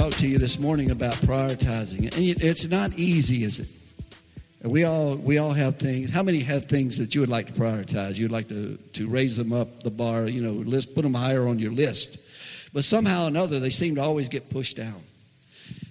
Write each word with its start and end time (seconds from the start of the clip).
talk 0.00 0.12
to 0.12 0.26
you 0.26 0.38
this 0.38 0.58
morning 0.58 0.90
about 0.90 1.12
prioritizing. 1.12 2.04
And 2.16 2.42
it's 2.42 2.66
not 2.66 2.90
easy, 2.94 3.44
is 3.44 3.58
it? 3.58 3.68
We 4.62 4.84
all 4.84 5.16
we 5.16 5.36
all 5.36 5.50
have 5.50 5.76
things. 5.76 6.10
How 6.10 6.22
many 6.22 6.40
have 6.40 6.64
things 6.64 6.96
that 6.96 7.14
you 7.14 7.20
would 7.20 7.28
like 7.28 7.48
to 7.48 7.52
prioritize? 7.52 8.16
You'd 8.16 8.30
like 8.30 8.48
to 8.48 8.78
to 8.94 9.08
raise 9.08 9.36
them 9.36 9.52
up 9.52 9.82
the 9.82 9.90
bar, 9.90 10.26
you 10.26 10.40
know, 10.40 10.52
list 10.52 10.94
put 10.94 11.02
them 11.02 11.12
higher 11.12 11.46
on 11.46 11.58
your 11.58 11.72
list. 11.72 12.18
But 12.72 12.84
somehow 12.84 13.24
or 13.24 13.28
another, 13.28 13.60
they 13.60 13.68
seem 13.68 13.96
to 13.96 14.00
always 14.00 14.30
get 14.30 14.48
pushed 14.48 14.78
down. 14.78 15.02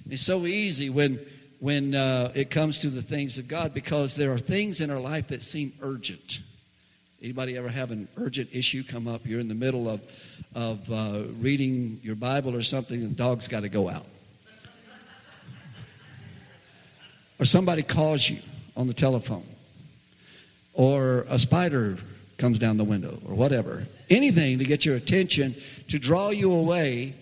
It's 0.10 0.24
so 0.24 0.48
easy 0.48 0.90
when 0.90 1.20
when 1.60 1.94
uh, 1.94 2.32
it 2.34 2.50
comes 2.50 2.80
to 2.80 2.90
the 2.90 3.04
things 3.04 3.38
of 3.38 3.48
God 3.48 3.76
because 3.76 4.16
there 4.16 4.32
are 4.32 4.40
things 4.40 4.82
in 4.82 4.90
our 4.90 5.00
life 5.00 5.28
that 5.28 5.44
seem 5.44 5.72
urgent. 5.82 6.40
Anybody 7.22 7.58
ever 7.58 7.68
have 7.68 7.92
an 7.92 8.08
urgent 8.16 8.50
issue 8.54 8.82
come 8.82 9.06
up? 9.06 9.26
You're 9.26 9.42
in 9.42 9.50
the 9.50 9.56
middle 9.56 9.90
of, 9.90 10.00
of 10.56 10.90
uh, 10.90 11.24
reading 11.40 12.00
your 12.02 12.16
Bible 12.16 12.56
or 12.56 12.62
something, 12.62 13.02
and 13.02 13.12
the 13.12 13.16
dog's 13.16 13.46
got 13.46 13.64
to 13.64 13.70
go 13.70 13.90
out. 13.90 14.06
or 17.38 17.44
somebody 17.44 17.84
calls 17.84 18.30
you 18.30 18.40
on 18.78 18.88
the 18.88 18.94
telephone. 18.94 19.44
Or 20.74 21.26
a 21.30 21.38
spider 21.38 21.98
comes 22.38 22.58
down 22.58 22.78
the 22.78 22.86
window, 22.86 23.20
or 23.26 23.36
whatever. 23.36 23.86
Anything 24.10 24.58
to 24.60 24.64
get 24.64 24.86
your 24.86 24.96
attention, 24.96 25.56
to 25.90 26.00
draw 26.00 26.30
you 26.30 26.54
away 26.54 27.16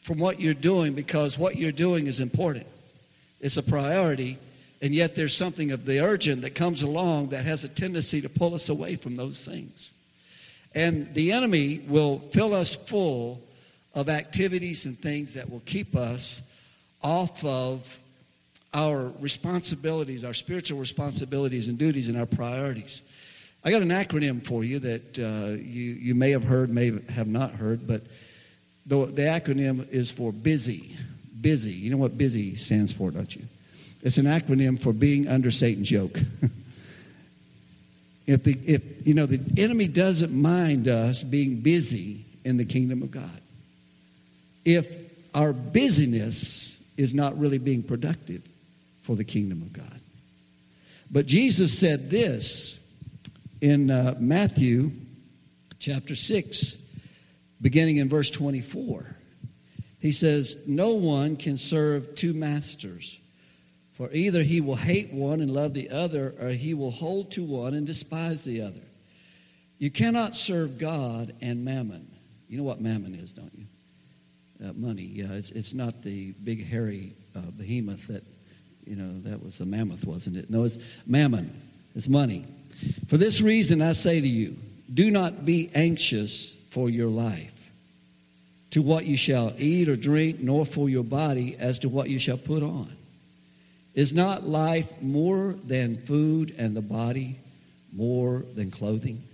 from 0.00 0.18
what 0.18 0.40
you're 0.40 0.54
doing 0.54 0.94
because 0.94 1.36
what 1.36 1.56
you're 1.56 1.72
doing 1.72 2.06
is 2.06 2.20
important. 2.20 2.66
It's 3.42 3.58
a 3.58 3.62
priority, 3.62 4.38
and 4.82 4.94
yet 4.94 5.14
there's 5.14 5.34
something 5.34 5.72
of 5.72 5.84
the 5.84 6.00
urgent 6.00 6.42
that 6.42 6.54
comes 6.54 6.82
along 6.82 7.28
that 7.28 7.46
has 7.46 7.64
a 7.64 7.68
tendency 7.68 8.20
to 8.20 8.28
pull 8.28 8.54
us 8.54 8.68
away 8.68 8.96
from 8.96 9.16
those 9.16 9.44
things. 9.44 9.92
And 10.74 11.12
the 11.14 11.32
enemy 11.32 11.80
will 11.88 12.18
fill 12.18 12.52
us 12.52 12.74
full 12.74 13.40
of 13.94 14.10
activities 14.10 14.84
and 14.84 14.98
things 14.98 15.34
that 15.34 15.50
will 15.50 15.62
keep 15.64 15.96
us 15.96 16.42
off 17.02 17.42
of 17.44 17.98
our 18.74 19.10
responsibilities, 19.20 20.22
our 20.22 20.34
spiritual 20.34 20.78
responsibilities 20.78 21.68
and 21.68 21.78
duties 21.78 22.08
and 22.08 22.18
our 22.18 22.26
priorities. 22.26 23.00
I 23.64 23.70
got 23.70 23.80
an 23.80 23.88
acronym 23.88 24.46
for 24.46 24.62
you 24.62 24.78
that 24.80 25.18
uh, 25.18 25.56
you, 25.56 25.94
you 25.94 26.14
may 26.14 26.30
have 26.30 26.44
heard, 26.44 26.68
may 26.68 26.92
have 27.08 27.26
not 27.26 27.52
heard, 27.52 27.86
but 27.86 28.02
the, 28.84 29.06
the 29.06 29.22
acronym 29.22 29.88
is 29.88 30.10
for 30.10 30.30
busy. 30.30 30.94
Busy. 31.40 31.72
You 31.72 31.90
know 31.90 31.96
what 31.96 32.18
busy 32.18 32.54
stands 32.54 32.92
for, 32.92 33.10
don't 33.10 33.34
you? 33.34 33.42
It's 34.02 34.18
an 34.18 34.26
acronym 34.26 34.80
for 34.80 34.92
being 34.92 35.28
under 35.28 35.50
Satan's 35.50 35.90
yoke. 35.90 36.18
if 38.26 38.44
the 38.44 38.58
if 38.66 39.06
you 39.06 39.14
know 39.14 39.26
the 39.26 39.40
enemy 39.60 39.88
doesn't 39.88 40.32
mind 40.32 40.88
us 40.88 41.22
being 41.22 41.60
busy 41.60 42.24
in 42.44 42.56
the 42.56 42.64
kingdom 42.64 43.02
of 43.02 43.10
God. 43.10 43.40
If 44.64 45.06
our 45.34 45.52
busyness 45.52 46.80
is 46.96 47.12
not 47.12 47.38
really 47.38 47.58
being 47.58 47.82
productive 47.82 48.42
for 49.02 49.14
the 49.14 49.24
kingdom 49.24 49.62
of 49.62 49.72
God. 49.72 50.00
But 51.10 51.26
Jesus 51.26 51.78
said 51.78 52.10
this 52.10 52.78
in 53.60 53.90
uh, 53.90 54.16
Matthew 54.18 54.92
chapter 55.78 56.14
6, 56.14 56.76
beginning 57.60 57.98
in 57.98 58.08
verse 58.08 58.30
24. 58.30 59.14
He 60.00 60.12
says, 60.12 60.56
No 60.66 60.94
one 60.94 61.36
can 61.36 61.58
serve 61.58 62.14
two 62.14 62.32
masters. 62.32 63.20
For 63.96 64.10
either 64.12 64.42
he 64.42 64.60
will 64.60 64.76
hate 64.76 65.10
one 65.10 65.40
and 65.40 65.50
love 65.50 65.72
the 65.72 65.88
other, 65.88 66.34
or 66.38 66.50
he 66.50 66.74
will 66.74 66.90
hold 66.90 67.30
to 67.32 67.42
one 67.42 67.72
and 67.72 67.86
despise 67.86 68.44
the 68.44 68.60
other. 68.60 68.82
You 69.78 69.90
cannot 69.90 70.36
serve 70.36 70.78
God 70.78 71.34
and 71.40 71.64
mammon. 71.64 72.10
You 72.48 72.58
know 72.58 72.64
what 72.64 72.80
mammon 72.80 73.14
is, 73.14 73.32
don't 73.32 73.52
you? 73.56 73.66
Uh, 74.68 74.72
money. 74.74 75.02
Yeah, 75.02 75.32
it's, 75.32 75.50
it's 75.50 75.72
not 75.72 76.02
the 76.02 76.32
big 76.44 76.66
hairy 76.66 77.14
uh, 77.34 77.40
behemoth 77.56 78.06
that, 78.08 78.22
you 78.86 78.96
know, 78.96 79.20
that 79.30 79.42
was 79.42 79.60
a 79.60 79.66
mammoth, 79.66 80.04
wasn't 80.04 80.36
it? 80.36 80.50
No, 80.50 80.64
it's 80.64 80.78
mammon. 81.06 81.50
It's 81.94 82.08
money. 82.08 82.44
For 83.06 83.16
this 83.16 83.40
reason, 83.40 83.80
I 83.80 83.92
say 83.92 84.20
to 84.20 84.28
you, 84.28 84.56
do 84.92 85.10
not 85.10 85.46
be 85.46 85.70
anxious 85.74 86.54
for 86.70 86.90
your 86.90 87.08
life, 87.08 87.70
to 88.70 88.82
what 88.82 89.06
you 89.06 89.16
shall 89.16 89.54
eat 89.56 89.88
or 89.88 89.96
drink, 89.96 90.40
nor 90.40 90.66
for 90.66 90.90
your 90.90 91.04
body 91.04 91.56
as 91.58 91.78
to 91.80 91.88
what 91.88 92.10
you 92.10 92.18
shall 92.18 92.36
put 92.36 92.62
on. 92.62 92.94
Is 93.96 94.12
not 94.12 94.46
life 94.46 94.92
more 95.00 95.54
than 95.64 95.96
food 95.96 96.54
and 96.58 96.76
the 96.76 96.82
body 96.82 97.40
more 97.94 98.44
than 98.54 98.70
clothing? 98.70 99.24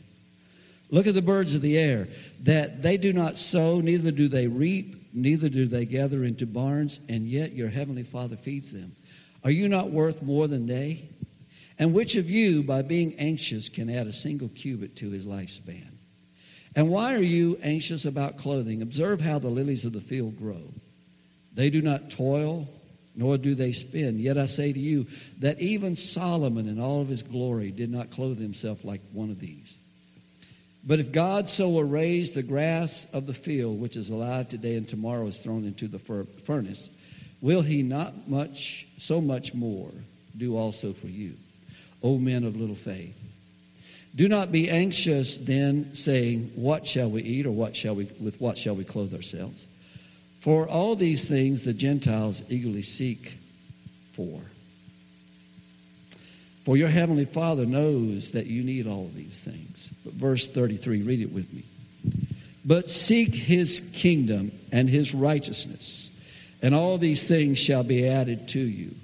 Look 0.88 1.08
at 1.08 1.14
the 1.14 1.20
birds 1.20 1.56
of 1.56 1.62
the 1.62 1.76
air, 1.76 2.06
that 2.44 2.80
they 2.80 2.96
do 2.96 3.12
not 3.12 3.36
sow, 3.36 3.80
neither 3.80 4.12
do 4.12 4.28
they 4.28 4.46
reap, 4.46 4.94
neither 5.12 5.48
do 5.48 5.66
they 5.66 5.84
gather 5.84 6.22
into 6.22 6.46
barns, 6.46 7.00
and 7.08 7.26
yet 7.26 7.54
your 7.54 7.70
heavenly 7.70 8.04
Father 8.04 8.36
feeds 8.36 8.72
them. 8.72 8.94
Are 9.42 9.50
you 9.50 9.68
not 9.68 9.90
worth 9.90 10.22
more 10.22 10.46
than 10.46 10.66
they? 10.66 11.08
And 11.76 11.92
which 11.92 12.14
of 12.14 12.30
you, 12.30 12.62
by 12.62 12.82
being 12.82 13.16
anxious, 13.18 13.68
can 13.68 13.90
add 13.90 14.06
a 14.06 14.12
single 14.12 14.48
cubit 14.50 14.94
to 14.96 15.10
his 15.10 15.26
lifespan? 15.26 15.90
And 16.76 16.88
why 16.88 17.16
are 17.16 17.22
you 17.22 17.58
anxious 17.64 18.04
about 18.04 18.38
clothing? 18.38 18.80
Observe 18.80 19.20
how 19.20 19.40
the 19.40 19.50
lilies 19.50 19.84
of 19.84 19.92
the 19.92 20.00
field 20.00 20.38
grow. 20.38 20.62
They 21.52 21.68
do 21.68 21.82
not 21.82 22.10
toil 22.10 22.68
nor 23.14 23.36
do 23.38 23.54
they 23.54 23.72
spin. 23.72 24.18
Yet 24.18 24.38
I 24.38 24.46
say 24.46 24.72
to 24.72 24.78
you 24.78 25.06
that 25.40 25.60
even 25.60 25.96
Solomon 25.96 26.68
in 26.68 26.80
all 26.80 27.00
of 27.00 27.08
his 27.08 27.22
glory 27.22 27.70
did 27.70 27.90
not 27.90 28.10
clothe 28.10 28.38
himself 28.38 28.84
like 28.84 29.00
one 29.12 29.30
of 29.30 29.40
these. 29.40 29.78
But 30.84 30.98
if 30.98 31.12
God 31.12 31.48
so 31.48 31.78
arrays 31.78 32.32
the 32.32 32.42
grass 32.42 33.06
of 33.12 33.26
the 33.26 33.34
field, 33.34 33.80
which 33.80 33.96
is 33.96 34.10
alive 34.10 34.48
today 34.48 34.76
and 34.76 34.88
tomorrow 34.88 35.26
is 35.26 35.38
thrown 35.38 35.64
into 35.64 35.86
the 35.86 35.98
furnace, 35.98 36.90
will 37.40 37.62
he 37.62 37.82
not 37.82 38.28
much, 38.28 38.86
so 38.98 39.20
much 39.20 39.54
more, 39.54 39.90
do 40.36 40.56
also 40.56 40.92
for 40.92 41.06
you, 41.06 41.34
O 42.02 42.18
men 42.18 42.42
of 42.42 42.56
little 42.56 42.74
faith? 42.74 43.18
Do 44.14 44.28
not 44.28 44.52
be 44.52 44.68
anxious 44.68 45.36
then, 45.36 45.94
saying, 45.94 46.52
What 46.54 46.86
shall 46.86 47.10
we 47.10 47.22
eat, 47.22 47.46
or 47.46 47.52
what 47.52 47.74
shall 47.76 47.94
we, 47.94 48.04
with 48.20 48.40
what 48.40 48.58
shall 48.58 48.74
we 48.74 48.84
clothe 48.84 49.14
ourselves? 49.14 49.66
For 50.42 50.69
all 50.69 50.97
these 50.97 51.28
things 51.28 51.64
the 51.64 51.72
Gentiles 51.72 52.42
eagerly 52.48 52.82
seek 52.82 53.38
for. 54.12 54.41
For 56.64 56.76
your 56.76 56.88
heavenly 56.88 57.26
Father 57.26 57.64
knows 57.64 58.30
that 58.30 58.47
you 58.47 58.64
need 58.64 58.88
all 58.88 59.04
of 59.04 59.14
these 59.14 59.44
things. 59.44 59.92
But 60.04 60.14
verse 60.14 60.48
33, 60.48 61.02
read 61.02 61.20
it 61.20 61.32
with 61.32 61.52
me. 61.54 61.62
But 62.64 62.91
seek 62.91 63.32
his 63.32 63.82
kingdom 63.92 64.50
and 64.72 64.91
his 64.91 65.14
righteousness, 65.14 66.10
and 66.60 66.75
all 66.75 66.98
these 66.98 67.28
things 67.28 67.60
shall 67.60 67.84
be 67.84 68.08
added 68.08 68.48
to 68.48 68.58
you. 68.58 68.97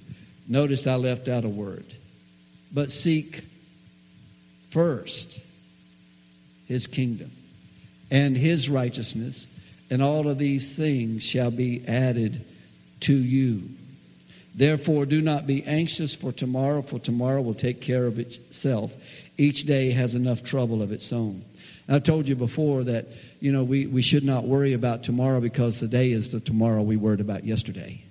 Notice 0.48 0.88
I 0.88 0.96
left 0.96 1.28
out 1.28 1.44
a 1.44 1.48
word. 1.48 1.86
But 2.72 2.90
seek 2.90 3.42
first 4.70 5.40
his 6.66 6.88
kingdom 6.88 7.30
and 8.10 8.36
his 8.36 8.68
righteousness 8.68 9.46
and 9.90 10.02
all 10.02 10.28
of 10.28 10.38
these 10.38 10.76
things 10.76 11.24
shall 11.24 11.50
be 11.50 11.86
added 11.86 12.44
to 13.00 13.14
you. 13.14 13.68
Therefore, 14.54 15.06
do 15.06 15.22
not 15.22 15.46
be 15.46 15.64
anxious 15.64 16.14
for 16.14 16.32
tomorrow, 16.32 16.82
for 16.82 16.98
tomorrow 16.98 17.40
will 17.40 17.54
take 17.54 17.80
care 17.80 18.06
of 18.06 18.18
itself. 18.18 18.92
Each 19.36 19.62
day 19.62 19.92
has 19.92 20.14
enough 20.14 20.42
trouble 20.42 20.82
of 20.82 20.90
its 20.90 21.12
own. 21.12 21.42
I've 21.88 22.02
told 22.02 22.28
you 22.28 22.36
before 22.36 22.82
that, 22.84 23.06
you 23.40 23.52
know, 23.52 23.64
we, 23.64 23.86
we 23.86 24.02
should 24.02 24.24
not 24.24 24.44
worry 24.44 24.74
about 24.74 25.04
tomorrow 25.04 25.40
because 25.40 25.78
today 25.78 26.10
is 26.10 26.30
the 26.30 26.40
tomorrow 26.40 26.82
we 26.82 26.96
worried 26.96 27.20
about 27.20 27.44
yesterday. 27.44 28.02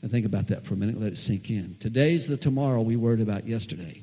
And 0.00 0.10
think 0.10 0.26
about 0.26 0.48
that 0.48 0.64
for 0.64 0.74
a 0.74 0.76
minute. 0.76 1.00
Let 1.00 1.12
it 1.12 1.18
sink 1.18 1.48
in. 1.50 1.76
Today's 1.78 2.26
the 2.26 2.36
tomorrow 2.36 2.80
we 2.80 2.96
worried 2.96 3.20
about 3.20 3.46
yesterday. 3.46 4.02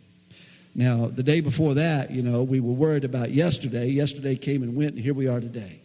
Now, 0.75 1.07
the 1.07 1.24
day 1.24 1.42
before 1.42 1.74
that, 1.74 2.12
you 2.12 2.21
know, 2.21 2.44
we 2.44 2.59
were 2.59 2.74
worried 2.74 3.03
about 3.03 3.31
yesterday. 3.31 3.89
Yesterday 3.89 4.36
came 4.36 4.63
and 4.63 4.75
went, 4.75 4.94
and 4.94 5.03
here 5.03 5.13
we 5.13 5.27
are 5.27 5.42
today. 5.42 5.81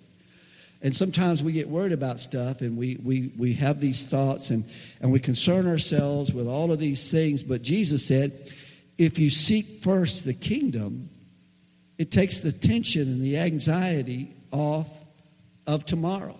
And 0.85 0.95
sometimes 0.95 1.43
we 1.43 1.53
get 1.53 1.71
worried 1.71 1.93
about 1.93 2.21
stuff 2.21 2.61
and 2.61 2.77
we, 2.77 3.01
we, 3.03 3.33
we 3.39 3.55
have 3.55 3.81
these 3.81 4.05
thoughts 4.05 4.51
and, 4.51 4.67
and 5.01 5.11
we 5.11 5.19
concern 5.19 5.67
ourselves 5.67 6.31
with 6.31 6.47
all 6.47 6.71
of 6.71 6.79
these 6.79 7.11
things. 7.11 7.43
But 7.43 7.63
Jesus 7.63 8.07
said, 8.07 8.53
if 8.99 9.19
you 9.19 9.31
seek 9.31 9.83
first 9.83 10.27
the 10.27 10.35
kingdom, 10.35 11.09
it 11.97 12.11
takes 12.11 12.41
the 12.41 12.53
tension 12.53 13.03
and 13.05 13.23
the 13.23 13.39
anxiety 13.39 14.37
off 14.53 14.87
of 15.67 15.87
tomorrow 15.87 16.39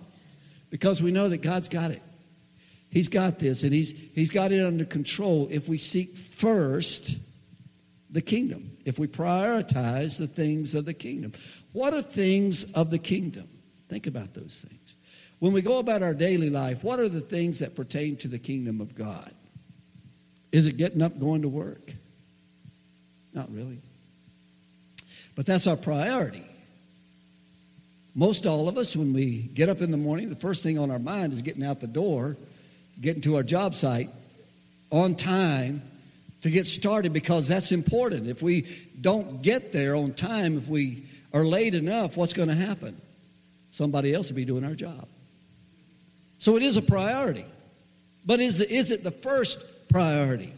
because 0.69 1.01
we 1.01 1.11
know 1.11 1.27
that 1.27 1.41
God's 1.41 1.67
got 1.67 1.89
it. 1.89 2.03
He's 2.91 3.09
got 3.09 3.39
this 3.39 3.63
and 3.63 3.73
he's, 3.73 3.95
he's 4.13 4.29
got 4.29 4.51
it 4.51 4.63
under 4.63 4.85
control 4.85 5.47
if 5.49 5.67
we 5.67 5.79
seek 5.79 6.15
first 6.15 7.17
the 8.11 8.21
kingdom, 8.21 8.77
if 8.85 8.99
we 8.99 9.07
prioritize 9.07 10.19
the 10.19 10.27
things 10.27 10.75
of 10.75 10.85
the 10.85 10.93
kingdom. 10.93 11.33
What 11.71 11.95
are 11.95 12.03
things 12.03 12.63
of 12.73 12.91
the 12.91 12.99
kingdom? 12.99 13.49
Think 13.87 14.07
about 14.07 14.33
those 14.33 14.65
things. 14.67 14.95
When 15.39 15.53
we 15.53 15.61
go 15.61 15.79
about 15.79 16.01
our 16.01 16.13
daily 16.13 16.49
life, 16.49 16.83
what 16.83 16.99
are 16.99 17.09
the 17.09 17.21
things 17.21 17.59
that 17.59 17.75
pertain 17.75 18.15
to 18.17 18.27
the 18.27 18.39
kingdom 18.39 18.81
of 18.81 18.95
God? 18.95 19.31
Is 20.51 20.65
it 20.65 20.77
getting 20.77 21.01
up, 21.01 21.19
going 21.19 21.41
to 21.41 21.49
work? 21.49 21.93
Not 23.33 23.51
really. 23.53 23.79
But 25.35 25.45
that's 25.45 25.67
our 25.67 25.75
priority. 25.75 26.45
Most 28.15 28.45
all 28.45 28.69
of 28.69 28.77
us, 28.77 28.95
when 28.95 29.11
we 29.13 29.41
get 29.41 29.67
up 29.67 29.81
in 29.81 29.91
the 29.91 29.97
morning, 29.97 30.29
the 30.29 30.37
first 30.37 30.63
thing 30.63 30.79
on 30.79 30.89
our 30.89 30.99
mind 30.99 31.33
is 31.33 31.41
getting 31.41 31.65
out 31.65 31.81
the 31.81 31.87
door, 31.87 32.37
getting 33.01 33.21
to 33.23 33.35
our 33.35 33.43
job 33.43 33.75
site 33.75 34.09
on 34.89 35.15
time 35.15 35.81
to 36.41 36.49
get 36.49 36.65
started 36.65 37.11
because 37.11 37.49
that's 37.49 37.73
important. 37.73 38.27
If 38.27 38.41
we 38.41 38.67
don't 39.01 39.41
get 39.41 39.73
there 39.73 39.95
on 39.95 40.13
time, 40.13 40.57
if 40.57 40.67
we 40.69 41.03
are 41.33 41.43
late 41.43 41.75
enough, 41.75 42.15
what's 42.15 42.31
going 42.31 42.47
to 42.47 42.55
happen? 42.55 43.01
Somebody 43.75 44.13
else 44.13 44.29
will 44.29 44.37
be 44.37 44.45
doing 44.45 44.63
our 44.63 44.73
job. 44.73 45.05
So 46.37 46.55
it 46.55 46.63
is 46.63 46.77
a 46.77 46.81
priority. 46.81 47.43
But 48.25 48.39
is, 48.39 48.61
is 48.61 48.89
it 48.89 49.03
the 49.03 49.11
first 49.11 49.61
priority? 49.89 50.53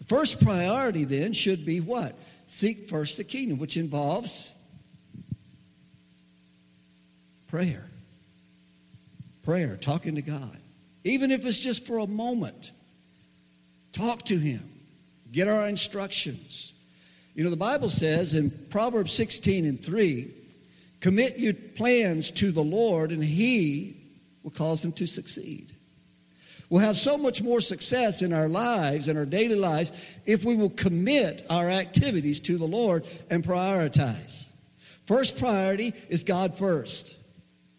The 0.00 0.04
first 0.06 0.44
priority 0.44 1.04
then 1.04 1.32
should 1.32 1.64
be 1.64 1.78
what? 1.78 2.18
Seek 2.48 2.88
first 2.88 3.16
the 3.16 3.22
kingdom, 3.22 3.60
which 3.60 3.76
involves 3.76 4.52
prayer. 7.46 7.86
Prayer, 9.44 9.76
talking 9.76 10.16
to 10.16 10.22
God. 10.22 10.58
Even 11.04 11.30
if 11.30 11.46
it's 11.46 11.60
just 11.60 11.86
for 11.86 11.98
a 11.98 12.08
moment, 12.08 12.72
talk 13.92 14.24
to 14.24 14.36
Him, 14.36 14.68
get 15.30 15.46
our 15.46 15.68
instructions. 15.68 16.72
You 17.36 17.44
know, 17.44 17.50
the 17.50 17.56
Bible 17.56 17.88
says 17.88 18.34
in 18.34 18.50
Proverbs 18.50 19.12
16 19.12 19.64
and 19.64 19.80
3 19.80 20.34
commit 21.00 21.38
your 21.38 21.54
plans 21.54 22.30
to 22.32 22.52
the 22.52 22.62
Lord, 22.62 23.12
and 23.12 23.22
He 23.22 23.96
will 24.42 24.50
cause 24.50 24.82
them 24.82 24.92
to 24.92 25.06
succeed. 25.06 25.74
We'll 26.70 26.82
have 26.82 26.98
so 26.98 27.16
much 27.16 27.40
more 27.40 27.60
success 27.60 28.20
in 28.20 28.32
our 28.32 28.48
lives 28.48 29.08
and 29.08 29.18
our 29.18 29.24
daily 29.24 29.54
lives 29.54 29.92
if 30.26 30.44
we 30.44 30.54
will 30.54 30.70
commit 30.70 31.46
our 31.48 31.70
activities 31.70 32.40
to 32.40 32.58
the 32.58 32.66
Lord 32.66 33.06
and 33.30 33.42
prioritize. 33.42 34.48
First 35.06 35.38
priority 35.38 35.94
is 36.10 36.24
God 36.24 36.58
first. 36.58 37.16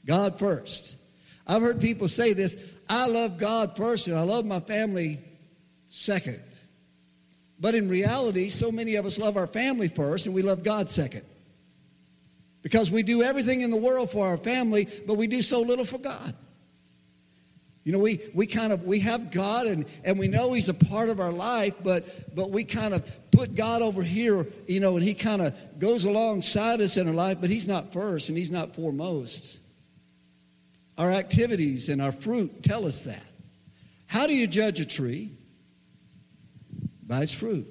God 0.06 0.40
first. 0.40 0.96
I've 1.46 1.62
heard 1.62 1.80
people 1.80 2.08
say 2.08 2.34
this 2.34 2.58
I 2.90 3.06
love 3.06 3.38
God 3.38 3.78
first 3.78 4.08
and 4.08 4.18
I 4.18 4.22
love 4.22 4.46
my 4.46 4.60
family 4.60 5.20
second. 5.90 6.42
But 7.60 7.76
in 7.76 7.90
reality, 7.90 8.50
so 8.50 8.72
many 8.72 8.96
of 8.96 9.06
us 9.06 9.20
love 9.20 9.38
our 9.38 9.46
family 9.46 9.90
first 9.90 10.26
and 10.26 10.34
we 10.34 10.42
love 10.42 10.64
God 10.64 10.90
second. 10.90 11.24
Because 12.62 12.92
we 12.92 13.04
do 13.04 13.24
everything 13.24 13.62
in 13.62 13.72
the 13.72 13.78
world 13.78 14.12
for 14.12 14.28
our 14.28 14.38
family, 14.38 14.88
but 15.08 15.16
we 15.16 15.28
do 15.28 15.42
so 15.42 15.62
little 15.62 15.86
for 15.86 15.98
God. 15.98 16.36
You 17.86 17.94
know, 17.94 18.00
we, 18.00 18.20
we 18.34 18.46
kind 18.46 18.74
of 18.74 18.84
we 18.84 19.00
have 19.00 19.32
God 19.32 19.66
and, 19.66 19.86
and 20.04 20.20
we 20.20 20.28
know 20.28 20.54
He's 20.54 20.70
a 20.70 20.74
part 20.74 21.10
of 21.10 21.20
our 21.20 21.32
life, 21.32 21.74
but 21.84 22.36
but 22.36 22.52
we 22.52 22.64
kind 22.64 22.94
of 22.94 23.10
put 23.32 23.56
God 23.56 23.82
over 23.82 24.04
here, 24.04 24.46
you 24.68 24.80
know, 24.80 24.96
and 24.96 25.04
He 25.04 25.14
kind 25.14 25.42
of 25.42 25.80
goes 25.80 26.04
alongside 26.04 26.82
us 26.82 26.98
in 26.98 27.08
our 27.08 27.14
life, 27.14 27.38
but 27.40 27.50
He's 27.50 27.66
not 27.66 27.94
first 27.94 28.30
and 28.30 28.38
He's 28.38 28.52
not 28.52 28.76
foremost. 28.76 29.60
Our 30.98 31.12
activities 31.12 31.88
and 31.88 32.02
our 32.02 32.12
fruit 32.12 32.62
tell 32.62 32.86
us 32.86 33.02
that. 33.02 33.24
How 34.06 34.28
do 34.28 34.36
you 34.36 34.48
judge 34.48 34.82
a 34.82 34.86
tree? 34.86 35.32
By 37.08 37.22
its 37.24 37.32
fruit. 37.32 37.68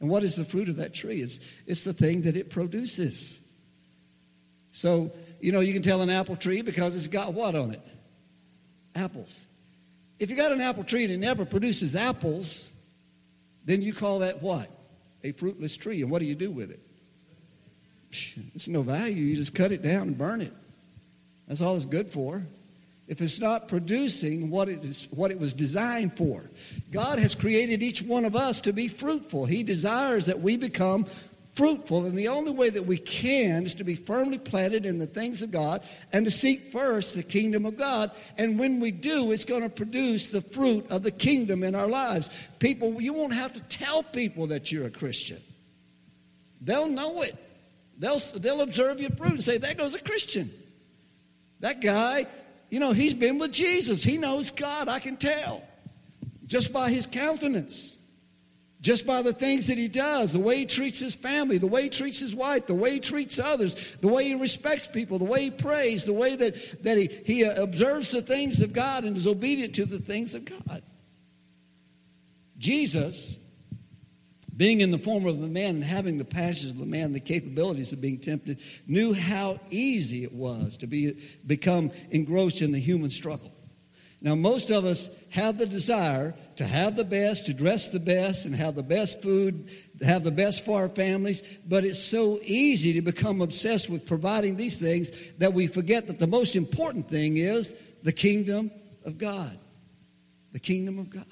And 0.00 0.10
what 0.10 0.24
is 0.24 0.36
the 0.36 0.44
fruit 0.44 0.68
of 0.68 0.76
that 0.76 0.92
tree? 0.92 1.20
It's, 1.20 1.38
it's 1.66 1.84
the 1.84 1.92
thing 1.92 2.22
that 2.22 2.36
it 2.36 2.50
produces. 2.50 3.40
So, 4.76 5.10
you 5.40 5.52
know, 5.52 5.60
you 5.60 5.72
can 5.72 5.80
tell 5.80 6.02
an 6.02 6.10
apple 6.10 6.36
tree 6.36 6.60
because 6.60 6.94
it's 6.94 7.06
got 7.06 7.32
what 7.32 7.54
on 7.54 7.70
it? 7.70 7.80
Apples. 8.94 9.46
If 10.18 10.28
you 10.28 10.36
got 10.36 10.52
an 10.52 10.60
apple 10.60 10.84
tree 10.84 11.02
and 11.04 11.10
it 11.10 11.16
never 11.16 11.46
produces 11.46 11.96
apples, 11.96 12.70
then 13.64 13.80
you 13.80 13.94
call 13.94 14.18
that 14.18 14.42
what? 14.42 14.68
A 15.24 15.32
fruitless 15.32 15.78
tree. 15.78 16.02
And 16.02 16.10
what 16.10 16.18
do 16.18 16.26
you 16.26 16.34
do 16.34 16.50
with 16.50 16.70
it? 16.70 16.80
It's 18.54 18.68
no 18.68 18.82
value. 18.82 19.24
You 19.24 19.36
just 19.36 19.54
cut 19.54 19.72
it 19.72 19.80
down 19.80 20.08
and 20.08 20.18
burn 20.18 20.42
it. 20.42 20.52
That's 21.48 21.62
all 21.62 21.74
it's 21.74 21.86
good 21.86 22.10
for. 22.10 22.46
If 23.08 23.22
it's 23.22 23.40
not 23.40 23.68
producing 23.68 24.50
what 24.50 24.68
it, 24.68 24.84
is, 24.84 25.08
what 25.10 25.30
it 25.30 25.40
was 25.40 25.54
designed 25.54 26.18
for, 26.18 26.50
God 26.90 27.18
has 27.18 27.34
created 27.34 27.82
each 27.82 28.02
one 28.02 28.26
of 28.26 28.36
us 28.36 28.60
to 28.60 28.74
be 28.74 28.88
fruitful. 28.88 29.46
He 29.46 29.62
desires 29.62 30.26
that 30.26 30.40
we 30.40 30.58
become 30.58 31.06
fruitful. 31.56 32.04
And 32.04 32.16
the 32.16 32.28
only 32.28 32.52
way 32.52 32.70
that 32.70 32.84
we 32.84 32.98
can 32.98 33.64
is 33.64 33.74
to 33.76 33.84
be 33.84 33.94
firmly 33.94 34.38
planted 34.38 34.86
in 34.86 34.98
the 34.98 35.06
things 35.06 35.42
of 35.42 35.50
God 35.50 35.82
and 36.12 36.24
to 36.26 36.30
seek 36.30 36.70
first 36.70 37.14
the 37.14 37.22
kingdom 37.22 37.66
of 37.66 37.76
God. 37.76 38.10
And 38.36 38.58
when 38.58 38.78
we 38.78 38.90
do, 38.92 39.32
it's 39.32 39.46
going 39.46 39.62
to 39.62 39.68
produce 39.68 40.26
the 40.26 40.42
fruit 40.42 40.86
of 40.90 41.02
the 41.02 41.10
kingdom 41.10 41.64
in 41.64 41.74
our 41.74 41.86
lives. 41.88 42.28
People, 42.58 43.00
you 43.00 43.14
won't 43.14 43.32
have 43.32 43.54
to 43.54 43.60
tell 43.62 44.02
people 44.02 44.46
that 44.48 44.70
you're 44.70 44.86
a 44.86 44.90
Christian, 44.90 45.40
they'll 46.60 46.88
know 46.88 47.22
it. 47.22 47.34
They'll, 47.98 48.18
they'll 48.18 48.60
observe 48.60 49.00
your 49.00 49.10
fruit 49.12 49.32
and 49.32 49.42
say, 49.42 49.56
There 49.56 49.74
goes 49.74 49.94
a 49.94 50.00
Christian. 50.00 50.50
That 51.60 51.80
guy, 51.80 52.26
you 52.68 52.78
know, 52.78 52.92
he's 52.92 53.14
been 53.14 53.38
with 53.38 53.52
Jesus. 53.52 54.02
He 54.02 54.18
knows 54.18 54.50
God, 54.50 54.88
I 54.88 54.98
can 54.98 55.16
tell. 55.16 55.62
Just 56.44 56.74
by 56.74 56.90
his 56.90 57.06
countenance, 57.06 57.95
just 58.80 59.06
by 59.06 59.22
the 59.22 59.32
things 59.32 59.66
that 59.68 59.78
he 59.78 59.88
does, 59.88 60.32
the 60.32 60.38
way 60.38 60.58
he 60.58 60.66
treats 60.66 60.98
his 60.98 61.16
family, 61.16 61.58
the 61.58 61.66
way 61.66 61.84
he 61.84 61.88
treats 61.88 62.20
his 62.20 62.34
wife, 62.34 62.66
the 62.66 62.74
way 62.74 62.92
he 62.92 63.00
treats 63.00 63.38
others, 63.38 63.96
the 64.00 64.08
way 64.08 64.24
he 64.24 64.34
respects 64.34 64.86
people, 64.86 65.18
the 65.18 65.24
way 65.24 65.44
he 65.44 65.50
prays, 65.50 66.04
the 66.04 66.12
way 66.12 66.36
that, 66.36 66.82
that 66.82 66.98
he, 66.98 67.08
he 67.24 67.44
uh, 67.44 67.62
observes 67.62 68.10
the 68.10 68.22
things 68.22 68.60
of 68.60 68.72
God 68.72 69.04
and 69.04 69.16
is 69.16 69.26
obedient 69.26 69.74
to 69.76 69.86
the 69.86 69.98
things 69.98 70.34
of 70.34 70.44
God. 70.44 70.82
Jesus 72.58 73.38
being 74.56 74.80
in 74.80 74.90
the 74.90 74.98
form 74.98 75.26
of 75.26 75.42
a 75.42 75.48
man 75.48 75.76
and 75.76 75.84
having 75.84 76.16
the 76.16 76.24
passions 76.24 76.70
of 76.70 76.80
a 76.80 76.86
man, 76.86 77.12
the 77.12 77.20
capabilities 77.20 77.92
of 77.92 78.00
being 78.00 78.18
tempted, 78.18 78.58
knew 78.86 79.12
how 79.12 79.60
easy 79.70 80.22
it 80.22 80.32
was 80.32 80.78
to 80.78 80.86
be, 80.86 81.18
become 81.46 81.90
engrossed 82.10 82.62
in 82.62 82.72
the 82.72 82.78
human 82.78 83.10
struggle. 83.10 83.52
Now, 84.20 84.34
most 84.34 84.70
of 84.70 84.84
us 84.84 85.10
have 85.30 85.58
the 85.58 85.66
desire 85.66 86.34
to 86.56 86.64
have 86.64 86.96
the 86.96 87.04
best, 87.04 87.46
to 87.46 87.54
dress 87.54 87.88
the 87.88 88.00
best, 88.00 88.46
and 88.46 88.54
have 88.54 88.74
the 88.74 88.82
best 88.82 89.22
food, 89.22 89.70
have 90.02 90.24
the 90.24 90.30
best 90.30 90.64
for 90.64 90.80
our 90.80 90.88
families, 90.88 91.42
but 91.66 91.84
it's 91.84 92.02
so 92.02 92.40
easy 92.42 92.94
to 92.94 93.02
become 93.02 93.42
obsessed 93.42 93.90
with 93.90 94.06
providing 94.06 94.56
these 94.56 94.78
things 94.78 95.12
that 95.38 95.52
we 95.52 95.66
forget 95.66 96.06
that 96.06 96.18
the 96.18 96.26
most 96.26 96.56
important 96.56 97.08
thing 97.08 97.36
is 97.36 97.74
the 98.02 98.12
kingdom 98.12 98.70
of 99.04 99.18
God. 99.18 99.58
The 100.52 100.60
kingdom 100.60 100.98
of 100.98 101.10
God. 101.10 101.26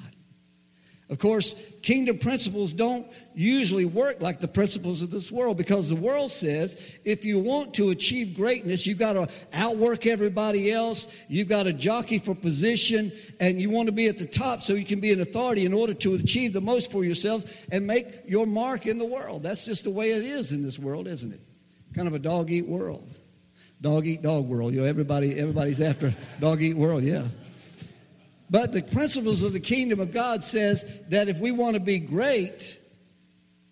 Of 1.14 1.20
course, 1.20 1.54
kingdom 1.80 2.18
principles 2.18 2.72
don't 2.72 3.06
usually 3.36 3.84
work 3.84 4.20
like 4.20 4.40
the 4.40 4.48
principles 4.48 5.00
of 5.00 5.12
this 5.12 5.30
world 5.30 5.56
because 5.56 5.88
the 5.88 5.94
world 5.94 6.32
says 6.32 6.74
if 7.04 7.24
you 7.24 7.38
want 7.38 7.72
to 7.74 7.90
achieve 7.90 8.34
greatness, 8.34 8.84
you've 8.84 8.98
got 8.98 9.12
to 9.12 9.28
outwork 9.52 10.06
everybody 10.06 10.72
else, 10.72 11.06
you've 11.28 11.46
got 11.46 11.62
to 11.62 11.72
jockey 11.72 12.18
for 12.18 12.34
position, 12.34 13.12
and 13.38 13.60
you 13.60 13.70
want 13.70 13.86
to 13.86 13.92
be 13.92 14.08
at 14.08 14.18
the 14.18 14.26
top 14.26 14.60
so 14.60 14.72
you 14.72 14.84
can 14.84 14.98
be 14.98 15.12
an 15.12 15.20
authority 15.20 15.64
in 15.64 15.72
order 15.72 15.94
to 15.94 16.14
achieve 16.14 16.52
the 16.52 16.60
most 16.60 16.90
for 16.90 17.04
yourselves 17.04 17.46
and 17.70 17.86
make 17.86 18.22
your 18.26 18.44
mark 18.44 18.88
in 18.88 18.98
the 18.98 19.06
world. 19.06 19.44
That's 19.44 19.64
just 19.66 19.84
the 19.84 19.90
way 19.90 20.10
it 20.10 20.24
is 20.24 20.50
in 20.50 20.62
this 20.62 20.80
world, 20.80 21.06
isn't 21.06 21.32
it? 21.32 21.42
Kind 21.94 22.08
of 22.08 22.14
a 22.14 22.18
dog 22.18 22.50
eat 22.50 22.66
world. 22.66 23.08
Dog 23.80 24.04
eat 24.08 24.20
dog 24.20 24.48
world. 24.48 24.74
You 24.74 24.80
know, 24.80 24.86
everybody 24.88 25.38
everybody's 25.38 25.80
after 25.80 26.12
dog 26.40 26.60
eat 26.60 26.76
world, 26.76 27.04
yeah. 27.04 27.28
But 28.50 28.72
the 28.72 28.82
principles 28.82 29.42
of 29.42 29.52
the 29.52 29.60
kingdom 29.60 30.00
of 30.00 30.12
God 30.12 30.44
says 30.44 30.84
that 31.08 31.28
if 31.28 31.38
we 31.38 31.50
want 31.50 31.74
to 31.74 31.80
be 31.80 31.98
great, 31.98 32.78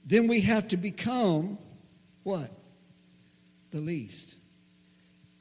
then 0.05 0.29
we 0.29 0.41
have 0.43 0.69
to 0.69 0.76
become 0.76 1.59
what? 2.23 2.50
The 3.71 3.81
least. 3.81 4.35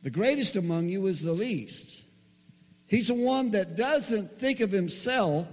The 0.04 0.10
greatest 0.10 0.56
among 0.56 0.90
you 0.90 1.06
is 1.08 1.22
the 1.22 1.34
least. 1.34 2.04
He's 2.88 3.08
the 3.08 3.14
one 3.14 3.52
that 3.52 3.76
doesn't 3.76 4.40
think 4.40 4.60
of 4.60 4.72
himself 4.72 5.48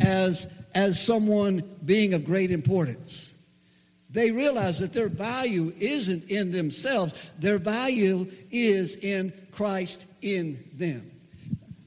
as, 0.00 0.46
as 0.74 1.02
someone 1.02 1.62
being 1.84 2.12
of 2.14 2.24
great 2.24 2.50
importance. 2.50 3.32
They 4.10 4.30
realize 4.30 4.78
that 4.80 4.92
their 4.92 5.08
value 5.08 5.72
isn't 5.78 6.30
in 6.30 6.52
themselves, 6.52 7.30
their 7.38 7.58
value 7.58 8.30
is 8.50 8.96
in 8.96 9.32
Christ 9.52 10.04
in 10.20 10.68
them. 10.74 11.11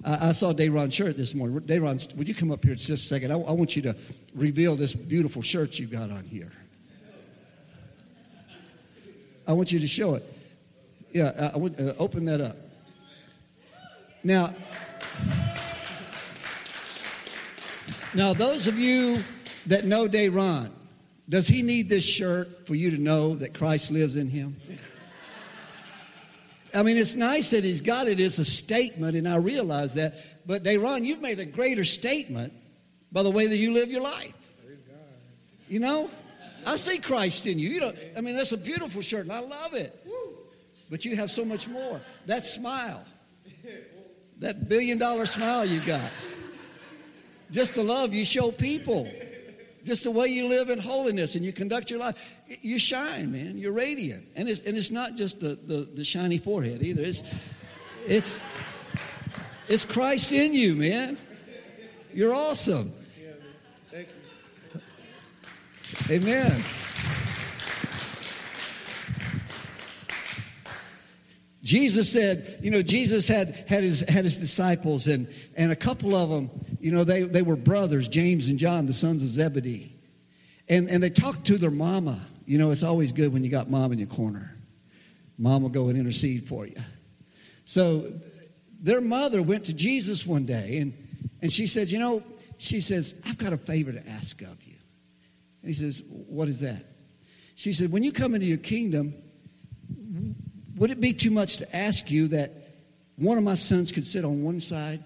I, 0.06 0.30
I 0.30 0.32
saw 0.32 0.54
Dayron's 0.54 0.94
shirt 0.94 1.18
this 1.18 1.34
morning. 1.34 1.60
Dayron, 1.62 2.16
would 2.16 2.28
you 2.28 2.36
come 2.36 2.52
up 2.52 2.64
here 2.64 2.76
just 2.76 2.90
a 2.90 2.98
second? 2.98 3.32
I, 3.32 3.36
I 3.36 3.52
want 3.52 3.76
you 3.76 3.82
to 3.84 3.96
reveal 4.34 4.76
this 4.76 4.94
beautiful 4.94 5.42
shirt 5.42 5.80
you 5.80 5.88
got 5.88 6.12
on 6.12 6.24
here. 6.24 6.52
I 9.48 9.54
want 9.54 9.72
you 9.72 9.80
to 9.80 9.88
show 9.88 10.16
it. 10.16 10.24
Yeah, 11.12 11.52
I, 11.54 11.58
want, 11.58 11.80
uh, 11.80 11.94
open 11.98 12.26
that 12.26 12.42
up. 12.42 12.58
Now, 14.24 14.54
now 18.14 18.34
those 18.34 18.68
of 18.68 18.80
you 18.80 19.24
that 19.68 19.86
know 19.86 20.08
Dayron, 20.08 20.72
does 21.30 21.48
he 21.48 21.62
need 21.62 21.90
this 21.90 22.04
shirt 22.04 22.68
for 22.68 22.76
you 22.76 22.92
to 22.92 22.98
know 22.98 23.36
that 23.36 23.54
Christ 23.54 23.92
lives 23.92 24.16
in 24.16 24.30
him? 24.30 24.56
I 26.75 26.84
mean, 26.84 26.98
it's 26.98 27.15
nice 27.15 27.51
that 27.51 27.63
he's 27.63 27.79
got 27.79 28.08
it 28.08 28.20
as 28.20 28.38
a 28.38 28.46
statement, 28.46 29.15
and 29.15 29.27
I 29.27 29.38
realize 29.38 29.94
that. 29.94 30.15
But 30.46 30.63
Dayron, 30.63 31.05
you've 31.05 31.22
made 31.22 31.39
a 31.39 31.46
greater 31.46 31.86
statement 31.86 32.53
by 33.12 33.24
the 33.24 33.32
way 33.32 33.48
that 33.48 33.55
you 33.55 33.74
live 33.74 33.89
your 33.89 34.01
life. 34.01 34.34
You 35.70 35.79
know, 35.79 36.10
I 36.65 36.75
see 36.75 37.00
Christ 37.00 37.46
in 37.46 37.60
you. 37.60 37.70
You 37.70 37.79
know, 37.79 37.94
I 38.17 38.22
mean, 38.22 38.36
that's 38.36 38.51
a 38.51 38.58
beautiful 38.58 39.01
shirt, 39.01 39.22
and 39.24 39.32
I 39.32 39.39
love 39.39 39.74
it. 39.74 40.05
but 40.89 41.05
you 41.05 41.15
have 41.15 41.32
so 41.32 41.46
much 41.46 41.67
more. 41.67 42.01
That 42.25 42.46
smile, 42.46 43.03
that 44.39 44.67
billion 44.67 44.98
dollar 44.98 45.25
smile 45.25 45.65
you 45.65 45.79
got, 45.82 46.12
just 47.51 47.74
the 47.74 47.84
love 47.84 48.13
you 48.13 48.25
show 48.25 48.51
people, 48.51 49.10
just 49.84 50.03
the 50.03 50.12
way 50.12 50.27
you 50.27 50.48
live 50.48 50.70
in 50.70 50.79
holiness 50.79 51.36
and 51.36 51.46
you 51.46 51.53
conduct 51.53 51.89
your 51.89 52.00
life. 52.00 52.35
You 52.48 52.78
shine, 52.78 53.32
man. 53.32 53.58
You're 53.58 53.72
radiant. 53.72 54.28
And 54.36 54.48
it's, 54.48 54.62
and 54.62 54.78
it's 54.78 54.92
not 54.92 55.16
just 55.16 55.40
the, 55.40 55.58
the, 55.66 55.90
the 55.94 56.04
shiny 56.04 56.38
forehead 56.38 56.84
either. 56.84 57.02
It's, 57.02 57.24
it's, 58.08 58.40
it's 59.68 59.84
Christ 59.84 60.32
in 60.32 60.54
you, 60.54 60.75
man. 60.75 61.18
You're 62.14 62.34
awesome. 62.34 62.94
Amen. 66.10 66.52
Jesus 71.64 72.12
said, 72.12 72.60
you 72.62 72.70
know, 72.70 72.84
Jesus 72.84 73.28
had, 73.28 73.66
had, 73.68 73.82
his, 73.82 74.02
had 74.02 74.24
his 74.24 74.38
disciples, 74.38 75.08
and, 75.08 75.28
and 75.56 75.72
a 75.72 75.75
couple 75.75 76.14
of 76.14 76.30
them, 76.30 76.52
you 76.80 76.92
know, 76.92 77.04
they, 77.04 77.24
they 77.24 77.42
were 77.42 77.56
brothers, 77.56 78.08
James 78.08 78.50
and 78.50 78.60
John, 78.60 78.86
the 78.86 78.94
sons 78.94 79.24
of 79.24 79.30
Zebedee. 79.30 79.92
And, 80.70 80.88
and 80.92 81.02
they 81.02 81.10
talked 81.10 81.46
to 81.48 81.58
their 81.58 81.72
mama. 81.72 82.20
You 82.46 82.58
know, 82.58 82.72
it's 82.72 82.84
always 82.84 83.12
good 83.12 83.34
when 83.34 83.44
you 83.44 83.50
got 83.50 83.70
mom 83.70 83.92
in 83.92 83.98
your 83.98 84.08
corner. 84.08 84.56
Mom 85.38 85.64
will 85.64 85.70
go 85.70 85.90
and 85.90 85.98
intercede 85.98 86.46
for 86.46 86.66
you. 86.66 86.75
So 87.66 88.12
their 88.80 89.02
mother 89.02 89.42
went 89.42 89.66
to 89.66 89.74
Jesus 89.74 90.25
one 90.25 90.46
day, 90.46 90.78
and, 90.78 90.94
and 91.42 91.52
she 91.52 91.68
said, 91.68 91.90
you 91.90 92.00
know, 92.00 92.24
she 92.58 92.80
says, 92.80 93.16
I've 93.25 93.38
got 93.38 93.54
a 93.54 93.58
favor 93.58 93.92
to 93.92 94.10
ask 94.10 94.42
of 94.42 94.64
you. 94.64 94.75
And 95.62 95.70
he 95.70 95.74
says, 95.74 96.04
What 96.08 96.48
is 96.48 96.60
that? 96.62 96.86
She 97.56 97.74
said, 97.74 97.92
When 97.92 98.04
you 98.04 98.12
come 98.12 98.36
into 98.36 98.46
your 98.46 98.58
kingdom, 98.58 99.16
would 100.75 100.92
it 100.92 101.00
be 101.00 101.14
too 101.14 101.32
much 101.32 101.58
to 101.58 101.75
ask 101.75 102.12
you 102.12 102.28
that 102.30 102.54
one 103.16 103.38
of 103.38 103.44
my 103.44 103.56
sons 103.56 103.92
could 103.92 104.06
sit 104.06 104.25
on 104.25 104.44
one 104.44 104.60
side 104.60 105.04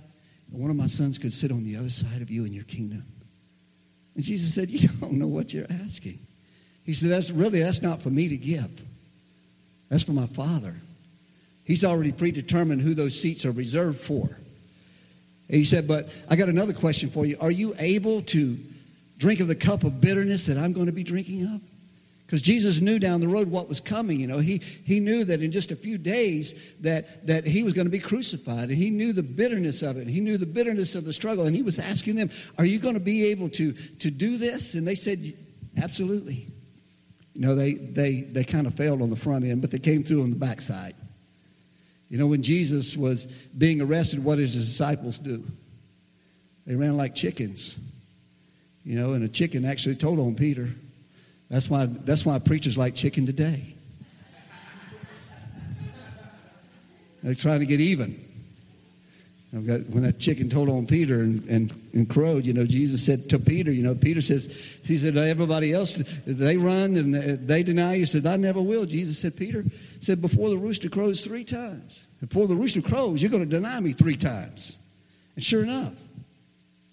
and 0.51 0.59
one 0.59 0.69
of 0.69 0.75
my 0.75 0.87
sons 0.87 1.17
could 1.17 1.31
sit 1.31 1.51
on 1.51 1.63
the 1.63 1.75
other 1.75 1.89
side 1.89 2.21
of 2.21 2.29
you 2.29 2.43
in 2.45 2.53
your 2.53 2.65
kingdom? 2.65 3.05
And 4.15 4.23
Jesus 4.23 4.53
said, 4.53 4.69
You 4.69 4.89
don't 4.99 5.13
know 5.13 5.27
what 5.27 5.53
you're 5.53 5.67
asking. 5.85 6.19
He 6.89 6.95
said, 6.95 7.11
That's 7.11 7.29
really, 7.29 7.59
that's 7.59 7.83
not 7.83 8.01
for 8.01 8.09
me 8.09 8.29
to 8.29 8.37
give. 8.37 8.83
That's 9.89 10.01
for 10.01 10.13
my 10.13 10.25
Father. 10.25 10.75
He's 11.63 11.83
already 11.83 12.11
predetermined 12.11 12.81
who 12.81 12.95
those 12.95 13.19
seats 13.19 13.45
are 13.45 13.51
reserved 13.51 14.01
for. 14.01 14.23
And 14.23 15.57
he 15.57 15.63
said, 15.63 15.87
But 15.87 16.11
I 16.31 16.35
got 16.35 16.49
another 16.49 16.73
question 16.73 17.11
for 17.11 17.27
you. 17.27 17.37
Are 17.39 17.51
you 17.51 17.75
able 17.77 18.23
to 18.23 18.57
drink 19.19 19.39
of 19.39 19.47
the 19.47 19.53
cup 19.53 19.83
of 19.83 20.01
bitterness 20.01 20.47
that 20.47 20.57
I'm 20.57 20.73
going 20.73 20.87
to 20.87 20.91
be 20.91 21.03
drinking 21.03 21.43
of? 21.43 21.61
Because 22.25 22.41
Jesus 22.41 22.81
knew 22.81 22.97
down 22.97 23.21
the 23.21 23.27
road 23.27 23.51
what 23.51 23.69
was 23.69 23.79
coming. 23.79 24.19
You 24.19 24.25
know, 24.25 24.39
he, 24.39 24.57
he 24.57 24.99
knew 24.99 25.23
that 25.25 25.43
in 25.43 25.51
just 25.51 25.69
a 25.69 25.75
few 25.75 25.99
days 25.99 26.55
that, 26.79 27.27
that 27.27 27.45
he 27.45 27.61
was 27.61 27.73
going 27.73 27.85
to 27.85 27.91
be 27.91 27.99
crucified. 27.99 28.69
And 28.69 28.77
he 28.79 28.89
knew 28.89 29.13
the 29.13 29.21
bitterness 29.21 29.83
of 29.83 29.97
it. 29.97 30.07
He 30.07 30.21
knew 30.21 30.39
the 30.39 30.47
bitterness 30.47 30.95
of 30.95 31.05
the 31.05 31.13
struggle. 31.13 31.45
And 31.45 31.55
he 31.55 31.61
was 31.61 31.77
asking 31.77 32.15
them, 32.15 32.31
Are 32.57 32.65
you 32.65 32.79
going 32.79 32.95
to 32.95 32.99
be 32.99 33.25
able 33.25 33.49
to, 33.49 33.73
to 33.73 34.09
do 34.09 34.37
this? 34.37 34.73
And 34.73 34.87
they 34.87 34.95
said, 34.95 35.35
Absolutely. 35.77 36.47
You 37.39 37.45
know, 37.45 37.55
they, 37.55 37.75
they, 37.75 38.19
they 38.19 38.43
kind 38.43 38.67
of 38.67 38.73
failed 38.73 39.01
on 39.01 39.09
the 39.09 39.15
front 39.15 39.45
end, 39.45 39.61
but 39.61 39.71
they 39.71 39.79
came 39.79 40.03
through 40.03 40.23
on 40.23 40.29
the 40.29 40.35
backside. 40.35 40.93
You 42.09 42.17
know, 42.17 42.27
when 42.27 42.43
Jesus 42.43 42.97
was 42.97 43.27
being 43.57 43.81
arrested, 43.81 44.21
what 44.21 44.35
did 44.35 44.49
his 44.49 44.65
disciples 44.65 45.17
do? 45.17 45.45
They 46.67 46.75
ran 46.75 46.97
like 46.97 47.15
chickens. 47.15 47.77
You 48.83 48.95
know, 48.95 49.13
and 49.13 49.23
a 49.23 49.29
chicken 49.29 49.63
actually 49.63 49.95
told 49.95 50.19
on 50.19 50.35
Peter. 50.35 50.67
That's 51.49 51.69
why, 51.69 51.85
that's 51.85 52.25
why 52.25 52.37
preachers 52.39 52.77
like 52.77 52.93
chicken 52.93 53.25
today. 53.25 53.73
They're 57.23 57.35
trying 57.35 57.61
to 57.61 57.65
get 57.65 57.79
even. 57.79 58.21
When 59.51 60.03
that 60.03 60.19
chicken 60.19 60.47
told 60.47 60.69
on 60.69 60.85
Peter 60.85 61.21
and, 61.21 61.43
and, 61.49 61.89
and 61.93 62.07
crowed, 62.07 62.45
you 62.45 62.53
know, 62.53 62.65
Jesus 62.65 63.03
said 63.03 63.29
to 63.31 63.39
Peter, 63.39 63.71
you 63.71 63.81
know, 63.81 63.95
Peter 63.95 64.21
says, 64.21 64.45
he 64.83 64.95
said, 64.95 65.17
everybody 65.17 65.73
else, 65.73 65.95
they 66.27 66.55
run 66.55 66.95
and 66.97 67.15
they 67.15 67.63
deny 67.63 67.93
you. 67.95 68.01
He 68.01 68.05
said, 68.05 68.27
I 68.27 68.35
never 68.35 68.61
will. 68.61 68.85
Jesus 68.85 69.17
said, 69.17 69.35
Peter 69.35 69.65
said, 70.01 70.21
before 70.21 70.49
the 70.49 70.57
rooster 70.57 70.87
crows 70.87 71.21
three 71.21 71.43
times, 71.43 72.05
before 72.21 72.45
the 72.45 72.55
rooster 72.55 72.81
crows, 72.81 73.23
you're 73.23 73.31
going 73.31 73.43
to 73.43 73.49
deny 73.49 73.79
me 73.79 73.91
three 73.91 74.17
times. 74.17 74.77
And 75.35 75.43
sure 75.43 75.63
enough, 75.63 75.93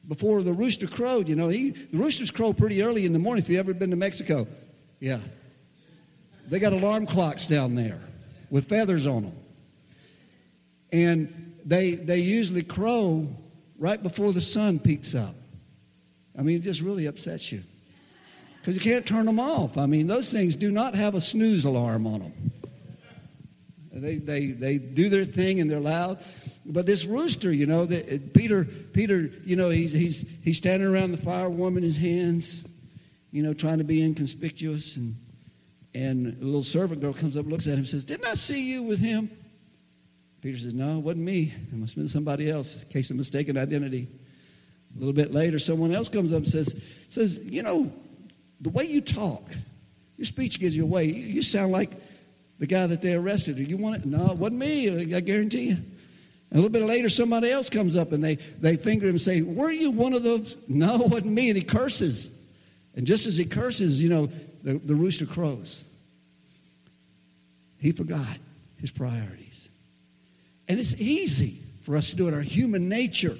before 0.08 0.42
the 0.42 0.52
rooster 0.52 0.86
crowed. 0.86 1.28
You 1.28 1.36
know, 1.36 1.48
he, 1.48 1.70
the 1.70 1.98
roosters 1.98 2.30
crow 2.30 2.52
pretty 2.52 2.82
early 2.82 3.06
in 3.06 3.12
the 3.12 3.18
morning 3.18 3.42
if 3.42 3.50
you've 3.50 3.58
ever 3.58 3.74
been 3.74 3.90
to 3.90 3.96
Mexico. 3.96 4.46
Yeah. 5.00 5.18
They 6.48 6.58
got 6.58 6.72
alarm 6.72 7.06
clocks 7.06 7.46
down 7.46 7.74
there 7.74 8.00
with 8.50 8.68
feathers 8.68 9.06
on 9.06 9.24
them. 9.24 9.36
And 10.92 11.45
they, 11.66 11.96
they 11.96 12.20
usually 12.20 12.62
crow 12.62 13.28
right 13.78 14.00
before 14.00 14.32
the 14.32 14.40
sun 14.40 14.78
peaks 14.78 15.14
up. 15.14 15.34
I 16.38 16.42
mean, 16.42 16.56
it 16.56 16.62
just 16.62 16.80
really 16.80 17.06
upsets 17.06 17.50
you 17.50 17.62
because 18.60 18.74
you 18.74 18.80
can't 18.80 19.04
turn 19.04 19.26
them 19.26 19.40
off. 19.40 19.76
I 19.76 19.86
mean, 19.86 20.06
those 20.06 20.30
things 20.30 20.54
do 20.54 20.70
not 20.70 20.94
have 20.94 21.14
a 21.14 21.20
snooze 21.20 21.64
alarm 21.64 22.06
on 22.06 22.20
them. 22.20 22.52
They, 23.92 24.16
they, 24.16 24.46
they 24.48 24.78
do 24.78 25.08
their 25.08 25.24
thing 25.24 25.60
and 25.60 25.70
they're 25.70 25.80
loud. 25.80 26.22
But 26.64 26.84
this 26.84 27.04
rooster, 27.04 27.52
you 27.52 27.66
know, 27.66 27.86
the, 27.86 28.16
uh, 28.16 28.18
Peter, 28.34 28.64
Peter, 28.64 29.30
you 29.44 29.56
know, 29.56 29.70
he's, 29.70 29.92
he's, 29.92 30.26
he's 30.42 30.58
standing 30.58 30.88
around 30.88 31.12
the 31.12 31.18
fire, 31.18 31.48
warming 31.48 31.82
his 31.82 31.96
hands, 31.96 32.64
you 33.30 33.42
know, 33.42 33.54
trying 33.54 33.78
to 33.78 33.84
be 33.84 34.02
inconspicuous. 34.02 34.96
And, 34.96 35.16
and 35.94 36.26
a 36.40 36.44
little 36.44 36.62
servant 36.62 37.00
girl 37.00 37.14
comes 37.14 37.36
up, 37.36 37.46
looks 37.46 37.66
at 37.66 37.78
him, 37.78 37.86
says, 37.86 38.04
Didn't 38.04 38.26
I 38.26 38.34
see 38.34 38.70
you 38.70 38.82
with 38.82 39.00
him? 39.00 39.30
Peter 40.46 40.58
says, 40.58 40.74
No, 40.74 40.98
it 40.98 41.00
wasn't 41.00 41.24
me. 41.24 41.52
It 41.72 41.76
must 41.76 41.94
have 41.94 42.02
been 42.02 42.08
somebody 42.08 42.48
else, 42.48 42.76
case 42.88 43.10
of 43.10 43.16
mistaken 43.16 43.58
identity. 43.58 44.06
A 44.94 44.98
little 45.00 45.12
bit 45.12 45.32
later, 45.32 45.58
someone 45.58 45.92
else 45.92 46.08
comes 46.08 46.32
up 46.32 46.38
and 46.38 46.48
says, 46.48 46.72
says 47.08 47.40
You 47.42 47.64
know, 47.64 47.92
the 48.60 48.70
way 48.70 48.84
you 48.84 49.00
talk, 49.00 49.42
your 50.16 50.24
speech 50.24 50.60
gives 50.60 50.76
you 50.76 50.84
away. 50.84 51.06
You, 51.06 51.24
you 51.24 51.42
sound 51.42 51.72
like 51.72 51.90
the 52.60 52.66
guy 52.68 52.86
that 52.86 53.02
they 53.02 53.14
arrested. 53.14 53.58
You 53.58 53.76
want 53.76 53.96
it? 53.96 54.06
No, 54.06 54.24
it 54.26 54.36
wasn't 54.36 54.60
me, 54.60 55.16
I 55.16 55.18
guarantee 55.18 55.70
you. 55.70 55.78
A 56.52 56.54
little 56.54 56.70
bit 56.70 56.82
later, 56.82 57.08
somebody 57.08 57.50
else 57.50 57.68
comes 57.68 57.96
up 57.96 58.12
and 58.12 58.22
they, 58.22 58.36
they 58.36 58.76
finger 58.76 59.06
him 59.06 59.14
and 59.14 59.20
say, 59.20 59.42
Were 59.42 59.72
you 59.72 59.90
one 59.90 60.12
of 60.12 60.22
those? 60.22 60.56
No, 60.68 60.94
it 60.94 61.10
wasn't 61.10 61.32
me. 61.32 61.48
And 61.50 61.58
he 61.58 61.64
curses. 61.64 62.30
And 62.94 63.04
just 63.04 63.26
as 63.26 63.36
he 63.36 63.46
curses, 63.46 64.00
you 64.00 64.10
know, 64.10 64.26
the, 64.62 64.78
the 64.78 64.94
rooster 64.94 65.26
crows. 65.26 65.82
He 67.78 67.90
forgot 67.90 68.38
his 68.76 68.92
priorities. 68.92 69.70
And 70.68 70.78
it's 70.78 70.94
easy 70.94 71.58
for 71.82 71.96
us 71.96 72.10
to 72.10 72.16
do 72.16 72.28
it. 72.28 72.34
Our 72.34 72.40
human 72.40 72.88
nature 72.88 73.36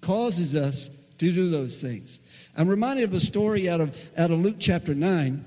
causes 0.00 0.54
us 0.54 0.88
to 1.18 1.32
do 1.32 1.50
those 1.50 1.78
things. 1.80 2.18
I'm 2.56 2.68
reminded 2.68 3.04
of 3.04 3.14
a 3.14 3.20
story 3.20 3.68
out 3.68 3.80
of, 3.80 3.96
out 4.16 4.30
of 4.30 4.38
Luke 4.40 4.56
chapter 4.58 4.94
9. 4.94 5.44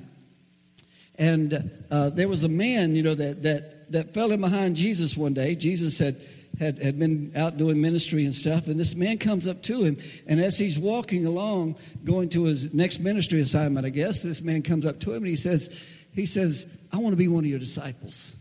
And 1.16 1.72
uh, 1.90 2.10
there 2.12 2.28
was 2.28 2.44
a 2.44 2.50
man, 2.50 2.96
you 2.96 3.04
know, 3.04 3.16
that, 3.16 3.44
that, 3.44 3.92
that 3.92 4.14
fell 4.14 4.32
in 4.32 4.42
behind 4.42 4.76
Jesus 4.76 5.18
one 5.18 5.34
day. 5.34 5.56
Jesus 5.56 5.98
had 5.98 6.18
had, 6.60 6.80
had 6.80 6.98
been 6.98 7.32
out 7.36 7.58
doing 7.58 7.80
ministry 7.80 8.26
and 8.26 8.34
stuff, 8.34 8.68
and 8.68 8.80
this 8.80 8.96
man 8.96 9.18
comes 9.18 9.48
up 9.48 9.62
to 9.64 9.84
him. 9.84 9.98
And 10.26 10.40
as 10.40 10.58
he's 10.58 10.78
walking 10.80 11.26
along, 11.26 11.76
going 12.04 12.30
to 12.30 12.46
his 12.46 12.74
next 12.74 13.00
ministry 13.00 13.42
assignment, 13.42 13.86
I 13.86 13.90
guess, 13.90 14.22
this 14.22 14.42
man 14.42 14.64
comes 14.64 14.86
up 14.86 15.00
to 15.02 15.12
him 15.12 15.18
and 15.18 15.28
he 15.28 15.36
says, 15.36 15.84
he 16.14 16.26
says, 16.26 16.66
I 16.92 16.98
want 16.98 17.14
to 17.14 17.18
be 17.18 17.28
one 17.28 17.44
of 17.44 17.50
your 17.50 17.60
disciples. 17.60 18.34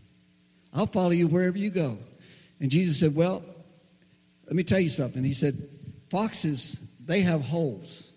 I'll 0.73 0.87
follow 0.87 1.11
you 1.11 1.27
wherever 1.27 1.57
you 1.57 1.69
go. 1.69 1.97
And 2.59 2.71
Jesus 2.71 2.99
said, 2.99 3.15
Well, 3.15 3.43
let 4.45 4.55
me 4.55 4.63
tell 4.63 4.79
you 4.79 4.89
something. 4.89 5.23
He 5.23 5.33
said, 5.33 5.67
Foxes, 6.09 6.79
they 7.05 7.21
have 7.21 7.41
holes. 7.41 8.11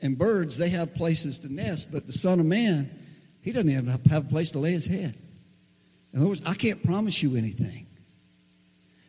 And 0.00 0.18
birds, 0.18 0.56
they 0.56 0.68
have 0.70 0.94
places 0.94 1.38
to 1.40 1.52
nest, 1.52 1.88
but 1.92 2.06
the 2.06 2.12
Son 2.12 2.40
of 2.40 2.46
Man, 2.46 2.90
he 3.40 3.52
doesn't 3.52 3.70
even 3.70 3.86
have 3.86 4.24
a 4.24 4.28
place 4.28 4.50
to 4.50 4.58
lay 4.58 4.72
his 4.72 4.86
head. 4.86 5.14
In 6.12 6.18
other 6.18 6.28
words, 6.28 6.42
I 6.44 6.54
can't 6.54 6.84
promise 6.84 7.22
you 7.22 7.36
anything. 7.36 7.86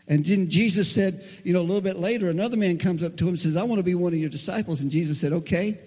And 0.07 0.25
then 0.25 0.49
Jesus 0.49 0.91
said, 0.91 1.23
you 1.43 1.53
know, 1.53 1.61
a 1.61 1.63
little 1.63 1.81
bit 1.81 1.97
later, 1.97 2.29
another 2.29 2.57
man 2.57 2.77
comes 2.77 3.03
up 3.03 3.17
to 3.17 3.23
him 3.23 3.29
and 3.29 3.39
says, 3.39 3.55
I 3.55 3.63
want 3.63 3.79
to 3.79 3.83
be 3.83 3.95
one 3.95 4.13
of 4.13 4.19
your 4.19 4.29
disciples. 4.29 4.81
And 4.81 4.91
Jesus 4.91 5.19
said, 5.19 5.33
Okay, 5.33 5.79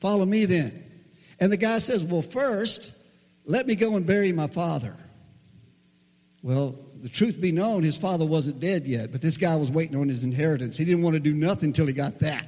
follow 0.00 0.24
me 0.24 0.44
then. 0.44 0.84
And 1.40 1.50
the 1.50 1.56
guy 1.56 1.78
says, 1.78 2.04
Well, 2.04 2.22
first, 2.22 2.92
let 3.44 3.66
me 3.66 3.74
go 3.74 3.96
and 3.96 4.06
bury 4.06 4.32
my 4.32 4.46
father. 4.46 4.96
Well, 6.42 6.76
the 7.02 7.08
truth 7.08 7.40
be 7.40 7.52
known, 7.52 7.82
his 7.82 7.96
father 7.96 8.26
wasn't 8.26 8.60
dead 8.60 8.86
yet, 8.86 9.12
but 9.12 9.22
this 9.22 9.36
guy 9.36 9.56
was 9.56 9.70
waiting 9.70 9.96
on 9.96 10.08
his 10.08 10.24
inheritance. 10.24 10.76
He 10.76 10.84
didn't 10.84 11.02
want 11.02 11.14
to 11.14 11.20
do 11.20 11.34
nothing 11.34 11.66
until 11.66 11.86
he 11.86 11.92
got 11.92 12.18
that. 12.20 12.46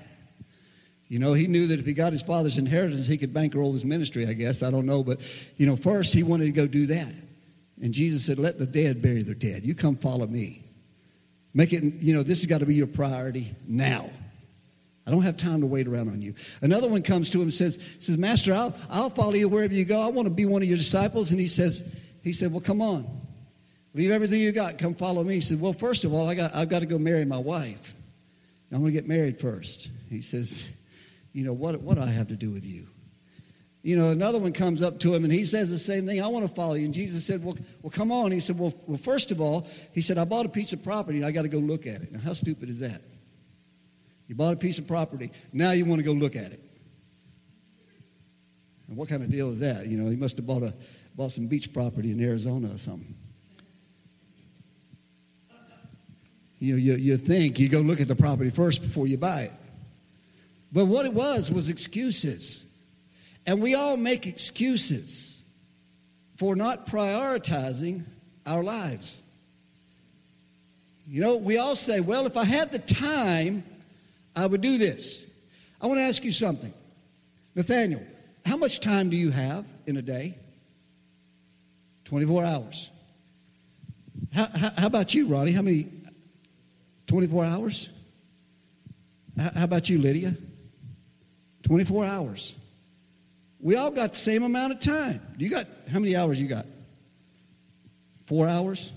You 1.08 1.18
know, 1.18 1.32
he 1.32 1.46
knew 1.46 1.66
that 1.68 1.80
if 1.80 1.86
he 1.86 1.94
got 1.94 2.12
his 2.12 2.22
father's 2.22 2.58
inheritance, 2.58 3.06
he 3.06 3.16
could 3.16 3.32
bankroll 3.32 3.72
his 3.72 3.84
ministry, 3.84 4.26
I 4.26 4.34
guess. 4.34 4.62
I 4.62 4.70
don't 4.70 4.84
know. 4.84 5.02
But, 5.02 5.20
you 5.56 5.66
know, 5.66 5.74
first 5.74 6.12
he 6.12 6.22
wanted 6.22 6.44
to 6.44 6.52
go 6.52 6.66
do 6.66 6.86
that. 6.86 7.14
And 7.80 7.94
Jesus 7.94 8.26
said, 8.26 8.38
Let 8.38 8.58
the 8.58 8.66
dead 8.66 9.00
bury 9.00 9.22
their 9.22 9.34
dead. 9.34 9.64
You 9.64 9.74
come 9.74 9.96
follow 9.96 10.26
me. 10.26 10.64
Make 11.54 11.72
it, 11.72 11.82
you 11.82 12.12
know, 12.12 12.22
this 12.22 12.40
has 12.40 12.46
got 12.46 12.58
to 12.58 12.66
be 12.66 12.74
your 12.74 12.86
priority 12.86 13.54
now. 13.66 14.10
I 15.06 15.10
don't 15.10 15.22
have 15.22 15.38
time 15.38 15.62
to 15.62 15.66
wait 15.66 15.88
around 15.88 16.10
on 16.10 16.20
you. 16.20 16.34
Another 16.60 16.86
one 16.86 17.00
comes 17.00 17.30
to 17.30 17.38
him 17.38 17.44
and 17.44 17.54
says, 17.54 17.82
says 17.98 18.18
Master, 18.18 18.52
I'll, 18.52 18.74
I'll 18.90 19.08
follow 19.08 19.32
you 19.32 19.48
wherever 19.48 19.72
you 19.72 19.86
go. 19.86 20.02
I 20.02 20.10
want 20.10 20.28
to 20.28 20.34
be 20.34 20.44
one 20.44 20.60
of 20.60 20.68
your 20.68 20.76
disciples. 20.76 21.30
And 21.30 21.40
he 21.40 21.48
says, 21.48 21.82
he 22.22 22.32
said, 22.32 22.52
Well, 22.52 22.60
come 22.60 22.82
on. 22.82 23.06
Leave 23.94 24.10
everything 24.10 24.40
you 24.40 24.52
got. 24.52 24.78
Come 24.78 24.94
follow 24.94 25.24
me. 25.24 25.34
He 25.34 25.40
said, 25.40 25.60
Well, 25.60 25.72
first 25.72 26.04
of 26.04 26.12
all, 26.12 26.28
I 26.28 26.34
got, 26.34 26.54
I've 26.54 26.68
got 26.68 26.80
to 26.80 26.86
go 26.86 26.98
marry 26.98 27.24
my 27.24 27.38
wife. 27.38 27.94
I'm 28.70 28.80
going 28.80 28.92
to 28.92 28.92
get 28.92 29.08
married 29.08 29.40
first. 29.40 29.88
He 30.10 30.20
says, 30.20 30.70
You 31.32 31.44
know, 31.44 31.52
what, 31.52 31.80
what 31.80 31.96
do 31.96 32.02
I 32.02 32.10
have 32.10 32.28
to 32.28 32.36
do 32.36 32.50
with 32.50 32.64
you? 32.64 32.86
You 33.82 33.96
know, 33.96 34.10
another 34.10 34.38
one 34.38 34.52
comes 34.52 34.82
up 34.82 34.98
to 35.00 35.14
him 35.14 35.24
and 35.24 35.32
he 35.32 35.44
says 35.44 35.70
the 35.70 35.78
same 35.78 36.06
thing. 36.06 36.22
I 36.22 36.26
want 36.26 36.46
to 36.46 36.54
follow 36.54 36.74
you. 36.74 36.84
And 36.84 36.92
Jesus 36.92 37.24
said, 37.24 37.42
Well, 37.42 37.56
well 37.82 37.90
come 37.90 38.12
on. 38.12 38.32
He 38.32 38.40
said, 38.40 38.58
well, 38.58 38.74
well, 38.86 38.98
first 38.98 39.30
of 39.30 39.40
all, 39.40 39.66
he 39.92 40.02
said, 40.02 40.18
I 40.18 40.24
bought 40.24 40.46
a 40.46 40.50
piece 40.50 40.72
of 40.72 40.84
property 40.84 41.18
and 41.18 41.26
I 41.26 41.30
got 41.30 41.42
to 41.42 41.48
go 41.48 41.58
look 41.58 41.86
at 41.86 42.02
it. 42.02 42.12
Now, 42.12 42.20
how 42.20 42.34
stupid 42.34 42.68
is 42.68 42.80
that? 42.80 43.00
You 44.26 44.34
bought 44.34 44.52
a 44.52 44.58
piece 44.58 44.78
of 44.78 44.86
property. 44.86 45.30
Now 45.52 45.70
you 45.70 45.86
want 45.86 46.00
to 46.00 46.04
go 46.04 46.12
look 46.12 46.36
at 46.36 46.52
it. 46.52 46.62
And 48.88 48.96
what 48.96 49.08
kind 49.08 49.22
of 49.22 49.30
deal 49.30 49.50
is 49.50 49.60
that? 49.60 49.86
You 49.86 49.96
know, 49.96 50.10
he 50.10 50.16
must 50.16 50.36
have 50.36 50.46
bought, 50.46 50.62
a, 50.62 50.74
bought 51.14 51.32
some 51.32 51.46
beach 51.46 51.72
property 51.72 52.10
in 52.10 52.22
Arizona 52.22 52.74
or 52.74 52.78
something. 52.78 53.14
You, 56.60 56.76
you, 56.76 56.96
you 56.96 57.16
think 57.16 57.58
you 57.58 57.68
go 57.68 57.80
look 57.80 58.00
at 58.00 58.08
the 58.08 58.16
property 58.16 58.50
first 58.50 58.82
before 58.82 59.06
you 59.06 59.16
buy 59.16 59.42
it. 59.42 59.52
But 60.72 60.86
what 60.86 61.06
it 61.06 61.14
was 61.14 61.50
was 61.50 61.68
excuses. 61.68 62.64
And 63.46 63.62
we 63.62 63.74
all 63.74 63.96
make 63.96 64.26
excuses 64.26 65.42
for 66.36 66.54
not 66.54 66.86
prioritizing 66.86 68.04
our 68.46 68.62
lives. 68.62 69.22
You 71.08 71.22
know, 71.22 71.36
we 71.36 71.56
all 71.56 71.76
say, 71.76 72.00
well, 72.00 72.26
if 72.26 72.36
I 72.36 72.44
had 72.44 72.70
the 72.70 72.78
time, 72.78 73.64
I 74.36 74.46
would 74.46 74.60
do 74.60 74.76
this. 74.76 75.24
I 75.80 75.86
want 75.86 75.98
to 75.98 76.04
ask 76.04 76.24
you 76.24 76.32
something. 76.32 76.72
Nathaniel, 77.54 78.02
how 78.44 78.56
much 78.56 78.80
time 78.80 79.08
do 79.08 79.16
you 79.16 79.30
have 79.30 79.66
in 79.86 79.96
a 79.96 80.02
day? 80.02 80.36
24 82.04 82.44
hours. 82.44 82.90
How, 84.32 84.46
how, 84.54 84.70
how 84.76 84.86
about 84.86 85.14
you, 85.14 85.26
Ronnie? 85.26 85.52
How 85.52 85.62
many 85.62 85.88
24 87.08 87.44
hours? 87.44 87.88
How 89.36 89.64
about 89.64 89.88
you, 89.88 89.98
Lydia? 89.98 90.36
24 91.62 92.04
hours. 92.04 92.54
We 93.60 93.76
all 93.76 93.90
got 93.90 94.12
the 94.12 94.18
same 94.18 94.42
amount 94.42 94.72
of 94.72 94.80
time. 94.80 95.20
You 95.36 95.48
got, 95.48 95.66
how 95.90 95.98
many 95.98 96.14
hours 96.14 96.40
you 96.40 96.46
got? 96.46 96.66
Four 98.26 98.46
hours? 98.46 98.92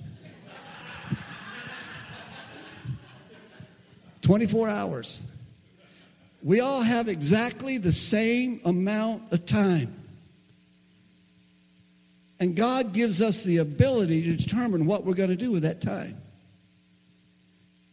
24 4.21 4.69
hours. 4.69 5.23
We 6.43 6.59
all 6.59 6.81
have 6.81 7.07
exactly 7.07 7.77
the 7.77 7.91
same 7.91 8.61
amount 8.65 9.31
of 9.31 9.45
time. 9.45 9.95
And 12.39 12.55
God 12.55 12.93
gives 12.93 13.21
us 13.21 13.43
the 13.43 13.57
ability 13.57 14.23
to 14.23 14.35
determine 14.35 14.85
what 14.85 15.05
we're 15.05 15.13
going 15.13 15.29
to 15.29 15.35
do 15.35 15.51
with 15.51 15.63
that 15.63 15.81
time. 15.81 16.20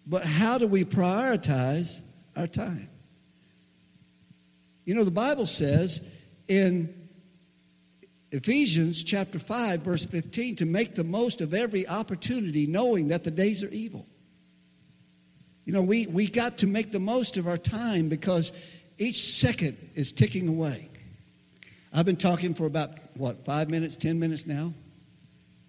But 0.08 0.24
how 0.24 0.56
do 0.56 0.66
we 0.66 0.84
prioritize 0.84 2.00
our 2.34 2.46
time? 2.46 2.88
You 4.86 4.94
know, 4.94 5.04
the 5.04 5.10
Bible 5.10 5.44
says 5.44 6.00
in 6.48 6.94
Ephesians 8.32 9.04
chapter 9.04 9.38
5, 9.38 9.82
verse 9.82 10.06
15, 10.06 10.56
to 10.56 10.66
make 10.66 10.94
the 10.94 11.04
most 11.04 11.42
of 11.42 11.52
every 11.52 11.86
opportunity, 11.86 12.66
knowing 12.66 13.08
that 13.08 13.22
the 13.22 13.30
days 13.30 13.62
are 13.62 13.68
evil. 13.68 14.06
You 15.66 15.74
know, 15.74 15.82
we, 15.82 16.06
we 16.06 16.26
got 16.26 16.58
to 16.58 16.66
make 16.66 16.90
the 16.90 16.98
most 16.98 17.36
of 17.36 17.46
our 17.46 17.58
time 17.58 18.08
because 18.08 18.52
each 18.96 19.34
second 19.34 19.76
is 19.94 20.10
ticking 20.10 20.48
away. 20.48 20.88
I've 21.92 22.06
been 22.06 22.16
talking 22.16 22.54
for 22.54 22.64
about, 22.64 22.92
what, 23.14 23.44
five 23.44 23.68
minutes, 23.68 23.96
10 23.96 24.18
minutes 24.18 24.46
now? 24.46 24.72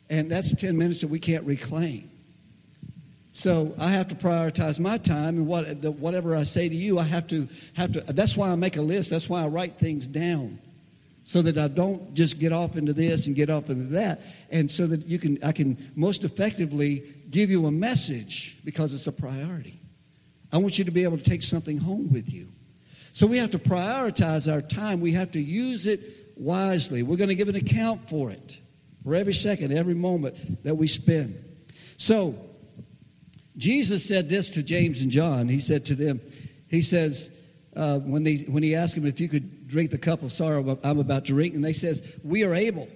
And 0.09 0.31
that's 0.31 0.55
10 0.55 0.77
minutes 0.77 1.01
that 1.01 1.09
we 1.09 1.19
can't 1.19 1.45
reclaim. 1.45 2.08
So 3.39 3.73
I 3.79 3.87
have 3.87 4.09
to 4.09 4.15
prioritize 4.15 4.81
my 4.81 4.97
time, 4.97 5.37
and 5.37 5.47
what, 5.47 5.81
the, 5.81 5.91
whatever 5.91 6.35
I 6.35 6.43
say 6.43 6.67
to 6.67 6.75
you, 6.75 6.99
I 6.99 7.03
have 7.03 7.25
to 7.27 7.47
have 7.73 7.93
to. 7.93 8.01
That's 8.01 8.35
why 8.35 8.49
I 8.49 8.55
make 8.57 8.75
a 8.75 8.81
list. 8.81 9.09
That's 9.09 9.29
why 9.29 9.41
I 9.41 9.47
write 9.47 9.79
things 9.79 10.07
down, 10.07 10.59
so 11.23 11.41
that 11.43 11.57
I 11.57 11.69
don't 11.69 12.13
just 12.13 12.37
get 12.37 12.51
off 12.51 12.75
into 12.75 12.91
this 12.91 13.27
and 13.27 13.37
get 13.37 13.49
off 13.49 13.69
into 13.69 13.93
that, 13.93 14.23
and 14.49 14.69
so 14.69 14.87
that 14.87 15.07
you 15.07 15.19
can 15.19 15.41
I 15.41 15.53
can 15.53 15.77
most 15.95 16.25
effectively 16.25 17.15
give 17.29 17.49
you 17.49 17.65
a 17.67 17.71
message 17.71 18.57
because 18.65 18.93
it's 18.93 19.07
a 19.07 19.11
priority. 19.13 19.79
I 20.51 20.57
want 20.57 20.77
you 20.77 20.83
to 20.83 20.91
be 20.91 21.05
able 21.05 21.17
to 21.17 21.23
take 21.23 21.41
something 21.41 21.77
home 21.77 22.11
with 22.11 22.29
you. 22.29 22.49
So 23.13 23.25
we 23.25 23.37
have 23.37 23.51
to 23.51 23.59
prioritize 23.59 24.51
our 24.51 24.61
time. 24.61 24.99
We 24.99 25.13
have 25.13 25.31
to 25.31 25.39
use 25.39 25.87
it 25.87 26.01
wisely. 26.35 27.03
We're 27.03 27.15
going 27.15 27.29
to 27.29 27.35
give 27.35 27.47
an 27.47 27.55
account 27.55 28.09
for 28.09 28.31
it, 28.31 28.59
for 29.01 29.15
every 29.15 29.33
second, 29.33 29.71
every 29.71 29.95
moment 29.95 30.61
that 30.65 30.75
we 30.75 30.87
spend. 30.87 31.41
So 31.95 32.48
Jesus 33.59 34.05
said 34.05 34.29
this 34.29 34.49
to 34.51 34.63
James 34.63 35.01
and 35.01 35.11
John. 35.11 35.49
He 35.49 35.59
said 35.59 35.85
to 35.87 35.95
them, 35.95 36.21
He 36.69 36.81
says, 36.81 37.29
uh, 37.75 37.99
when, 37.99 38.23
they, 38.23 38.37
when 38.37 38.63
he 38.63 38.73
asked 38.73 38.95
them 38.95 39.05
if 39.05 39.19
you 39.19 39.27
could 39.27 39.67
drink 39.67 39.91
the 39.91 39.97
cup 39.97 40.23
of 40.23 40.31
sorrow 40.31 40.79
I'm 40.83 40.99
about 40.99 41.25
to 41.25 41.33
drink, 41.33 41.53
and 41.53 41.63
they 41.63 41.73
says, 41.73 42.01
We 42.23 42.43
are 42.45 42.55
able. 42.55 42.87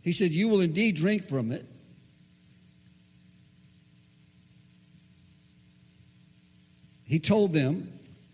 He 0.00 0.12
said, 0.12 0.30
You 0.30 0.48
will 0.48 0.60
indeed 0.60 0.96
drink 0.96 1.28
from 1.28 1.52
it. 1.52 1.66
He 7.04 7.18
told 7.18 7.52
them, 7.52 7.92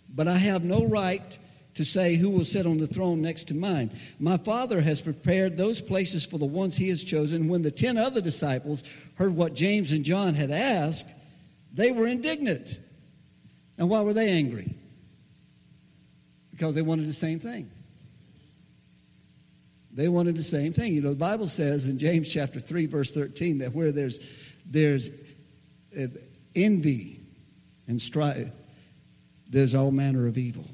But 0.08 0.28
I 0.28 0.36
have 0.36 0.62
no 0.62 0.84
right 0.84 1.38
to 1.74 1.84
say 1.84 2.14
who 2.14 2.30
will 2.30 2.44
sit 2.44 2.66
on 2.66 2.78
the 2.78 2.86
throne 2.86 3.20
next 3.20 3.48
to 3.48 3.54
mine. 3.54 3.90
My 4.20 4.36
Father 4.36 4.80
has 4.80 5.00
prepared 5.00 5.56
those 5.56 5.80
places 5.80 6.24
for 6.24 6.38
the 6.38 6.44
ones 6.44 6.76
he 6.76 6.88
has 6.90 7.02
chosen. 7.02 7.48
When 7.48 7.62
the 7.62 7.72
ten 7.72 7.98
other 7.98 8.20
disciples 8.20 8.84
heard 9.16 9.34
what 9.34 9.54
James 9.54 9.90
and 9.90 10.04
John 10.04 10.34
had 10.34 10.52
asked, 10.52 11.08
they 11.74 11.90
were 11.90 12.06
indignant. 12.06 12.78
And 13.76 13.90
why 13.90 14.00
were 14.00 14.14
they 14.14 14.30
angry? 14.30 14.74
Because 16.52 16.74
they 16.74 16.82
wanted 16.82 17.08
the 17.08 17.12
same 17.12 17.40
thing. 17.40 17.70
They 19.92 20.08
wanted 20.08 20.36
the 20.36 20.42
same 20.42 20.72
thing. 20.72 20.94
You 20.94 21.02
know, 21.02 21.10
the 21.10 21.16
Bible 21.16 21.48
says 21.48 21.88
in 21.88 21.98
James 21.98 22.28
chapter 22.28 22.60
3, 22.60 22.86
verse 22.86 23.10
13, 23.10 23.58
that 23.58 23.74
where 23.74 23.92
there's, 23.92 24.20
there's 24.64 25.10
uh, 25.98 26.06
envy 26.54 27.20
and 27.86 28.00
strife, 28.00 28.48
there's 29.48 29.74
all 29.74 29.90
manner 29.90 30.26
of 30.26 30.38
evil. 30.38 30.66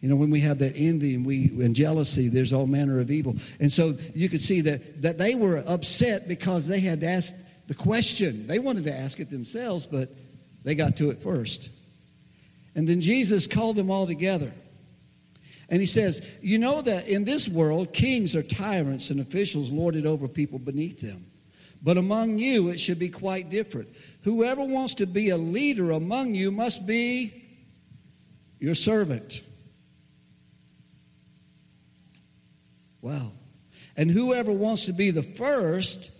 You 0.00 0.08
know, 0.08 0.16
when 0.16 0.30
we 0.30 0.40
have 0.40 0.58
that 0.58 0.72
envy 0.74 1.14
and 1.14 1.24
we 1.24 1.46
and 1.64 1.76
jealousy, 1.76 2.28
there's 2.28 2.52
all 2.52 2.66
manner 2.66 2.98
of 2.98 3.12
evil. 3.12 3.36
And 3.60 3.72
so 3.72 3.96
you 4.14 4.28
could 4.28 4.40
see 4.40 4.60
that, 4.62 5.02
that 5.02 5.18
they 5.18 5.36
were 5.36 5.62
upset 5.64 6.26
because 6.26 6.66
they 6.66 6.80
had 6.80 7.04
asked 7.04 7.34
the 7.66 7.74
question. 7.74 8.46
They 8.46 8.58
wanted 8.58 8.84
to 8.84 8.94
ask 8.94 9.20
it 9.20 9.30
themselves, 9.30 9.86
but 9.86 10.10
they 10.64 10.74
got 10.74 10.96
to 10.98 11.10
it 11.10 11.22
first. 11.22 11.70
And 12.74 12.86
then 12.86 13.00
Jesus 13.00 13.46
called 13.46 13.76
them 13.76 13.90
all 13.90 14.06
together. 14.06 14.52
And 15.68 15.80
he 15.80 15.86
says, 15.86 16.22
You 16.40 16.58
know 16.58 16.82
that 16.82 17.08
in 17.08 17.24
this 17.24 17.48
world, 17.48 17.92
kings 17.92 18.36
are 18.36 18.42
tyrants 18.42 19.10
and 19.10 19.20
officials 19.20 19.70
lorded 19.70 20.06
over 20.06 20.28
people 20.28 20.58
beneath 20.58 21.00
them. 21.00 21.26
But 21.82 21.96
among 21.96 22.38
you, 22.38 22.68
it 22.68 22.78
should 22.78 22.98
be 22.98 23.08
quite 23.08 23.50
different. 23.50 23.88
Whoever 24.22 24.64
wants 24.64 24.94
to 24.96 25.06
be 25.06 25.30
a 25.30 25.36
leader 25.36 25.90
among 25.90 26.34
you 26.34 26.52
must 26.52 26.86
be 26.86 27.42
your 28.60 28.74
servant. 28.74 29.42
Wow. 33.00 33.32
And 33.96 34.10
whoever 34.10 34.52
wants 34.52 34.86
to 34.86 34.92
be 34.92 35.10
the 35.10 35.24
first 35.24 36.10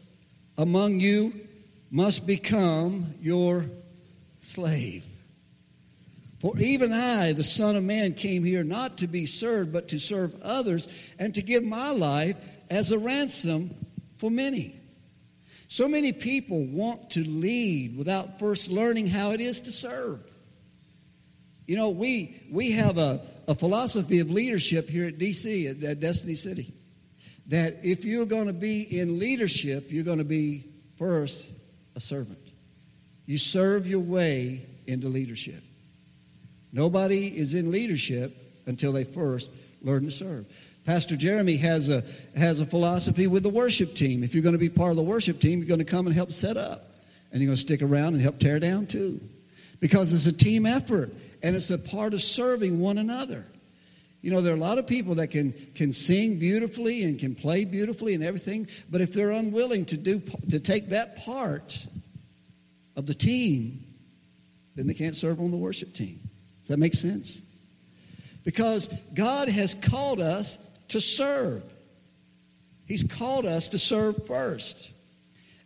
among 0.56 1.00
you 1.00 1.32
must 1.90 2.26
become 2.26 3.14
your 3.20 3.66
slave. 4.40 5.04
For 6.40 6.58
even 6.58 6.92
I, 6.92 7.32
the 7.34 7.44
Son 7.44 7.76
of 7.76 7.84
Man, 7.84 8.14
came 8.14 8.42
here 8.42 8.64
not 8.64 8.98
to 8.98 9.06
be 9.06 9.26
served, 9.26 9.72
but 9.72 9.88
to 9.88 9.98
serve 9.98 10.34
others 10.42 10.88
and 11.18 11.34
to 11.34 11.42
give 11.42 11.62
my 11.62 11.90
life 11.90 12.36
as 12.68 12.90
a 12.90 12.98
ransom 12.98 13.74
for 14.16 14.30
many. 14.30 14.74
So 15.68 15.86
many 15.86 16.12
people 16.12 16.64
want 16.64 17.10
to 17.10 17.24
lead 17.24 17.96
without 17.96 18.38
first 18.38 18.70
learning 18.70 19.06
how 19.06 19.30
it 19.30 19.40
is 19.40 19.60
to 19.62 19.72
serve. 19.72 20.20
You 21.66 21.76
know, 21.76 21.90
we, 21.90 22.42
we 22.50 22.72
have 22.72 22.98
a, 22.98 23.20
a 23.46 23.54
philosophy 23.54 24.18
of 24.18 24.30
leadership 24.30 24.88
here 24.88 25.06
at 25.06 25.18
DC, 25.18 25.70
at, 25.70 25.82
at 25.84 26.00
Destiny 26.00 26.34
City 26.34 26.74
that 27.46 27.81
if 27.83 28.05
you're 28.05 28.26
going 28.26 28.46
to 28.46 28.52
be 28.52 28.83
in 28.98 29.18
leadership, 29.18 29.87
you're 29.90 30.05
going 30.05 30.18
to 30.18 30.24
be 30.24 30.64
first 30.96 31.50
a 31.96 32.00
servant. 32.00 32.38
You 33.26 33.38
serve 33.38 33.87
your 33.87 34.00
way 34.00 34.66
into 34.87 35.09
leadership. 35.09 35.62
Nobody 36.72 37.26
is 37.26 37.55
in 37.55 37.70
leadership 37.70 38.37
until 38.66 38.92
they 38.92 39.05
first 39.05 39.50
learn 39.83 40.05
to 40.05 40.11
serve. 40.11 40.46
Pastor 40.85 41.16
Jeremy 41.16 41.57
has 41.59 41.88
a, 41.88 42.02
has 42.35 42.61
a 42.61 42.66
philosophy 42.66 43.26
with 43.26 43.42
the 43.42 43.50
worship 43.50 43.94
team. 43.94 44.24
If 44.24 44.35
you're 44.35 44.42
going 44.42 44.55
to 44.55 44.59
be 44.59 44.68
part 44.68 44.90
of 44.90 44.96
the 44.96 45.02
worship 45.02 45.40
team, 45.40 45.59
you're 45.59 45.68
going 45.68 45.78
to 45.78 45.85
come 45.85 46.07
and 46.07 46.14
help 46.14 46.33
set 46.33 46.57
up. 46.57 46.90
And 47.31 47.40
you're 47.40 47.48
going 47.48 47.57
to 47.57 47.62
stick 47.62 47.83
around 47.83 48.14
and 48.14 48.22
help 48.22 48.38
tear 48.38 48.59
down 48.59 48.87
too. 48.87 49.20
Because 49.81 50.12
it's 50.12 50.26
a 50.26 50.37
team 50.37 50.66
effort 50.66 51.12
and 51.42 51.57
it's 51.57 51.70
a 51.70 51.78
part 51.78 52.14
of 52.14 52.22
serving 52.22 52.81
one 52.81 52.98
another. 52.98 53.46
You 54.22 54.30
know, 54.30 54.40
there 54.40 54.54
are 54.54 54.56
a 54.56 54.61
lot 54.61 54.78
of 54.78 54.87
people 54.87 55.16
that 55.16 55.28
can, 55.28 55.52
can 55.74 55.92
sing 55.92 56.38
beautifully 56.38 57.02
and 57.02 57.18
can 57.18 57.35
play 57.35 57.64
beautifully 57.64 58.14
and 58.14 58.22
everything, 58.22 58.68
but 58.88 59.00
if 59.00 59.12
they're 59.12 59.32
unwilling 59.32 59.85
to, 59.87 59.96
do, 59.96 60.22
to 60.48 60.61
take 60.61 60.90
that 60.90 61.16
part 61.16 61.87
of 62.94 63.06
the 63.06 63.14
team, 63.14 63.85
then 64.76 64.87
they 64.87 64.94
can't 64.94 65.16
serve 65.16 65.40
on 65.40 65.50
the 65.50 65.56
worship 65.56 65.92
team. 65.92 66.20
Does 66.61 66.68
that 66.68 66.78
make 66.78 66.94
sense? 66.94 67.42
Because 68.44 68.88
God 69.12 69.48
has 69.48 69.74
called 69.74 70.20
us 70.20 70.56
to 70.88 71.00
serve. 71.00 71.64
He's 72.87 73.02
called 73.02 73.44
us 73.44 73.68
to 73.68 73.78
serve 73.78 74.26
first. 74.26 74.92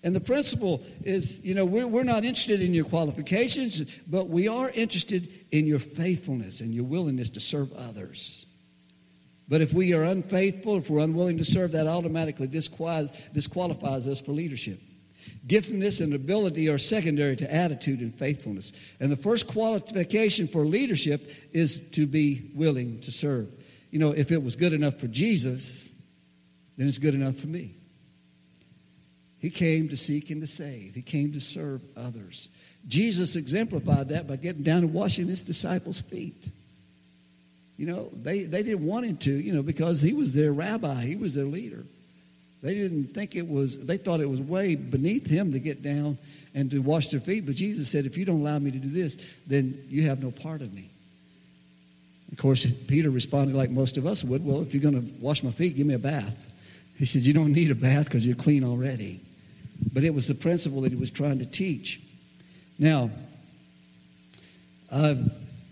And 0.03 0.15
the 0.15 0.21
principle 0.21 0.83
is, 1.03 1.41
you 1.41 1.55
know, 1.55 1.65
we're, 1.65 1.87
we're 1.87 2.05
not 2.05 2.25
interested 2.25 2.63
in 2.63 2.73
your 2.73 2.85
qualifications, 2.85 3.83
but 4.07 4.29
we 4.29 4.49
are 4.49 4.71
interested 4.71 5.29
in 5.51 5.67
your 5.67 5.79
faithfulness 5.79 6.61
and 6.61 6.75
your 6.75 6.85
willingness 6.85 7.29
to 7.31 7.41
serve 7.41 7.73
others. 7.73 8.46
But 9.49 9.61
if 9.61 9.73
we 9.73 9.95
are 9.95 10.03
unfaithful, 10.03 10.77
if 10.77 10.91
we're 10.91 11.05
unwilling 11.05 11.39
to 11.39 11.45
serve, 11.45 11.73
that 11.73 11.87
automatically 11.87 12.49
disqualifies, 12.49 13.29
disqualifies 13.33 14.09
us 14.09 14.21
for 14.21 14.33
leadership. 14.33 14.81
Giftedness 15.47 16.01
and 16.01 16.13
ability 16.13 16.69
are 16.69 16.79
secondary 16.79 17.37
to 17.37 17.55
attitude 17.55 18.01
and 18.01 18.15
faithfulness. 18.15 18.73
And 18.99 19.11
the 19.13 19.17
first 19.17 19.47
qualification 19.47 20.49
for 20.49 20.67
leadership 20.67 21.31
is 21.53 21.79
to 21.93 22.07
be 22.07 22.51
willing 22.55 23.01
to 23.03 23.13
serve. 23.13 23.49
You 23.91 24.01
know, 24.01 24.11
if 24.11 24.33
it 24.33 24.43
was 24.43 24.57
good 24.57 24.73
enough 24.73 24.97
for 24.97 25.07
Jesus, 25.07 25.95
then 26.77 26.89
it's 26.89 26.99
good 26.99 27.15
enough 27.15 27.37
for 27.37 27.47
me. 27.47 27.77
He 29.39 29.51
came 29.51 29.89
to 29.91 29.97
seek 29.97 30.31
and 30.31 30.41
to 30.41 30.47
save. 30.47 30.95
He 30.95 31.03
came 31.03 31.33
to 31.33 31.41
serve 31.41 31.83
others. 31.97 32.49
Jesus 32.89 33.37
exemplified 33.37 34.09
that 34.09 34.27
by 34.27 34.37
getting 34.37 34.63
down 34.63 34.79
and 34.79 34.93
washing 34.93 35.29
his 35.29 35.43
disciples' 35.43 36.01
feet. 36.01 36.49
You 37.77 37.87
know, 37.87 38.11
they, 38.23 38.45
they 38.45 38.63
didn't 38.63 38.87
want 38.87 39.07
him 39.07 39.17
to, 39.19 39.31
you 39.31 39.53
know, 39.53 39.63
because 39.63 40.01
he 40.01 40.15
was 40.15 40.33
their 40.33 40.53
rabbi, 40.53 41.05
he 41.05 41.17
was 41.17 41.35
their 41.35 41.45
leader. 41.45 41.85
They 42.63 42.75
didn't 42.75 43.15
think 43.15 43.37
it 43.37 43.47
was, 43.47 43.85
they 43.85 43.99
thought 43.99 44.21
it 44.21 44.31
was 44.31 44.41
way 44.41 44.75
beneath 44.75 45.27
him 45.27 45.53
to 45.53 45.59
get 45.59 45.83
down 45.83 46.19
and 46.55 46.71
to 46.71 46.79
wash 46.79 47.09
their 47.09 47.21
feet. 47.21 47.45
But 47.45 47.55
Jesus 47.55 47.89
said, 47.89 48.07
if 48.07 48.17
you 48.17 48.25
don't 48.25 48.41
allow 48.41 48.59
me 48.59 48.71
to 48.71 48.79
do 48.79 48.89
this, 48.89 49.17
then 49.47 49.85
you 49.89 50.03
have 50.03 50.23
no 50.23 50.31
part 50.31 50.63
of 50.63 50.73
me. 50.73 50.89
Of 52.33 52.39
course, 52.39 52.67
Peter 52.67 53.11
responded 53.11 53.55
like 53.55 53.71
most 53.71 53.99
of 53.99 54.07
us 54.07 54.25
would 54.25 54.45
well, 54.45 54.63
if 54.63 54.75
you're 54.75 54.83
going 54.83 55.01
to 55.01 55.15
wash 55.21 55.43
my 55.43 55.53
feet, 55.53 55.77
give 55.77 55.87
me 55.87 55.95
a 55.95 55.99
bath. 55.99 56.45
He 56.99 57.05
says, 57.05 57.27
You 57.27 57.35
don't 57.35 57.53
need 57.53 57.71
a 57.71 57.75
bath 57.75 58.07
because 58.07 58.27
you're 58.27 58.37
clean 58.37 58.65
already. 58.65 59.21
But 59.93 60.03
it 60.03 60.15
was 60.15 60.27
the 60.27 60.35
principle 60.35 60.81
that 60.81 60.93
he 60.93 60.99
was 60.99 61.11
trying 61.11 61.39
to 61.39 61.47
teach. 61.47 62.01
Now, 62.79 63.11
uh, 64.91 65.15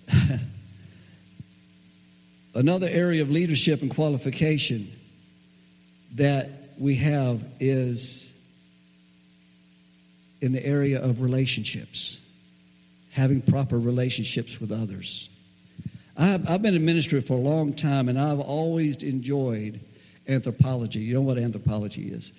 another 2.55 2.89
area 2.89 3.23
of 3.23 3.31
leadership 3.31 3.83
and 3.83 3.91
qualification 3.91 4.89
that 6.15 6.51
we 6.79 6.95
have 6.97 7.45
is 7.61 8.33
in 10.41 10.53
the 10.53 10.65
area 10.65 11.03
of 11.03 11.21
relationships, 11.21 12.19
having 13.13 13.41
proper 13.41 13.79
relationships 13.79 14.61
with 14.61 14.71
others. 14.71 15.29
I've, 16.17 16.49
I've 16.49 16.63
been 16.63 16.75
in 16.75 16.85
ministry 16.85 17.21
for 17.23 17.35
a 17.35 17.41
long 17.41 17.73
time, 17.73 18.09
and 18.09 18.19
I've 18.19 18.41
always 18.41 19.03
enjoyed 19.03 19.81
anthropology. 20.29 21.01
You 21.01 21.15
know 21.15 21.23
what 21.23 21.39
anthropology 21.39 22.09
is? 22.09 22.33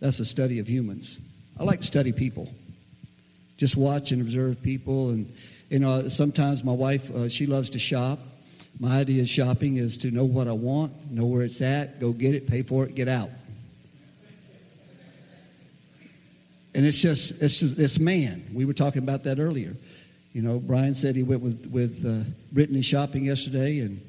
That's 0.00 0.18
the 0.18 0.24
study 0.24 0.60
of 0.60 0.68
humans. 0.68 1.18
I 1.58 1.64
like 1.64 1.80
to 1.80 1.86
study 1.86 2.12
people. 2.12 2.52
Just 3.56 3.76
watch 3.76 4.12
and 4.12 4.22
observe 4.22 4.62
people. 4.62 5.10
And, 5.10 5.34
you 5.68 5.80
know, 5.80 6.08
sometimes 6.08 6.62
my 6.62 6.72
wife, 6.72 7.10
uh, 7.10 7.28
she 7.28 7.46
loves 7.46 7.70
to 7.70 7.78
shop. 7.78 8.20
My 8.80 9.00
idea 9.00 9.22
of 9.22 9.28
shopping 9.28 9.76
is 9.76 9.98
to 9.98 10.10
know 10.10 10.24
what 10.24 10.46
I 10.46 10.52
want, 10.52 11.10
know 11.10 11.26
where 11.26 11.42
it's 11.42 11.60
at, 11.60 11.98
go 11.98 12.12
get 12.12 12.34
it, 12.34 12.46
pay 12.46 12.62
for 12.62 12.84
it, 12.84 12.94
get 12.94 13.08
out. 13.08 13.30
And 16.74 16.86
it's 16.86 17.00
just, 17.00 17.42
it's, 17.42 17.58
just, 17.58 17.78
it's 17.78 17.98
man. 17.98 18.44
We 18.52 18.64
were 18.64 18.72
talking 18.72 19.02
about 19.02 19.24
that 19.24 19.40
earlier. 19.40 19.74
You 20.32 20.42
know, 20.42 20.60
Brian 20.60 20.94
said 20.94 21.16
he 21.16 21.24
went 21.24 21.42
with, 21.42 21.66
with 21.72 22.06
uh, 22.06 22.28
Brittany 22.52 22.82
shopping 22.82 23.24
yesterday, 23.24 23.80
and, 23.80 24.00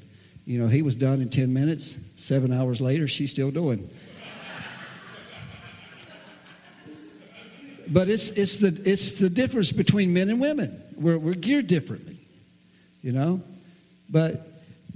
you 0.44 0.60
know, 0.60 0.68
he 0.68 0.82
was 0.82 0.94
done 0.94 1.20
in 1.20 1.28
10 1.28 1.52
minutes. 1.52 1.98
Seven 2.14 2.52
hours 2.52 2.80
later, 2.80 3.08
she's 3.08 3.30
still 3.30 3.50
doing. 3.50 3.90
but 7.88 8.08
it's, 8.08 8.28
it's, 8.30 8.60
the, 8.60 8.80
it's 8.84 9.12
the 9.12 9.30
difference 9.30 9.72
between 9.72 10.12
men 10.12 10.28
and 10.28 10.40
women. 10.40 10.80
We're, 10.94 11.18
we're 11.18 11.34
geared 11.34 11.66
differently, 11.66 12.18
you 13.02 13.10
know? 13.10 13.42
But 14.08 14.46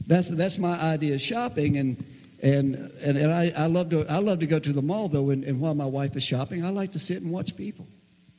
that's, 0.07 0.29
that's 0.29 0.59
my 0.59 0.79
idea 0.81 1.15
of 1.15 1.21
shopping. 1.21 1.77
And, 1.79 2.05
and, 2.43 2.75
and, 3.03 3.17
and 3.17 3.33
I, 3.33 3.53
I, 3.57 3.67
love 3.67 3.91
to, 3.91 4.07
I 4.09 4.19
love 4.19 4.41
to 4.41 4.47
go 4.47 4.59
to 4.59 4.73
the 4.73 4.83
mall, 4.83 5.09
though, 5.09 5.31
and, 5.31 5.45
and 5.45 5.61
while 5.61 5.75
my 5.75 5.87
wife 5.87 6.17
is 6.17 6.23
shopping, 6.23 6.65
I 6.65 6.71
like 6.71 6.93
to 6.93 6.99
sit 6.99 7.23
and 7.23 7.31
watch 7.31 7.57
people, 7.57 7.87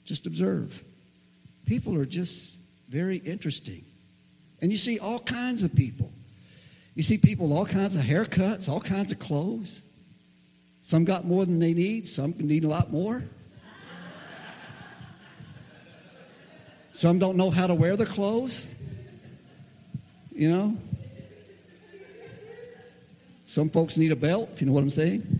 just 0.03 0.27
observe. 0.27 0.83
People 1.65 1.95
are 1.97 2.05
just 2.05 2.57
very 2.89 3.17
interesting. 3.17 3.83
And 4.61 4.71
you 4.71 4.77
see 4.77 4.99
all 4.99 5.19
kinds 5.19 5.63
of 5.63 5.75
people. 5.75 6.11
You 6.93 7.03
see 7.03 7.17
people 7.17 7.51
all 7.51 7.65
kinds 7.65 7.95
of 7.95 8.03
haircuts, 8.03 8.69
all 8.69 8.79
kinds 8.79 9.11
of 9.11 9.19
clothes. 9.19 9.81
Some 10.81 11.03
got 11.03 11.25
more 11.25 11.45
than 11.45 11.59
they 11.59 11.73
need, 11.73 12.07
some 12.07 12.35
need 12.37 12.63
a 12.63 12.67
lot 12.67 12.91
more. 12.91 13.23
Some 16.95 17.19
don't 17.19 17.35
know 17.35 17.49
how 17.49 17.67
to 17.67 17.73
wear 17.73 17.97
their 17.97 18.05
clothes. 18.05 18.69
You 20.31 20.49
know? 20.49 20.77
Some 23.55 23.69
folks 23.69 23.95
need 23.95 24.11
a 24.11 24.17
belt, 24.17 24.49
if 24.51 24.59
you 24.59 24.67
know 24.67 24.73
what 24.73 24.83
I'm 24.83 24.89
saying. 24.89 25.39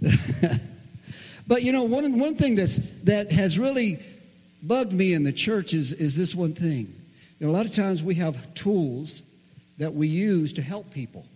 but 1.46 1.62
you 1.62 1.70
know, 1.70 1.82
one, 1.82 2.18
one 2.18 2.34
thing 2.36 2.54
that's, 2.54 2.78
that 3.04 3.30
has 3.30 3.58
really 3.58 4.02
bugged 4.62 4.94
me 4.94 5.12
in 5.12 5.22
the 5.22 5.32
church 5.32 5.74
is, 5.74 5.92
is 5.92 6.16
this 6.16 6.34
one 6.34 6.54
thing. 6.54 6.98
You 7.38 7.46
know, 7.46 7.52
a 7.52 7.54
lot 7.54 7.66
of 7.66 7.74
times 7.74 8.02
we 8.02 8.14
have 8.14 8.54
tools 8.54 9.20
that 9.76 9.92
we 9.92 10.06
use 10.06 10.54
to 10.54 10.62
help 10.62 10.90
people. 10.90 11.26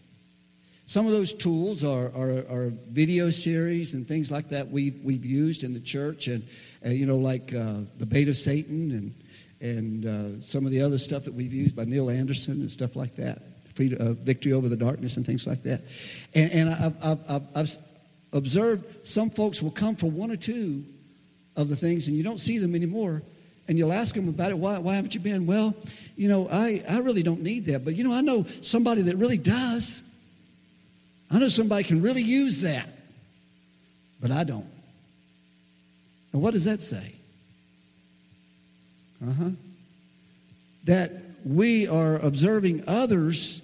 Some 0.87 1.04
of 1.04 1.12
those 1.12 1.35
tools 1.35 1.85
are, 1.85 2.06
are, 2.16 2.38
are, 2.48 2.72
video 2.88 3.30
series 3.30 3.92
and 3.92 4.09
things 4.09 4.30
like 4.30 4.48
that 4.48 4.70
we, 4.70 4.92
we've 5.04 5.26
used 5.26 5.64
in 5.64 5.74
the 5.74 5.80
church, 5.80 6.28
and, 6.28 6.48
uh, 6.82 6.88
you 6.88 7.04
know, 7.04 7.18
like 7.18 7.52
uh, 7.52 7.80
The 7.98 8.06
Bait 8.06 8.28
of 8.28 8.38
Satan 8.38 8.90
and, 8.92 9.14
and 9.60 10.06
uh, 10.06 10.40
some 10.40 10.66
of 10.66 10.72
the 10.72 10.82
other 10.82 10.98
stuff 10.98 11.24
that 11.24 11.34
we've 11.34 11.52
used 11.52 11.74
by 11.74 11.84
Neil 11.84 12.10
Anderson 12.10 12.60
and 12.60 12.70
stuff 12.70 12.96
like 12.96 13.16
that, 13.16 13.42
Free, 13.74 13.96
uh, 13.96 14.12
Victory 14.12 14.52
Over 14.52 14.68
the 14.68 14.76
Darkness 14.76 15.16
and 15.16 15.24
things 15.24 15.46
like 15.46 15.62
that. 15.62 15.82
And, 16.34 16.52
and 16.52 16.70
I've, 16.70 17.04
I've, 17.30 17.42
I've 17.54 17.76
observed 18.32 19.06
some 19.06 19.30
folks 19.30 19.62
will 19.62 19.70
come 19.70 19.96
for 19.96 20.10
one 20.10 20.30
or 20.30 20.36
two 20.36 20.84
of 21.56 21.68
the 21.68 21.76
things, 21.76 22.06
and 22.06 22.16
you 22.16 22.22
don't 22.22 22.38
see 22.40 22.58
them 22.58 22.74
anymore. 22.74 23.22
And 23.68 23.76
you'll 23.76 23.92
ask 23.92 24.14
them 24.14 24.28
about 24.28 24.52
it. 24.52 24.58
Why, 24.58 24.78
why 24.78 24.94
haven't 24.94 25.14
you 25.14 25.20
been? 25.20 25.44
Well, 25.44 25.74
you 26.16 26.28
know, 26.28 26.48
I, 26.48 26.84
I 26.88 26.98
really 26.98 27.24
don't 27.24 27.42
need 27.42 27.66
that. 27.66 27.84
But, 27.84 27.96
you 27.96 28.04
know, 28.04 28.12
I 28.12 28.20
know 28.20 28.44
somebody 28.62 29.02
that 29.02 29.16
really 29.16 29.38
does. 29.38 30.04
I 31.32 31.40
know 31.40 31.48
somebody 31.48 31.82
can 31.82 32.00
really 32.00 32.22
use 32.22 32.62
that, 32.62 32.88
but 34.20 34.30
I 34.30 34.44
don't. 34.44 34.68
And 36.32 36.40
what 36.40 36.52
does 36.52 36.64
that 36.64 36.80
say? 36.80 37.14
Uh 39.22 39.33
huh. 39.33 39.50
That 40.85 41.12
we 41.44 41.87
are 41.88 42.16
observing 42.16 42.85
others 42.87 43.62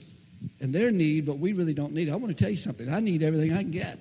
and 0.60 0.74
their 0.74 0.90
need, 0.90 1.26
but 1.26 1.38
we 1.38 1.52
really 1.52 1.74
don't 1.74 1.92
need 1.92 2.08
it. 2.08 2.12
I 2.12 2.16
want 2.16 2.36
to 2.36 2.44
tell 2.44 2.50
you 2.50 2.56
something. 2.56 2.92
I 2.92 3.00
need 3.00 3.22
everything 3.22 3.52
I 3.52 3.62
can 3.62 3.70
get. 3.70 3.98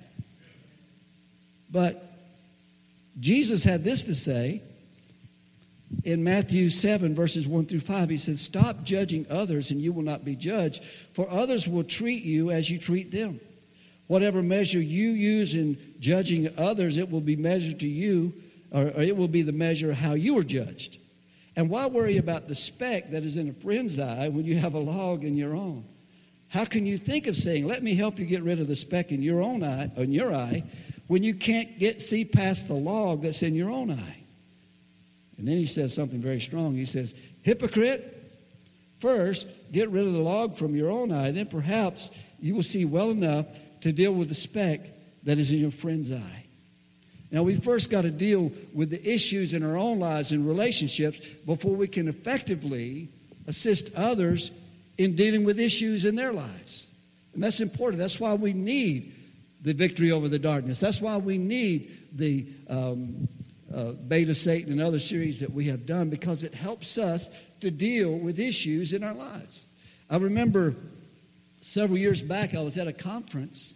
But 1.70 2.12
Jesus 3.18 3.64
had 3.64 3.84
this 3.84 4.04
to 4.04 4.14
say 4.14 4.62
in 6.04 6.24
Matthew 6.24 6.70
7, 6.70 7.14
verses 7.14 7.46
1 7.46 7.66
through 7.66 7.80
5. 7.80 8.10
He 8.10 8.18
said, 8.18 8.38
Stop 8.38 8.82
judging 8.82 9.26
others, 9.30 9.70
and 9.70 9.80
you 9.80 9.92
will 9.92 10.02
not 10.02 10.24
be 10.24 10.36
judged, 10.36 10.84
for 11.12 11.28
others 11.28 11.68
will 11.68 11.84
treat 11.84 12.24
you 12.24 12.50
as 12.50 12.70
you 12.70 12.78
treat 12.78 13.10
them. 13.10 13.40
Whatever 14.06 14.42
measure 14.42 14.80
you 14.80 15.10
use 15.10 15.54
in 15.54 15.78
judging 16.00 16.48
others, 16.58 16.98
it 16.98 17.10
will 17.10 17.20
be 17.20 17.36
measured 17.36 17.80
to 17.80 17.88
you, 17.88 18.32
or, 18.70 18.86
it 18.86 19.16
will 19.16 19.28
be 19.28 19.42
the 19.42 19.52
measure 19.52 19.90
of 19.90 19.96
how 19.96 20.14
you 20.14 20.38
are 20.38 20.44
judged. 20.44 20.98
And 21.54 21.68
why 21.68 21.86
worry 21.86 22.16
about 22.16 22.48
the 22.48 22.54
speck 22.54 23.10
that 23.10 23.24
is 23.24 23.36
in 23.36 23.48
a 23.48 23.52
friend's 23.52 23.98
eye 23.98 24.28
when 24.28 24.44
you 24.44 24.56
have 24.56 24.74
a 24.74 24.78
log 24.78 25.24
in 25.24 25.36
your 25.36 25.54
own? 25.54 25.84
How 26.48 26.64
can 26.64 26.86
you 26.86 26.98
think 26.98 27.26
of 27.26 27.36
saying, 27.36 27.66
"Let 27.66 27.82
me 27.82 27.94
help 27.94 28.18
you 28.18 28.26
get 28.26 28.42
rid 28.42 28.60
of 28.60 28.68
the 28.68 28.76
speck 28.76 29.12
in 29.12 29.22
your 29.22 29.42
own 29.42 29.62
eye, 29.62 29.90
in 29.96 30.12
your 30.12 30.34
eye," 30.34 30.64
when 31.06 31.22
you 31.22 31.34
can't 31.34 31.78
get 31.78 32.00
see 32.00 32.24
past 32.24 32.68
the 32.68 32.74
log 32.74 33.22
that's 33.22 33.42
in 33.42 33.54
your 33.54 33.70
own 33.70 33.90
eye? 33.90 34.16
And 35.38 35.48
then 35.48 35.56
he 35.56 35.66
says 35.66 35.92
something 35.92 36.20
very 36.20 36.40
strong. 36.40 36.76
He 36.76 36.84
says, 36.84 37.14
"Hypocrite, 37.42 38.30
first 38.98 39.46
get 39.72 39.90
rid 39.90 40.06
of 40.06 40.12
the 40.12 40.20
log 40.20 40.56
from 40.56 40.76
your 40.76 40.90
own 40.90 41.10
eye, 41.10 41.32
then 41.32 41.46
perhaps 41.46 42.10
you 42.40 42.54
will 42.54 42.62
see 42.62 42.84
well 42.84 43.10
enough 43.10 43.46
to 43.80 43.92
deal 43.92 44.14
with 44.14 44.28
the 44.28 44.34
speck 44.34 44.90
that 45.24 45.38
is 45.38 45.52
in 45.52 45.58
your 45.58 45.70
friend's 45.70 46.12
eye. 46.12 46.41
Now, 47.32 47.42
we 47.42 47.56
first 47.56 47.88
got 47.88 48.02
to 48.02 48.10
deal 48.10 48.52
with 48.74 48.90
the 48.90 49.02
issues 49.10 49.54
in 49.54 49.62
our 49.62 49.76
own 49.76 49.98
lives 49.98 50.32
and 50.32 50.46
relationships 50.46 51.18
before 51.46 51.74
we 51.74 51.88
can 51.88 52.06
effectively 52.06 53.08
assist 53.46 53.88
others 53.96 54.50
in 54.98 55.16
dealing 55.16 55.42
with 55.42 55.58
issues 55.58 56.04
in 56.04 56.14
their 56.14 56.34
lives. 56.34 56.88
And 57.32 57.42
that's 57.42 57.60
important. 57.60 57.98
That's 57.98 58.20
why 58.20 58.34
we 58.34 58.52
need 58.52 59.14
the 59.62 59.72
victory 59.72 60.12
over 60.12 60.28
the 60.28 60.38
darkness. 60.38 60.78
That's 60.78 61.00
why 61.00 61.16
we 61.16 61.38
need 61.38 62.06
the 62.12 62.46
um, 62.68 63.26
uh, 63.74 63.92
Beta 63.92 64.34
Satan 64.34 64.70
and 64.70 64.82
other 64.82 64.98
series 64.98 65.40
that 65.40 65.50
we 65.50 65.64
have 65.68 65.86
done 65.86 66.10
because 66.10 66.42
it 66.42 66.54
helps 66.54 66.98
us 66.98 67.30
to 67.60 67.70
deal 67.70 68.18
with 68.18 68.38
issues 68.38 68.92
in 68.92 69.02
our 69.02 69.14
lives. 69.14 69.64
I 70.10 70.18
remember 70.18 70.74
several 71.62 71.98
years 71.98 72.20
back, 72.20 72.54
I 72.54 72.60
was 72.60 72.76
at 72.76 72.88
a 72.88 72.92
conference 72.92 73.72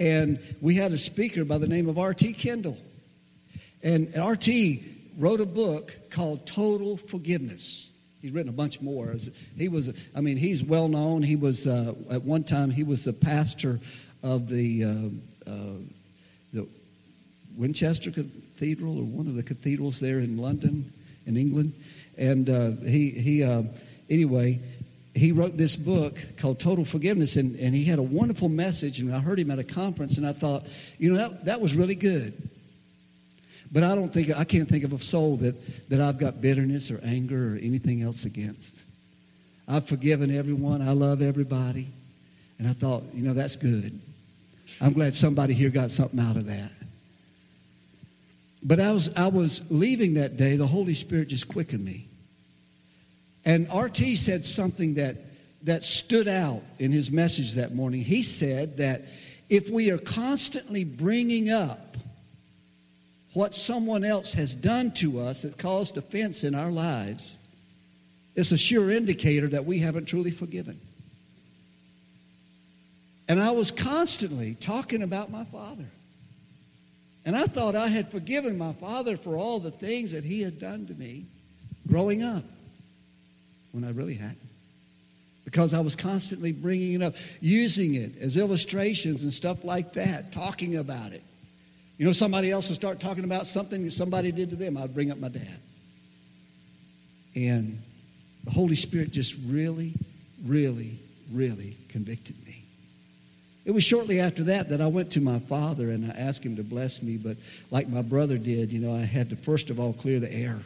and 0.00 0.40
we 0.60 0.74
had 0.74 0.90
a 0.90 0.98
speaker 0.98 1.44
by 1.44 1.58
the 1.58 1.68
name 1.68 1.88
of 1.88 1.96
R.T. 1.96 2.32
Kendall. 2.32 2.78
And 3.82 4.14
R.T. 4.16 4.84
wrote 5.18 5.40
a 5.40 5.46
book 5.46 5.96
called 6.10 6.46
Total 6.46 6.96
Forgiveness. 6.96 7.90
He's 8.20 8.32
written 8.32 8.48
a 8.48 8.52
bunch 8.52 8.80
more. 8.80 9.14
He 9.56 9.68
was, 9.68 9.92
I 10.14 10.20
mean, 10.20 10.36
he's 10.36 10.62
well 10.62 10.88
known. 10.88 11.22
He 11.22 11.36
was, 11.36 11.66
uh, 11.66 11.94
at 12.10 12.22
one 12.22 12.42
time, 12.42 12.70
he 12.70 12.82
was 12.82 13.04
the 13.04 13.12
pastor 13.12 13.78
of 14.22 14.48
the, 14.48 14.84
uh, 14.84 15.50
uh, 15.50 15.76
the 16.52 16.66
Winchester 17.56 18.10
Cathedral 18.10 18.98
or 18.98 19.04
one 19.04 19.28
of 19.28 19.36
the 19.36 19.42
cathedrals 19.42 20.00
there 20.00 20.18
in 20.18 20.36
London, 20.36 20.92
in 21.26 21.36
England. 21.36 21.74
And 22.16 22.50
uh, 22.50 22.70
he, 22.84 23.10
he 23.10 23.44
uh, 23.44 23.62
anyway, 24.10 24.60
he 25.14 25.30
wrote 25.30 25.56
this 25.56 25.76
book 25.76 26.18
called 26.36 26.58
Total 26.58 26.84
Forgiveness, 26.84 27.36
and, 27.36 27.58
and 27.60 27.74
he 27.74 27.84
had 27.84 28.00
a 28.00 28.02
wonderful 28.02 28.48
message. 28.48 28.98
And 28.98 29.14
I 29.14 29.20
heard 29.20 29.38
him 29.38 29.50
at 29.52 29.60
a 29.60 29.64
conference, 29.64 30.18
and 30.18 30.26
I 30.26 30.32
thought, 30.32 30.66
you 30.98 31.12
know, 31.12 31.18
that, 31.18 31.44
that 31.44 31.60
was 31.60 31.76
really 31.76 31.94
good. 31.94 32.50
But 33.70 33.82
I 33.82 33.94
don't 33.94 34.12
think 34.12 34.30
I 34.36 34.44
can't 34.44 34.68
think 34.68 34.84
of 34.84 34.92
a 34.92 34.98
soul 34.98 35.36
that, 35.38 35.90
that 35.90 36.00
I've 36.00 36.18
got 36.18 36.40
bitterness 36.40 36.90
or 36.90 37.00
anger 37.02 37.54
or 37.54 37.56
anything 37.56 38.02
else 38.02 38.24
against. 38.24 38.76
I've 39.66 39.86
forgiven 39.86 40.34
everyone. 40.34 40.80
I 40.80 40.92
love 40.92 41.20
everybody. 41.20 41.88
And 42.58 42.66
I 42.66 42.72
thought, 42.72 43.02
you 43.12 43.22
know, 43.22 43.34
that's 43.34 43.56
good. 43.56 43.98
I'm 44.80 44.92
glad 44.92 45.14
somebody 45.14 45.54
here 45.54 45.70
got 45.70 45.90
something 45.90 46.18
out 46.18 46.36
of 46.36 46.46
that. 46.46 46.72
But 48.62 48.80
I 48.80 48.92
was, 48.92 49.10
I 49.16 49.28
was 49.28 49.60
leaving 49.70 50.14
that 50.14 50.36
day, 50.36 50.56
the 50.56 50.66
Holy 50.66 50.94
Spirit 50.94 51.28
just 51.28 51.48
quickened 51.48 51.84
me. 51.84 52.06
And 53.44 53.68
RT 53.72 53.98
said 54.16 54.44
something 54.44 54.94
that, 54.94 55.16
that 55.62 55.84
stood 55.84 56.28
out 56.28 56.62
in 56.78 56.90
his 56.90 57.10
message 57.10 57.54
that 57.54 57.74
morning. 57.74 58.02
He 58.02 58.22
said 58.22 58.78
that 58.78 59.02
if 59.48 59.70
we 59.70 59.90
are 59.90 59.98
constantly 59.98 60.84
bringing 60.84 61.50
up 61.50 61.96
what 63.38 63.54
someone 63.54 64.02
else 64.02 64.32
has 64.32 64.52
done 64.52 64.90
to 64.90 65.20
us 65.20 65.42
that 65.42 65.56
caused 65.56 65.96
offense 65.96 66.42
in 66.42 66.56
our 66.56 66.72
lives, 66.72 67.38
it's 68.34 68.50
a 68.50 68.58
sure 68.58 68.90
indicator 68.90 69.46
that 69.46 69.64
we 69.64 69.78
haven't 69.78 70.06
truly 70.06 70.32
forgiven. 70.32 70.76
And 73.28 73.40
I 73.40 73.52
was 73.52 73.70
constantly 73.70 74.56
talking 74.56 75.04
about 75.04 75.30
my 75.30 75.44
father. 75.44 75.84
And 77.24 77.36
I 77.36 77.44
thought 77.44 77.76
I 77.76 77.86
had 77.86 78.10
forgiven 78.10 78.58
my 78.58 78.72
father 78.72 79.16
for 79.16 79.36
all 79.36 79.60
the 79.60 79.70
things 79.70 80.10
that 80.10 80.24
he 80.24 80.42
had 80.42 80.58
done 80.58 80.88
to 80.88 80.94
me 80.94 81.24
growing 81.86 82.24
up 82.24 82.42
when 83.70 83.84
I 83.84 83.90
really 83.90 84.14
hadn't. 84.14 84.48
Because 85.44 85.74
I 85.74 85.80
was 85.80 85.94
constantly 85.94 86.50
bringing 86.50 86.94
it 86.94 87.02
up, 87.02 87.14
using 87.40 87.94
it 87.94 88.20
as 88.20 88.36
illustrations 88.36 89.22
and 89.22 89.32
stuff 89.32 89.62
like 89.62 89.92
that, 89.92 90.32
talking 90.32 90.74
about 90.74 91.12
it. 91.12 91.22
You 91.98 92.06
know, 92.06 92.12
somebody 92.12 92.50
else 92.50 92.68
would 92.68 92.76
start 92.76 93.00
talking 93.00 93.24
about 93.24 93.46
something 93.46 93.84
that 93.84 93.90
somebody 93.90 94.30
did 94.32 94.50
to 94.50 94.56
them. 94.56 94.76
I'd 94.76 94.94
bring 94.94 95.10
up 95.10 95.18
my 95.18 95.28
dad. 95.28 95.58
And 97.34 97.82
the 98.44 98.52
Holy 98.52 98.76
Spirit 98.76 99.10
just 99.10 99.36
really, 99.46 99.94
really, 100.44 100.98
really 101.32 101.76
convicted 101.88 102.36
me. 102.46 102.62
It 103.64 103.72
was 103.72 103.84
shortly 103.84 104.20
after 104.20 104.44
that 104.44 104.70
that 104.70 104.80
I 104.80 104.86
went 104.86 105.10
to 105.12 105.20
my 105.20 105.40
father 105.40 105.90
and 105.90 106.10
I 106.10 106.14
asked 106.16 106.42
him 106.42 106.56
to 106.56 106.62
bless 106.62 107.02
me. 107.02 107.16
But 107.16 107.36
like 107.70 107.88
my 107.88 108.00
brother 108.00 108.38
did, 108.38 108.72
you 108.72 108.78
know, 108.78 108.94
I 108.94 109.00
had 109.00 109.28
to 109.30 109.36
first 109.36 109.68
of 109.68 109.78
all 109.78 109.92
clear 109.92 110.20
the 110.20 110.32
air 110.32 110.60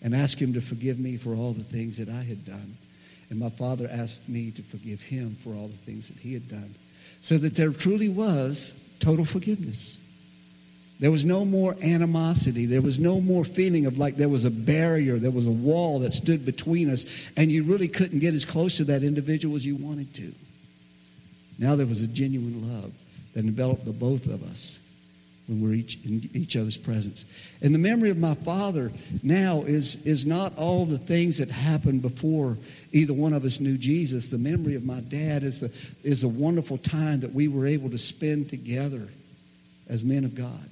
and 0.00 0.14
ask 0.14 0.40
him 0.40 0.54
to 0.54 0.60
forgive 0.60 0.98
me 0.98 1.16
for 1.16 1.34
all 1.34 1.52
the 1.52 1.64
things 1.64 1.98
that 1.98 2.08
I 2.08 2.22
had 2.22 2.46
done. 2.46 2.76
And 3.30 3.38
my 3.38 3.50
father 3.50 3.88
asked 3.90 4.26
me 4.28 4.50
to 4.52 4.62
forgive 4.62 5.02
him 5.02 5.36
for 5.42 5.50
all 5.50 5.68
the 5.68 5.76
things 5.84 6.08
that 6.08 6.16
he 6.18 6.32
had 6.32 6.48
done. 6.48 6.74
So 7.20 7.36
that 7.36 7.56
there 7.56 7.70
truly 7.70 8.08
was 8.08 8.72
total 9.00 9.24
forgiveness. 9.24 9.98
There 11.00 11.12
was 11.12 11.24
no 11.24 11.44
more 11.44 11.76
animosity. 11.82 12.66
There 12.66 12.82
was 12.82 12.98
no 12.98 13.20
more 13.20 13.44
feeling 13.44 13.86
of 13.86 13.98
like 13.98 14.16
there 14.16 14.28
was 14.28 14.44
a 14.44 14.50
barrier, 14.50 15.16
there 15.16 15.30
was 15.30 15.46
a 15.46 15.50
wall 15.50 16.00
that 16.00 16.12
stood 16.12 16.44
between 16.44 16.90
us, 16.90 17.04
and 17.36 17.52
you 17.52 17.62
really 17.62 17.88
couldn't 17.88 18.18
get 18.18 18.34
as 18.34 18.44
close 18.44 18.78
to 18.78 18.84
that 18.84 19.04
individual 19.04 19.54
as 19.54 19.64
you 19.64 19.76
wanted 19.76 20.12
to. 20.14 20.34
Now 21.58 21.76
there 21.76 21.86
was 21.86 22.02
a 22.02 22.06
genuine 22.06 22.80
love 22.80 22.92
that 23.34 23.44
enveloped 23.44 23.84
the 23.84 23.92
both 23.92 24.26
of 24.26 24.42
us 24.42 24.78
when 25.46 25.62
we're 25.62 25.74
each 25.74 25.98
in 26.04 26.28
each 26.34 26.56
other's 26.56 26.76
presence. 26.76 27.24
And 27.62 27.72
the 27.74 27.78
memory 27.78 28.10
of 28.10 28.18
my 28.18 28.34
father 28.34 28.92
now 29.22 29.62
is, 29.62 29.96
is 30.04 30.26
not 30.26 30.52
all 30.58 30.84
the 30.84 30.98
things 30.98 31.38
that 31.38 31.50
happened 31.50 32.02
before 32.02 32.58
either 32.92 33.14
one 33.14 33.32
of 33.32 33.44
us 33.44 33.60
knew 33.60 33.78
Jesus. 33.78 34.26
The 34.26 34.38
memory 34.38 34.74
of 34.74 34.84
my 34.84 35.00
dad 35.00 35.42
is 35.44 35.62
a, 35.62 35.70
is 36.02 36.22
a 36.22 36.28
wonderful 36.28 36.78
time 36.78 37.20
that 37.20 37.32
we 37.32 37.48
were 37.48 37.66
able 37.66 37.88
to 37.90 37.98
spend 37.98 38.50
together 38.50 39.08
as 39.88 40.04
men 40.04 40.24
of 40.24 40.34
God. 40.34 40.68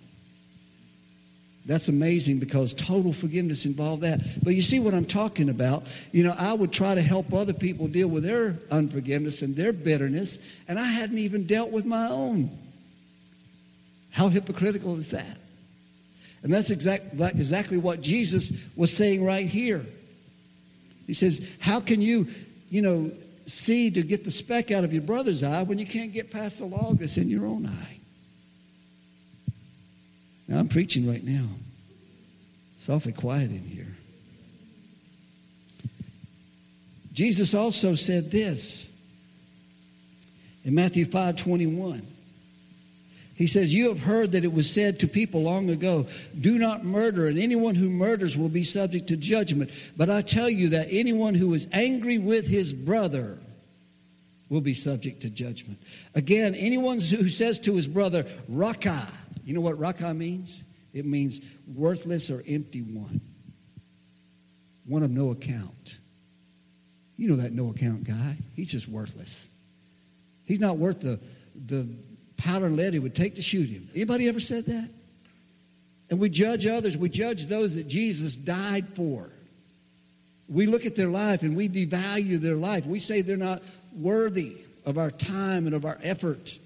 That's 1.66 1.88
amazing 1.88 2.38
because 2.38 2.72
total 2.72 3.12
forgiveness 3.12 3.66
involved 3.66 4.02
that. 4.02 4.20
But 4.44 4.54
you 4.54 4.62
see 4.62 4.78
what 4.78 4.94
I'm 4.94 5.04
talking 5.04 5.48
about? 5.48 5.84
You 6.12 6.22
know, 6.22 6.34
I 6.38 6.52
would 6.52 6.72
try 6.72 6.94
to 6.94 7.02
help 7.02 7.34
other 7.34 7.52
people 7.52 7.88
deal 7.88 8.06
with 8.06 8.22
their 8.22 8.56
unforgiveness 8.70 9.42
and 9.42 9.56
their 9.56 9.72
bitterness, 9.72 10.38
and 10.68 10.78
I 10.78 10.84
hadn't 10.84 11.18
even 11.18 11.44
dealt 11.44 11.72
with 11.72 11.84
my 11.84 12.06
own. 12.08 12.56
How 14.10 14.28
hypocritical 14.28 14.96
is 14.96 15.10
that? 15.10 15.38
And 16.44 16.52
that's 16.52 16.70
exact, 16.70 17.14
exactly 17.14 17.78
what 17.78 18.00
Jesus 18.00 18.52
was 18.76 18.96
saying 18.96 19.24
right 19.24 19.46
here. 19.46 19.84
He 21.08 21.14
says, 21.14 21.48
How 21.58 21.80
can 21.80 22.00
you, 22.00 22.28
you 22.70 22.82
know, 22.82 23.10
see 23.46 23.90
to 23.90 24.02
get 24.02 24.24
the 24.24 24.30
speck 24.30 24.70
out 24.70 24.84
of 24.84 24.92
your 24.92 25.02
brother's 25.02 25.42
eye 25.42 25.64
when 25.64 25.80
you 25.80 25.86
can't 25.86 26.12
get 26.12 26.30
past 26.30 26.58
the 26.58 26.66
log 26.66 26.98
that's 26.98 27.16
in 27.16 27.28
your 27.28 27.44
own 27.44 27.66
eye? 27.66 27.95
Now, 30.56 30.60
I'm 30.60 30.68
preaching 30.68 31.06
right 31.06 31.22
now. 31.22 31.44
It's 32.78 32.88
awfully 32.88 33.12
quiet 33.12 33.50
in 33.50 33.62
here. 33.62 33.94
Jesus 37.12 37.52
also 37.52 37.94
said 37.94 38.30
this 38.30 38.88
in 40.64 40.74
Matthew 40.74 41.04
5 41.04 41.36
21. 41.36 42.00
He 43.34 43.46
says, 43.46 43.74
You 43.74 43.90
have 43.90 44.00
heard 44.00 44.32
that 44.32 44.44
it 44.44 44.52
was 44.54 44.70
said 44.70 45.00
to 45.00 45.06
people 45.06 45.42
long 45.42 45.68
ago, 45.68 46.06
Do 46.40 46.56
not 46.58 46.86
murder, 46.86 47.26
and 47.26 47.38
anyone 47.38 47.74
who 47.74 47.90
murders 47.90 48.34
will 48.34 48.48
be 48.48 48.64
subject 48.64 49.08
to 49.08 49.18
judgment. 49.18 49.70
But 49.94 50.08
I 50.08 50.22
tell 50.22 50.48
you 50.48 50.70
that 50.70 50.86
anyone 50.90 51.34
who 51.34 51.52
is 51.52 51.68
angry 51.70 52.16
with 52.16 52.48
his 52.48 52.72
brother 52.72 53.36
will 54.48 54.62
be 54.62 54.72
subject 54.72 55.20
to 55.20 55.28
judgment. 55.28 55.78
Again, 56.14 56.54
anyone 56.54 56.98
who 56.98 57.28
says 57.28 57.58
to 57.60 57.74
his 57.74 57.86
brother, 57.86 58.24
Raca, 58.48 59.06
you 59.46 59.54
know 59.54 59.60
what 59.60 59.78
raca 59.78 60.12
means? 60.12 60.64
It 60.92 61.06
means 61.06 61.40
worthless 61.72 62.30
or 62.30 62.42
empty 62.46 62.82
one. 62.82 63.20
One 64.86 65.04
of 65.04 65.10
no 65.10 65.30
account. 65.30 65.98
You 67.16 67.28
know 67.28 67.36
that 67.36 67.52
no 67.52 67.70
account 67.70 68.04
guy. 68.04 68.36
He's 68.54 68.70
just 68.70 68.88
worthless. 68.88 69.46
He's 70.44 70.58
not 70.58 70.78
worth 70.78 71.00
the, 71.00 71.20
the 71.66 71.86
powder 72.36 72.66
and 72.66 72.76
lead 72.76 72.94
it 72.94 72.98
would 72.98 73.14
take 73.14 73.36
to 73.36 73.42
shoot 73.42 73.68
him. 73.68 73.88
Anybody 73.94 74.28
ever 74.28 74.40
said 74.40 74.66
that? 74.66 74.90
And 76.10 76.18
we 76.18 76.28
judge 76.28 76.66
others. 76.66 76.96
We 76.96 77.08
judge 77.08 77.46
those 77.46 77.76
that 77.76 77.86
Jesus 77.86 78.34
died 78.34 78.88
for. 78.94 79.30
We 80.48 80.66
look 80.66 80.86
at 80.86 80.96
their 80.96 81.08
life 81.08 81.42
and 81.42 81.56
we 81.56 81.68
devalue 81.68 82.38
their 82.38 82.56
life. 82.56 82.84
We 82.84 82.98
say 82.98 83.22
they're 83.22 83.36
not 83.36 83.62
worthy 83.96 84.56
of 84.84 84.98
our 84.98 85.10
time 85.12 85.66
and 85.66 85.74
of 85.74 85.84
our 85.84 85.98
effort. 86.02 86.58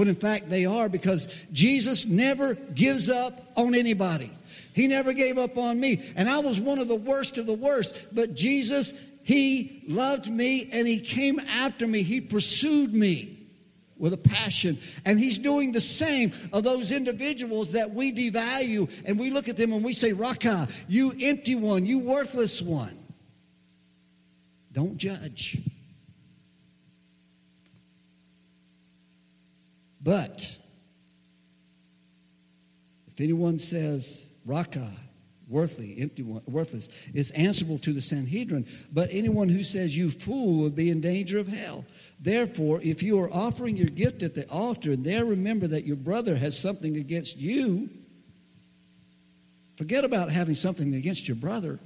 When 0.00 0.08
in 0.08 0.14
fact 0.14 0.48
they 0.48 0.64
are, 0.64 0.88
because 0.88 1.28
Jesus 1.52 2.06
never 2.06 2.54
gives 2.54 3.10
up 3.10 3.52
on 3.54 3.74
anybody. 3.74 4.32
He 4.72 4.86
never 4.88 5.12
gave 5.12 5.36
up 5.36 5.58
on 5.58 5.78
me. 5.78 6.02
And 6.16 6.26
I 6.26 6.38
was 6.38 6.58
one 6.58 6.78
of 6.78 6.88
the 6.88 6.94
worst 6.94 7.36
of 7.36 7.44
the 7.44 7.52
worst. 7.52 7.94
But 8.10 8.32
Jesus, 8.32 8.94
He 9.24 9.84
loved 9.86 10.26
me 10.26 10.70
and 10.72 10.88
He 10.88 11.00
came 11.00 11.38
after 11.38 11.86
me. 11.86 12.02
He 12.02 12.22
pursued 12.22 12.94
me 12.94 13.46
with 13.98 14.14
a 14.14 14.16
passion. 14.16 14.78
And 15.04 15.20
He's 15.20 15.36
doing 15.36 15.70
the 15.70 15.82
same 15.82 16.32
of 16.54 16.64
those 16.64 16.92
individuals 16.92 17.72
that 17.72 17.92
we 17.92 18.10
devalue 18.10 18.90
and 19.04 19.18
we 19.18 19.28
look 19.28 19.50
at 19.50 19.58
them 19.58 19.74
and 19.74 19.84
we 19.84 19.92
say, 19.92 20.14
Raca, 20.14 20.66
you 20.88 21.14
empty 21.20 21.56
one, 21.56 21.84
you 21.84 21.98
worthless 21.98 22.62
one. 22.62 22.98
Don't 24.72 24.96
judge. 24.96 25.60
But 30.02 30.56
if 33.08 33.20
anyone 33.20 33.58
says, 33.58 34.28
Raca, 34.46 34.90
empty 35.52 36.22
worthless, 36.22 36.88
is 37.12 37.30
answerable 37.32 37.78
to 37.78 37.92
the 37.92 38.00
Sanhedrin. 38.00 38.66
But 38.92 39.08
anyone 39.12 39.48
who 39.48 39.62
says 39.62 39.96
you 39.96 40.10
fool 40.10 40.62
will 40.62 40.70
be 40.70 40.90
in 40.90 41.00
danger 41.00 41.38
of 41.38 41.48
hell. 41.48 41.84
Therefore, 42.20 42.80
if 42.82 43.02
you 43.02 43.20
are 43.20 43.32
offering 43.32 43.76
your 43.76 43.88
gift 43.88 44.22
at 44.22 44.34
the 44.34 44.48
altar 44.48 44.92
and 44.92 45.04
there 45.04 45.24
remember 45.24 45.66
that 45.66 45.84
your 45.84 45.96
brother 45.96 46.36
has 46.36 46.58
something 46.58 46.96
against 46.96 47.36
you, 47.36 47.90
forget 49.76 50.04
about 50.04 50.30
having 50.30 50.54
something 50.54 50.94
against 50.94 51.26
your 51.26 51.36
brother. 51.36 51.78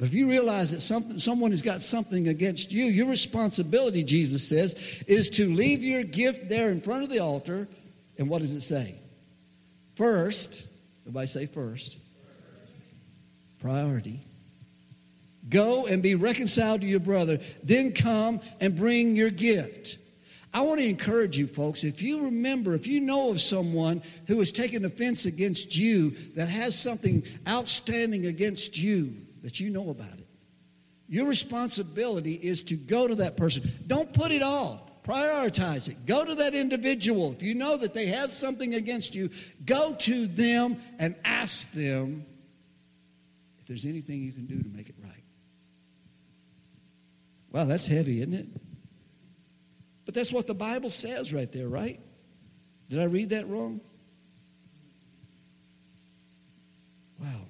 But 0.00 0.06
if 0.06 0.14
you 0.14 0.30
realize 0.30 0.70
that 0.70 0.80
something, 0.80 1.18
someone 1.18 1.50
has 1.50 1.60
got 1.60 1.82
something 1.82 2.28
against 2.28 2.72
you, 2.72 2.86
your 2.86 3.06
responsibility, 3.06 4.02
Jesus 4.02 4.42
says, 4.48 4.74
is 5.06 5.28
to 5.28 5.54
leave 5.54 5.82
your 5.82 6.04
gift 6.04 6.48
there 6.48 6.70
in 6.70 6.80
front 6.80 7.02
of 7.02 7.10
the 7.10 7.18
altar. 7.18 7.68
And 8.16 8.26
what 8.26 8.40
does 8.40 8.54
it 8.54 8.62
say? 8.62 8.94
First, 9.96 10.64
everybody 11.02 11.26
say 11.26 11.44
first. 11.44 11.98
Priority. 13.58 14.20
Go 15.50 15.84
and 15.84 16.02
be 16.02 16.14
reconciled 16.14 16.80
to 16.80 16.86
your 16.86 17.00
brother. 17.00 17.38
Then 17.62 17.92
come 17.92 18.40
and 18.58 18.74
bring 18.74 19.16
your 19.16 19.28
gift. 19.28 19.98
I 20.54 20.62
want 20.62 20.80
to 20.80 20.88
encourage 20.88 21.36
you, 21.36 21.46
folks, 21.46 21.84
if 21.84 22.00
you 22.00 22.24
remember, 22.24 22.74
if 22.74 22.86
you 22.86 23.00
know 23.00 23.30
of 23.30 23.38
someone 23.38 24.00
who 24.28 24.38
has 24.38 24.50
taken 24.50 24.86
offense 24.86 25.26
against 25.26 25.76
you, 25.76 26.12
that 26.36 26.48
has 26.48 26.74
something 26.74 27.22
outstanding 27.46 28.24
against 28.24 28.78
you, 28.78 29.14
that 29.42 29.60
you 29.60 29.70
know 29.70 29.90
about 29.90 30.18
it, 30.18 30.26
your 31.08 31.26
responsibility 31.26 32.34
is 32.34 32.62
to 32.64 32.76
go 32.76 33.08
to 33.08 33.16
that 33.16 33.36
person. 33.36 33.70
Don't 33.86 34.12
put 34.12 34.30
it 34.30 34.42
off. 34.42 34.80
Prioritize 35.02 35.88
it. 35.88 36.06
Go 36.06 36.24
to 36.24 36.34
that 36.36 36.54
individual. 36.54 37.32
If 37.32 37.42
you 37.42 37.54
know 37.54 37.76
that 37.76 37.94
they 37.94 38.06
have 38.06 38.30
something 38.30 38.74
against 38.74 39.14
you, 39.14 39.30
go 39.64 39.94
to 39.94 40.26
them 40.26 40.76
and 40.98 41.16
ask 41.24 41.70
them 41.72 42.24
if 43.58 43.66
there's 43.66 43.86
anything 43.86 44.22
you 44.22 44.32
can 44.32 44.46
do 44.46 44.62
to 44.62 44.68
make 44.68 44.88
it 44.88 44.94
right. 45.02 45.24
Wow, 47.50 47.64
that's 47.64 47.86
heavy, 47.86 48.20
isn't 48.20 48.34
it? 48.34 48.46
But 50.04 50.14
that's 50.14 50.32
what 50.32 50.46
the 50.46 50.54
Bible 50.54 50.90
says 50.90 51.32
right 51.32 51.50
there, 51.50 51.68
right? 51.68 52.00
Did 52.88 53.00
I 53.00 53.04
read 53.04 53.30
that 53.30 53.48
wrong? 53.48 53.80
Wow. 57.20 57.49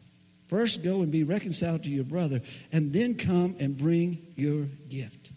First 0.50 0.82
go 0.82 1.02
and 1.02 1.12
be 1.12 1.22
reconciled 1.22 1.84
to 1.84 1.90
your 1.90 2.02
brother, 2.02 2.40
and 2.72 2.92
then 2.92 3.14
come 3.14 3.54
and 3.60 3.78
bring 3.78 4.32
your 4.34 4.66
gift. 4.88 5.30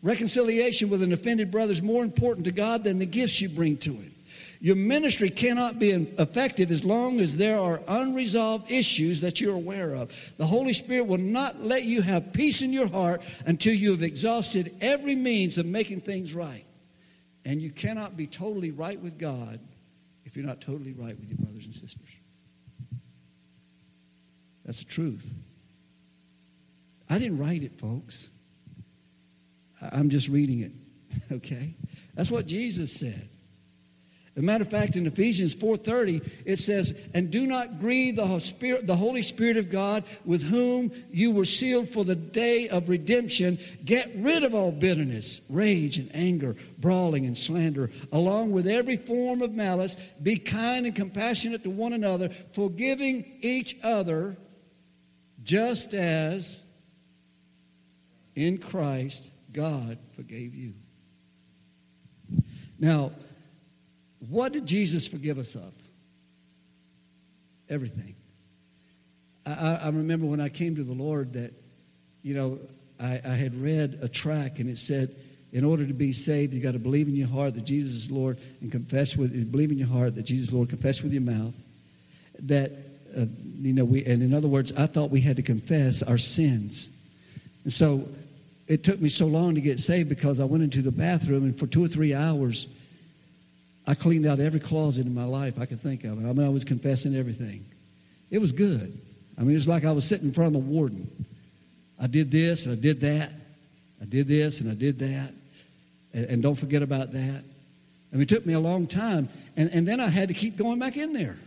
Reconciliation 0.00 0.90
with 0.90 1.02
an 1.02 1.12
offended 1.12 1.50
brother 1.50 1.72
is 1.72 1.82
more 1.82 2.04
important 2.04 2.44
to 2.44 2.52
God 2.52 2.84
than 2.84 3.00
the 3.00 3.04
gifts 3.04 3.40
you 3.40 3.48
bring 3.48 3.78
to 3.78 3.90
Him. 3.90 4.14
Your 4.60 4.76
ministry 4.76 5.28
cannot 5.28 5.80
be 5.80 5.90
effective 5.90 6.70
as 6.70 6.84
long 6.84 7.18
as 7.18 7.36
there 7.36 7.58
are 7.58 7.80
unresolved 7.88 8.70
issues 8.70 9.22
that 9.22 9.40
you're 9.40 9.56
aware 9.56 9.96
of. 9.96 10.14
The 10.36 10.46
Holy 10.46 10.72
Spirit 10.72 11.08
will 11.08 11.18
not 11.18 11.60
let 11.60 11.82
you 11.82 12.00
have 12.02 12.32
peace 12.32 12.62
in 12.62 12.72
your 12.72 12.88
heart 12.88 13.22
until 13.44 13.74
you 13.74 13.90
have 13.90 14.04
exhausted 14.04 14.72
every 14.80 15.16
means 15.16 15.58
of 15.58 15.66
making 15.66 16.02
things 16.02 16.32
right. 16.32 16.64
And 17.44 17.60
you 17.60 17.72
cannot 17.72 18.16
be 18.16 18.28
totally 18.28 18.70
right 18.70 19.00
with 19.00 19.18
God 19.18 19.58
if 20.24 20.36
you're 20.36 20.46
not 20.46 20.60
totally 20.60 20.92
right 20.92 21.18
with 21.18 21.28
your 21.28 21.38
brothers 21.38 21.64
and 21.64 21.74
sisters. 21.74 22.17
That's 24.68 24.80
the 24.80 24.84
truth. 24.84 25.34
I 27.08 27.18
didn't 27.18 27.38
write 27.38 27.62
it, 27.62 27.78
folks. 27.78 28.28
I'm 29.80 30.10
just 30.10 30.28
reading 30.28 30.60
it, 30.60 30.72
okay? 31.32 31.74
That's 32.14 32.30
what 32.30 32.46
Jesus 32.46 32.92
said. 32.92 33.30
As 34.36 34.42
a 34.42 34.44
matter 34.44 34.64
of 34.64 34.70
fact, 34.70 34.94
in 34.94 35.06
Ephesians 35.06 35.54
4.30, 35.54 36.42
it 36.44 36.58
says, 36.58 36.94
And 37.14 37.30
do 37.30 37.46
not 37.46 37.80
grieve 37.80 38.16
the, 38.16 38.38
Spirit, 38.40 38.86
the 38.86 38.94
Holy 38.94 39.22
Spirit 39.22 39.56
of 39.56 39.70
God 39.70 40.04
with 40.26 40.42
whom 40.42 40.92
you 41.10 41.32
were 41.32 41.46
sealed 41.46 41.88
for 41.88 42.04
the 42.04 42.14
day 42.14 42.68
of 42.68 42.90
redemption. 42.90 43.58
Get 43.86 44.12
rid 44.16 44.44
of 44.44 44.54
all 44.54 44.70
bitterness, 44.70 45.40
rage, 45.48 45.96
and 45.96 46.14
anger, 46.14 46.56
brawling 46.76 47.24
and 47.24 47.38
slander, 47.38 47.90
along 48.12 48.52
with 48.52 48.68
every 48.68 48.98
form 48.98 49.40
of 49.40 49.54
malice. 49.54 49.96
Be 50.22 50.36
kind 50.36 50.84
and 50.84 50.94
compassionate 50.94 51.64
to 51.64 51.70
one 51.70 51.94
another, 51.94 52.28
forgiving 52.52 53.38
each 53.40 53.78
other, 53.82 54.36
just 55.48 55.94
as 55.94 56.62
in 58.36 58.58
Christ 58.58 59.30
God 59.50 59.96
forgave 60.14 60.54
you. 60.54 60.74
Now, 62.78 63.12
what 64.28 64.52
did 64.52 64.66
Jesus 64.66 65.08
forgive 65.08 65.38
us 65.38 65.54
of? 65.54 65.72
Everything. 67.70 68.14
I, 69.46 69.80
I 69.84 69.86
remember 69.86 70.26
when 70.26 70.40
I 70.40 70.50
came 70.50 70.76
to 70.76 70.84
the 70.84 70.92
Lord 70.92 71.32
that, 71.32 71.54
you 72.22 72.34
know, 72.34 72.58
I, 73.00 73.18
I 73.24 73.32
had 73.32 73.58
read 73.58 74.00
a 74.02 74.08
track 74.08 74.58
and 74.58 74.68
it 74.68 74.76
said, 74.76 75.16
in 75.54 75.64
order 75.64 75.86
to 75.86 75.94
be 75.94 76.12
saved, 76.12 76.52
you 76.52 76.60
got 76.60 76.72
to 76.72 76.78
believe 76.78 77.08
in 77.08 77.16
your 77.16 77.28
heart 77.28 77.54
that 77.54 77.64
Jesus 77.64 77.94
is 77.94 78.10
Lord 78.10 78.36
and 78.60 78.70
confess 78.70 79.16
with 79.16 79.50
believe 79.50 79.70
in 79.70 79.78
your 79.78 79.88
heart 79.88 80.14
that 80.16 80.24
Jesus 80.24 80.48
is 80.48 80.52
Lord, 80.52 80.68
confess 80.68 81.02
with 81.02 81.14
your 81.14 81.22
mouth. 81.22 81.54
That 82.40 82.87
uh, 83.16 83.26
you 83.60 83.72
know 83.72 83.84
we 83.84 84.04
and 84.04 84.22
in 84.22 84.34
other 84.34 84.48
words, 84.48 84.72
I 84.76 84.86
thought 84.86 85.10
we 85.10 85.20
had 85.20 85.36
to 85.36 85.42
confess 85.42 86.02
our 86.02 86.18
sins. 86.18 86.90
And 87.64 87.72
so 87.72 88.08
it 88.66 88.84
took 88.84 89.00
me 89.00 89.08
so 89.08 89.26
long 89.26 89.54
to 89.54 89.60
get 89.60 89.80
saved 89.80 90.08
because 90.08 90.40
I 90.40 90.44
went 90.44 90.62
into 90.62 90.82
the 90.82 90.92
bathroom 90.92 91.44
and 91.44 91.58
for 91.58 91.66
two 91.66 91.84
or 91.84 91.88
three 91.88 92.14
hours 92.14 92.68
I 93.86 93.94
cleaned 93.94 94.26
out 94.26 94.38
every 94.38 94.60
closet 94.60 95.06
in 95.06 95.14
my 95.14 95.24
life 95.24 95.58
I 95.58 95.64
could 95.64 95.80
think 95.80 96.04
of. 96.04 96.18
I 96.18 96.32
mean, 96.32 96.44
I 96.44 96.50
was 96.50 96.62
confessing 96.62 97.16
everything. 97.16 97.64
It 98.30 98.38
was 98.38 98.52
good. 98.52 99.00
I 99.38 99.40
mean, 99.40 99.52
it 99.52 99.54
was 99.54 99.66
like 99.66 99.86
I 99.86 99.92
was 99.92 100.04
sitting 100.04 100.28
in 100.28 100.34
front 100.34 100.48
of 100.48 100.52
the 100.52 100.68
warden. 100.70 101.26
I 101.98 102.06
did 102.06 102.30
this 102.30 102.66
and 102.66 102.72
I 102.72 102.80
did 102.80 103.00
that. 103.00 103.32
I 104.02 104.04
did 104.04 104.28
this 104.28 104.60
and 104.60 104.70
I 104.70 104.74
did 104.74 104.98
that. 104.98 105.32
And, 106.12 106.26
and 106.26 106.42
don't 106.42 106.54
forget 106.54 106.82
about 106.82 107.12
that. 107.12 107.44
I 108.12 108.14
mean, 108.14 108.22
it 108.22 108.28
took 108.28 108.44
me 108.44 108.52
a 108.52 108.60
long 108.60 108.86
time. 108.86 109.30
And, 109.56 109.70
and 109.72 109.88
then 109.88 110.00
I 110.00 110.08
had 110.08 110.28
to 110.28 110.34
keep 110.34 110.58
going 110.58 110.78
back 110.78 110.98
in 110.98 111.14
there 111.14 111.38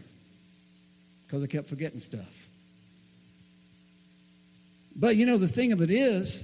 because 1.31 1.45
I 1.45 1.47
kept 1.47 1.69
forgetting 1.69 2.01
stuff. 2.01 2.47
But 4.93 5.15
you 5.15 5.25
know, 5.25 5.37
the 5.37 5.47
thing 5.47 5.71
of 5.71 5.81
it 5.81 5.89
is 5.89 6.43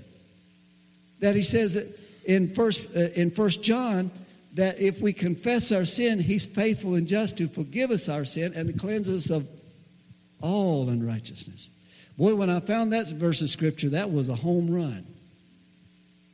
that 1.20 1.36
he 1.36 1.42
says 1.42 1.74
that 1.74 2.00
in 2.24 2.54
first, 2.54 2.88
uh, 2.96 3.10
in 3.14 3.32
first 3.32 3.62
John, 3.62 4.12
that 4.54 4.80
if 4.80 5.02
we 5.02 5.12
confess 5.12 5.74
our 5.74 5.84
sin, 5.84 6.20
He's 6.20 6.46
faithful 6.46 6.96
and 6.96 7.06
just 7.06 7.38
to 7.38 7.50
forgive 7.50 7.92
us 7.92 8.08
our 8.08 8.24
sin 8.24 8.54
and 8.56 8.74
to 8.74 8.80
cleanse 8.80 9.10
us 9.10 9.30
of 9.30 9.46
all 10.42 10.88
unrighteousness. 10.88 11.70
Boy, 12.18 12.36
when 12.36 12.50
I 12.50 12.62
found 12.62 12.94
that 12.94 13.10
verse 13.10 13.42
of 13.42 13.50
Scripture, 13.50 13.90
that 13.90 14.10
was 14.10 14.30
a 14.30 14.36
home 14.36 14.74
run. 14.74 15.06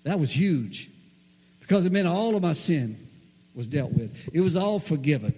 That 0.04 0.20
was 0.20 0.32
huge 0.32 0.92
because 1.60 1.88
it 1.88 1.92
meant 1.92 2.08
all 2.08 2.36
of 2.36 2.44
my 2.44 2.54
sin 2.54 2.98
was 3.56 3.68
dealt 3.68 3.94
with, 3.94 4.30
it 4.32 4.42
was 4.42 4.56
all 4.56 4.78
forgiven. 4.78 5.34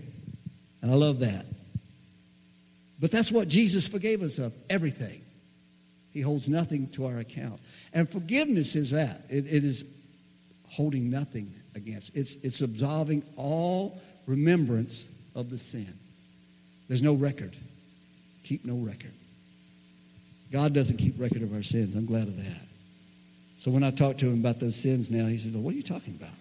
And 0.81 0.91
I 0.91 0.95
love 0.95 1.19
that. 1.19 1.45
But 3.05 3.11
that's 3.11 3.31
what 3.31 3.47
Jesus 3.47 3.87
forgave 3.87 4.23
us 4.23 4.39
of 4.39 4.51
everything. 4.67 5.21
He 6.11 6.21
holds 6.21 6.49
nothing 6.49 6.89
to 6.93 7.05
our 7.05 7.19
account. 7.19 7.59
And 7.93 8.09
forgiveness 8.09 8.75
is 8.75 8.89
that 8.89 9.21
it, 9.29 9.45
it 9.45 9.63
is 9.63 9.85
holding 10.69 11.11
nothing 11.11 11.53
against. 11.75 12.15
It's, 12.15 12.33
it's 12.41 12.61
absolving 12.61 13.21
all 13.35 14.01
remembrance 14.25 15.07
of 15.35 15.51
the 15.51 15.59
sin. 15.59 15.93
There's 16.87 17.03
no 17.03 17.13
record. 17.13 17.55
Keep 18.43 18.65
no 18.65 18.77
record. 18.77 19.13
God 20.51 20.73
doesn't 20.73 20.97
keep 20.97 21.19
record 21.19 21.43
of 21.43 21.53
our 21.53 21.61
sins. 21.61 21.93
I'm 21.93 22.07
glad 22.07 22.27
of 22.27 22.43
that. 22.43 22.61
So 23.59 23.69
when 23.69 23.83
I 23.83 23.91
talk 23.91 24.17
to 24.17 24.25
him 24.27 24.39
about 24.39 24.59
those 24.59 24.77
sins 24.77 25.11
now, 25.11 25.27
he 25.27 25.37
says, 25.37 25.51
well, 25.51 25.61
What 25.61 25.75
are 25.75 25.77
you 25.77 25.83
talking 25.83 26.17
about? 26.19 26.33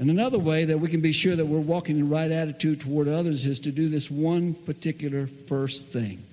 And 0.00 0.08
another 0.08 0.38
way 0.38 0.64
that 0.64 0.78
we 0.78 0.88
can 0.88 1.02
be 1.02 1.12
sure 1.12 1.36
that 1.36 1.44
we're 1.44 1.60
walking 1.60 1.98
in 1.98 2.08
the 2.08 2.14
right 2.16 2.30
attitude 2.30 2.80
toward 2.80 3.06
others 3.06 3.44
is 3.44 3.60
to 3.60 3.70
do 3.70 3.90
this 3.90 4.10
one 4.10 4.54
particular 4.54 5.26
first 5.26 5.88
thing. 5.88 6.24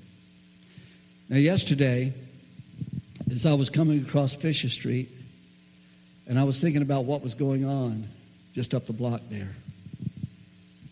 Now, 1.28 1.36
yesterday, 1.36 2.14
as 3.30 3.46
I 3.46 3.56
was 3.56 3.70
coming 3.70 4.06
across 4.06 4.34
Fisher 4.34 4.70
Street, 4.70 5.10
and 6.28 6.40
I 6.40 6.46
was 6.46 6.62
thinking 6.62 6.82
about 6.82 7.04
what 7.04 7.22
was 7.22 7.34
going 7.34 7.66
on 7.66 8.08
just 8.54 8.74
up 8.74 8.88
the 8.88 8.94
block 8.94 9.20
there. 9.30 9.52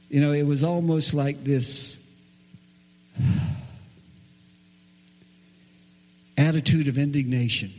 You 0.09 0.19
know, 0.19 0.33
it 0.33 0.43
was 0.43 0.61
almost 0.61 1.13
like 1.13 1.45
this 1.45 1.97
attitude 6.37 6.89
of 6.89 6.97
indignation. 6.97 7.71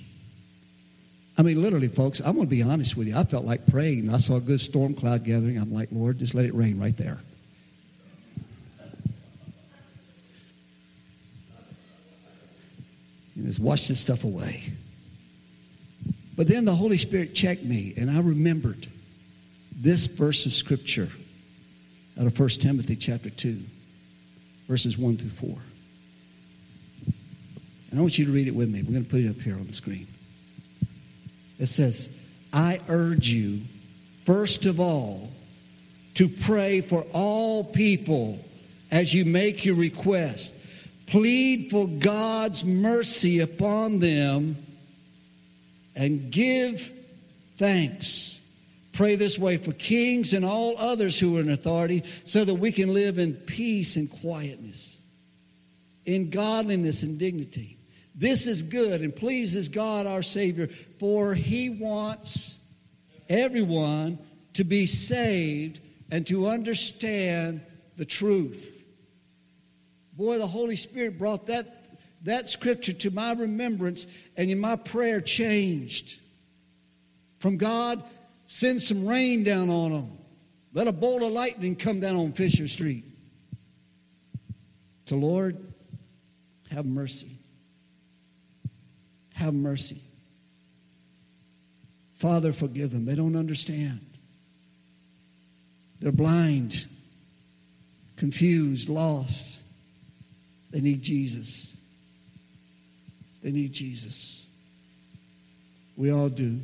I 1.39 1.43
mean, 1.43 1.61
literally, 1.61 1.89
folks, 1.89 2.20
I'm 2.20 2.34
going 2.34 2.47
to 2.47 2.51
be 2.51 2.62
honest 2.62 2.97
with 2.97 3.09
you. 3.09 3.16
I 3.16 3.24
felt 3.24 3.45
like 3.45 3.66
praying. 3.66 4.12
I 4.12 4.18
saw 4.18 4.37
a 4.37 4.41
good 4.41 4.61
storm 4.61 4.95
cloud 4.95 5.24
gathering. 5.24 5.59
I'm 5.59 5.72
like, 5.72 5.89
Lord, 5.93 6.18
just 6.18 6.34
let 6.34 6.47
it 6.47 6.55
rain 6.55 6.78
right 6.78 6.97
there. 6.97 7.20
just 13.45 13.61
wash 13.61 13.87
this 13.87 14.01
stuff 14.01 14.24
away. 14.24 14.64
But 16.37 16.49
then 16.49 16.64
the 16.64 16.74
Holy 16.74 16.99
Spirit 16.99 17.34
checked 17.34 17.62
me, 17.62 17.95
and 17.97 18.11
I 18.11 18.20
remembered 18.20 18.87
this 19.74 20.07
verse 20.07 20.47
of 20.47 20.53
Scripture 20.53 21.09
out 22.18 22.26
of 22.26 22.39
1 22.39 22.49
Timothy 22.49 22.97
chapter 22.97 23.30
2. 23.30 23.59
verses 24.68 24.99
1 24.99 25.16
through 25.18 25.28
4. 25.28 25.59
And 27.91 28.01
I 28.01 28.03
want 28.03 28.18
you 28.18 28.24
to 28.24 28.32
read 28.32 28.49
it 28.49 28.55
with 28.55 28.68
me. 28.68 28.82
We're 28.82 28.93
going 28.93 29.05
to 29.05 29.11
put 29.11 29.20
it 29.20 29.28
up 29.28 29.41
here 29.41 29.55
on 29.55 29.66
the 29.66 29.72
screen. 29.72 30.07
It 31.59 31.66
says, 31.66 32.09
I 32.52 32.80
urge 32.88 33.28
you, 33.28 33.61
first 34.24 34.66
of 34.66 34.80
all, 34.80 35.30
to 36.14 36.28
pray 36.28 36.80
for 36.80 37.04
all 37.12 37.64
people 37.64 38.38
as 38.90 39.12
you 39.12 39.24
make 39.24 39.64
your 39.64 39.74
request. 39.74 40.54
Plead 41.07 41.70
for 41.70 41.86
God's 41.86 42.64
mercy 42.64 43.40
upon 43.40 44.00
them 44.00 44.57
and 45.94 46.30
give 46.30 46.90
thanks. 47.57 48.40
Pray 48.92 49.16
this 49.16 49.38
way 49.38 49.59
for 49.59 49.72
kings 49.72 50.32
and 50.32 50.44
all 50.44 50.74
others 50.78 51.20
who 51.20 51.36
are 51.36 51.40
in 51.40 51.50
authority 51.50 52.02
so 52.24 52.44
that 52.44 52.54
we 52.54 52.72
can 52.72 52.94
live 52.94 53.18
in 53.18 53.34
peace 53.34 53.96
and 53.96 54.11
quietness, 54.11 54.98
in 56.07 56.30
godliness 56.30 57.02
and 57.02 57.18
dignity. 57.18 57.76
This 58.17 58.47
is 58.47 58.62
good 58.62 59.03
and 59.03 59.14
pleases 59.14 59.69
God 59.69 60.07
our 60.07 60.23
Savior, 60.23 60.69
for 60.99 61.35
He 61.35 61.69
wants 61.69 62.59
everyone 63.29 64.19
to 64.55 64.64
be 64.64 64.87
saved 64.87 65.81
and 66.11 66.27
to 66.27 66.49
understand 66.49 67.61
the 67.97 68.07
truth. 68.07 68.83
Boy, 70.14 70.39
the 70.39 70.47
Holy 70.47 70.77
Spirit 70.77 71.19
brought 71.19 71.47
that, 71.49 72.01
that 72.23 72.49
scripture 72.49 72.95
to 72.95 73.11
my 73.11 73.33
remembrance, 73.33 74.07
and 74.37 74.51
in 74.51 74.59
my 74.59 74.77
prayer 74.77 75.21
changed. 75.21 76.19
From 77.39 77.59
God, 77.59 78.03
send 78.47 78.81
some 78.81 79.07
rain 79.07 79.45
down 79.45 79.69
on 79.69 79.93
them. 79.93 80.19
Let 80.73 80.89
a 80.89 80.93
bolt 80.93 81.23
of 81.23 81.33
lightning 81.33 81.77
come 81.77 82.01
down 82.01 82.17
on 82.17 82.33
Fisher 82.33 82.67
Street. 82.67 83.05
To 85.07 85.17
Lord, 85.17 85.73
have 86.71 86.87
mercy. 86.87 87.36
Have 89.37 89.53
mercy. 89.53 90.01
Father, 92.16 92.55
forgive 92.55 92.91
them. 92.91 93.05
They 93.05 93.14
don't 93.14 93.37
understand. 93.37 94.01
They're 96.01 96.11
blind, 96.11 96.87
confused, 98.16 98.89
lost. 98.89 99.61
They 100.70 100.80
need 100.80 101.03
Jesus. 101.03 101.70
They 103.43 103.51
need 103.51 103.74
Jesus. 103.74 104.45
We 105.99 106.11
all 106.11 106.30
do. 106.30 106.59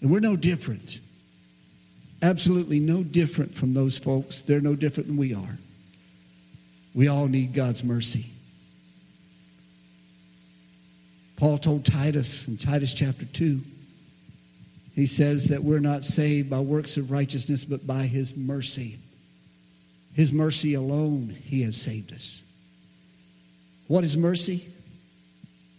And 0.00 0.10
we're 0.10 0.20
no 0.20 0.36
different. 0.36 1.00
Absolutely 2.22 2.78
no 2.78 3.02
different 3.02 3.56
from 3.56 3.74
those 3.74 3.98
folks. 3.98 4.40
They're 4.42 4.60
no 4.60 4.76
different 4.76 5.08
than 5.08 5.16
we 5.16 5.34
are. 5.34 5.58
We 6.94 7.08
all 7.08 7.26
need 7.26 7.54
God's 7.54 7.82
mercy. 7.82 8.26
Paul 11.44 11.58
told 11.58 11.84
Titus 11.84 12.48
in 12.48 12.56
Titus 12.56 12.94
chapter 12.94 13.26
2, 13.26 13.60
he 14.94 15.04
says 15.04 15.48
that 15.48 15.62
we're 15.62 15.78
not 15.78 16.02
saved 16.02 16.48
by 16.48 16.60
works 16.60 16.96
of 16.96 17.10
righteousness, 17.10 17.66
but 17.66 17.86
by 17.86 18.04
his 18.04 18.34
mercy. 18.34 18.96
His 20.14 20.32
mercy 20.32 20.72
alone, 20.72 21.36
he 21.44 21.60
has 21.64 21.76
saved 21.76 22.14
us. 22.14 22.42
What 23.88 24.04
is 24.04 24.16
mercy? 24.16 24.66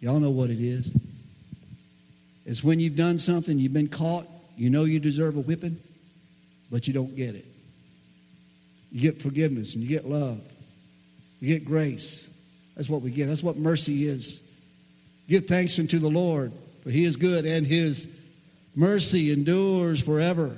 Y'all 0.02 0.20
know 0.20 0.30
what 0.30 0.52
it 0.52 0.60
is. 0.60 0.96
It's 2.46 2.64
when 2.64 2.80
you've 2.80 2.96
done 2.96 3.18
something, 3.18 3.58
you've 3.58 3.74
been 3.74 3.88
caught, 3.88 4.28
you 4.56 4.70
know 4.70 4.84
you 4.84 5.00
deserve 5.00 5.36
a 5.36 5.40
whipping, 5.40 5.80
but 6.70 6.88
you 6.88 6.94
don't 6.94 7.16
get 7.16 7.34
it. 7.34 7.46
You 8.92 9.02
get 9.02 9.20
forgiveness 9.20 9.74
and 9.74 9.84
you 9.84 9.90
get 9.90 10.08
love. 10.08 10.42
You 11.40 11.48
get 11.48 11.66
grace. 11.66 12.30
That's 12.76 12.88
what 12.88 13.02
we 13.02 13.10
get. 13.10 13.26
That's 13.26 13.42
what 13.42 13.58
mercy 13.58 14.08
is. 14.08 14.44
Give 15.28 15.46
thanks 15.46 15.80
unto 15.80 16.00
the 16.00 16.10
Lord, 16.10 16.52
for 16.84 16.90
he 16.90 17.04
is 17.06 17.16
good 17.18 17.46
and 17.46 17.66
his 17.66 18.08
mercy 18.76 19.32
endures 19.32 20.02
forever. 20.02 20.56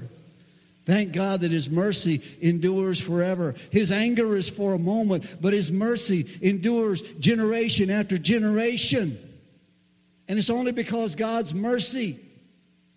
Thank 0.86 1.12
God 1.12 1.42
that 1.42 1.52
His 1.52 1.70
mercy 1.70 2.22
endures 2.40 2.98
forever. 2.98 3.56
His 3.72 3.92
anger 3.92 4.38
is 4.38 4.50
for 4.50 4.74
a 4.74 4.80
moment, 4.80 5.36
but 5.42 5.52
His 5.52 5.70
mercy 5.70 6.26
endures 6.42 7.02
generation 7.20 7.90
after 7.90 8.18
generation. 8.18 9.18
And 10.30 10.40
it's 10.40 10.50
only 10.50 10.72
because 10.72 11.16
God's 11.16 11.54
mercy 11.54 12.18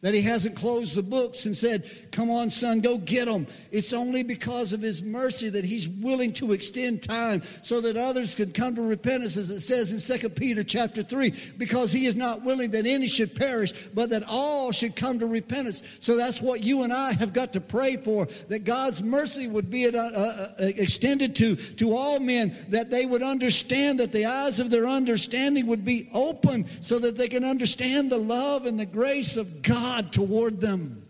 that 0.03 0.15
he 0.15 0.23
hasn't 0.23 0.57
closed 0.57 0.95
the 0.95 1.03
books 1.03 1.47
and 1.47 1.55
said, 1.57 1.85
Come 2.11 2.31
on, 2.31 2.51
son, 2.51 2.81
go 2.81 2.99
get 2.99 3.27
them. 3.27 3.47
It's 3.71 3.93
only 3.93 4.23
because 4.23 4.73
of 4.73 4.81
his 4.81 5.03
mercy 5.03 5.49
that 5.49 5.65
he's 5.65 5.89
willing 5.89 6.33
to 6.35 6.53
extend 6.53 7.03
time 7.03 7.43
so 7.63 7.81
that 7.81 7.97
others 7.97 8.35
can 8.35 8.53
come 8.53 8.75
to 8.77 8.83
repentance, 8.83 9.37
as 9.37 9.51
it 9.51 9.61
says 9.61 9.93
in 9.93 10.19
2 10.19 10.29
Peter 10.31 10.63
chapter 10.63 11.03
3, 11.03 11.35
because 11.59 11.93
he 11.93 12.07
is 12.07 12.17
not 12.17 12.43
willing 12.43 12.71
that 12.73 12.87
any 12.87 13.07
should 13.07 13.35
perish, 13.35 13.73
but 13.95 14.11
that 14.11 14.25
all 14.29 14.73
should 14.73 14.97
come 14.97 15.19
to 15.19 15.27
repentance. 15.27 15.83
So 16.01 16.17
that's 16.17 16.41
what 16.41 16.63
you 16.63 16.83
and 16.83 16.93
I 16.93 17.13
have 17.13 17.33
got 17.33 17.53
to 17.55 17.61
pray 17.61 17.97
for, 17.97 18.27
that 18.49 18.65
God's 18.65 19.03
mercy 19.03 19.49
would 19.49 19.71
be 19.71 19.87
uh, 19.87 19.93
uh, 19.93 19.99
uh, 19.99 20.53
extended 20.59 21.35
to, 21.37 21.57
to 21.57 21.97
all 21.97 22.21
men, 22.21 22.57
that 22.69 22.91
they 22.91 23.07
would 23.07 23.23
understand, 23.23 24.01
that 24.01 24.13
the 24.13 24.27
eyes 24.27 24.61
of 24.61 24.71
their 24.71 24.87
understanding 24.87 25.67
would 25.67 25.85
be 25.85 26.11
open 26.13 26.67
so 26.81 26.99
that 26.99 27.17
they 27.17 27.29
can 27.29 27.45
understand 27.45 28.11
the 28.11 28.19
love 28.19 28.67
and 28.67 28.79
the 28.79 28.87
grace 28.87 29.37
of 29.37 29.63
God 29.63 29.81
God 29.81 30.13
toward 30.13 30.61
them. 30.61 31.03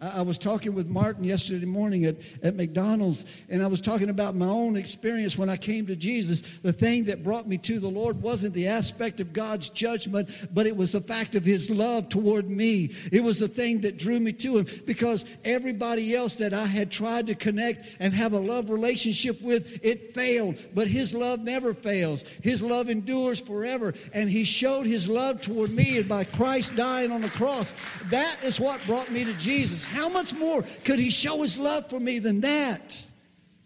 I 0.00 0.22
was 0.22 0.38
talking 0.38 0.74
with 0.74 0.88
Martin 0.88 1.24
yesterday 1.24 1.66
morning 1.66 2.06
at, 2.06 2.16
at 2.42 2.56
McDonald's, 2.56 3.26
and 3.50 3.62
I 3.62 3.66
was 3.66 3.82
talking 3.82 4.08
about 4.08 4.34
my 4.34 4.46
own 4.46 4.76
experience 4.76 5.36
when 5.36 5.50
I 5.50 5.58
came 5.58 5.86
to 5.88 5.96
Jesus. 5.96 6.42
The 6.62 6.72
thing 6.72 7.04
that 7.04 7.22
brought 7.22 7.46
me 7.46 7.58
to 7.58 7.78
the 7.78 7.88
Lord 7.88 8.22
wasn't 8.22 8.54
the 8.54 8.68
aspect 8.68 9.20
of 9.20 9.34
God's 9.34 9.68
judgment, 9.68 10.30
but 10.54 10.66
it 10.66 10.74
was 10.74 10.92
the 10.92 11.02
fact 11.02 11.34
of 11.34 11.44
His 11.44 11.68
love 11.68 12.08
toward 12.08 12.48
me. 12.48 12.94
It 13.12 13.22
was 13.22 13.38
the 13.38 13.48
thing 13.48 13.82
that 13.82 13.98
drew 13.98 14.18
me 14.18 14.32
to 14.32 14.58
Him 14.58 14.66
because 14.86 15.26
everybody 15.44 16.14
else 16.14 16.36
that 16.36 16.54
I 16.54 16.64
had 16.64 16.90
tried 16.90 17.26
to 17.26 17.34
connect 17.34 17.86
and 18.00 18.14
have 18.14 18.32
a 18.32 18.38
love 18.38 18.70
relationship 18.70 19.42
with, 19.42 19.84
it 19.84 20.14
failed. 20.14 20.58
But 20.74 20.88
His 20.88 21.12
love 21.12 21.40
never 21.40 21.74
fails, 21.74 22.22
His 22.42 22.62
love 22.62 22.88
endures 22.88 23.38
forever. 23.38 23.92
And 24.14 24.30
He 24.30 24.44
showed 24.44 24.86
His 24.86 25.10
love 25.10 25.42
toward 25.42 25.72
me, 25.72 26.00
by 26.02 26.24
Christ 26.24 26.74
dying 26.74 27.12
on 27.12 27.20
the 27.20 27.28
cross, 27.28 27.70
that 28.04 28.42
is 28.42 28.58
what 28.58 28.82
brought 28.86 29.10
me 29.10 29.24
to 29.24 29.34
Jesus. 29.34 29.89
How 29.90 30.08
much 30.08 30.32
more 30.34 30.62
could 30.84 30.98
he 30.98 31.10
show 31.10 31.42
his 31.42 31.58
love 31.58 31.90
for 31.90 31.98
me 31.98 32.20
than 32.20 32.40
that? 32.42 33.04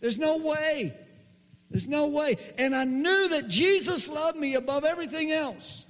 There's 0.01 0.19
no 0.19 0.39
way. 0.39 0.95
There's 1.71 1.87
no 1.87 2.07
way. 2.07 2.37
And 2.59 2.75
I 2.75 2.85
knew 2.85 3.29
that 3.29 3.49
Jesus 3.49 4.09
loved 4.09 4.39
me 4.39 4.55
above 4.55 4.85
everything 4.85 5.33
else. 5.33 5.85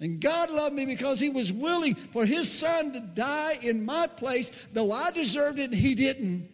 And 0.00 0.20
God 0.20 0.50
loved 0.50 0.74
me 0.74 0.84
because 0.84 1.18
he 1.18 1.30
was 1.30 1.50
willing 1.52 1.94
for 1.94 2.26
his 2.26 2.50
son 2.50 2.92
to 2.92 3.00
die 3.00 3.58
in 3.62 3.86
my 3.86 4.06
place, 4.06 4.52
though 4.72 4.92
I 4.92 5.10
deserved 5.12 5.58
it 5.58 5.70
and 5.70 5.74
he 5.74 5.94
didn't. 5.94 6.50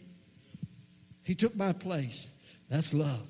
He 1.25 1.35
took 1.35 1.57
my 1.57 1.73
place. 1.73 2.31
That's 2.69 2.95
love. 2.95 3.27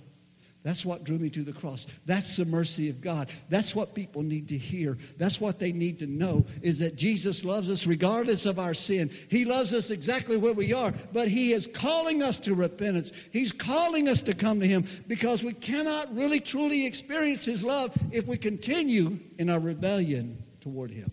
That's 0.62 0.84
what 0.84 1.04
drew 1.04 1.18
me 1.18 1.30
to 1.30 1.42
the 1.42 1.54
cross. 1.54 1.86
That's 2.04 2.36
the 2.36 2.44
mercy 2.44 2.90
of 2.90 3.00
God. 3.00 3.32
That's 3.48 3.74
what 3.74 3.94
people 3.94 4.22
need 4.22 4.48
to 4.48 4.58
hear. 4.58 4.98
That's 5.16 5.40
what 5.40 5.58
they 5.58 5.72
need 5.72 6.00
to 6.00 6.06
know 6.06 6.44
is 6.61 6.80
that 6.80 6.96
Jesus 6.96 7.44
loves 7.44 7.70
us 7.70 7.86
regardless 7.86 8.44
of 8.44 8.58
our 8.58 8.74
sin. 8.74 9.11
He 9.30 9.46
loves 9.46 9.72
us 9.72 9.90
exactly 9.90 10.36
where 10.36 10.52
we 10.52 10.74
are, 10.74 10.92
but 11.14 11.28
He 11.28 11.54
is 11.54 11.66
calling 11.66 12.22
us 12.22 12.38
to 12.40 12.54
repentance. 12.54 13.12
He's 13.32 13.52
calling 13.52 14.06
us 14.06 14.20
to 14.22 14.34
come 14.34 14.61
to 14.61 14.66
Him 14.66 14.84
because 15.06 15.42
we 15.42 15.54
cannot 15.54 16.14
really 16.14 16.40
truly 16.40 16.84
experience 16.84 17.46
His 17.46 17.64
love 17.64 17.96
if 18.12 18.26
we 18.26 18.36
continue 18.36 19.18
in 19.38 19.48
our 19.48 19.61
rebellion 19.61 20.44
toward 20.61 20.90
Him. 20.90 21.11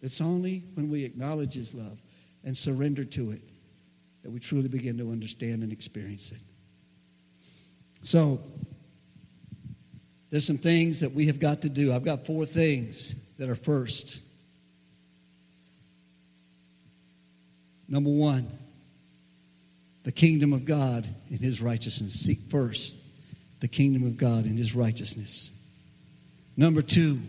It's 0.00 0.20
only 0.20 0.62
when 0.74 0.90
we 0.90 1.02
acknowledge 1.04 1.54
His 1.54 1.74
love 1.74 2.00
and 2.44 2.56
surrender 2.56 3.04
to 3.04 3.32
it 3.32 3.42
that 4.22 4.30
we 4.30 4.38
truly 4.38 4.68
begin 4.68 4.96
to 4.98 5.10
understand 5.10 5.64
and 5.64 5.72
experience 5.72 6.30
it. 6.30 6.38
So, 8.04 8.38
there's 10.30 10.46
some 10.46 10.58
things 10.58 11.00
that 11.00 11.14
we 11.14 11.26
have 11.26 11.40
got 11.40 11.62
to 11.62 11.70
do. 11.70 11.92
I've 11.92 12.04
got 12.04 12.26
four 12.26 12.44
things 12.44 13.14
that 13.38 13.48
are 13.48 13.54
first. 13.54 14.20
Number 17.88 18.10
one, 18.10 18.50
the 20.02 20.12
kingdom 20.12 20.52
of 20.52 20.66
God 20.66 21.08
and 21.30 21.40
his 21.40 21.62
righteousness. 21.62 22.12
Seek 22.14 22.40
first 22.50 22.94
the 23.60 23.68
kingdom 23.68 24.04
of 24.06 24.18
God 24.18 24.44
and 24.44 24.58
his 24.58 24.74
righteousness. 24.74 25.50
Number 26.58 26.82
two, 26.82 27.20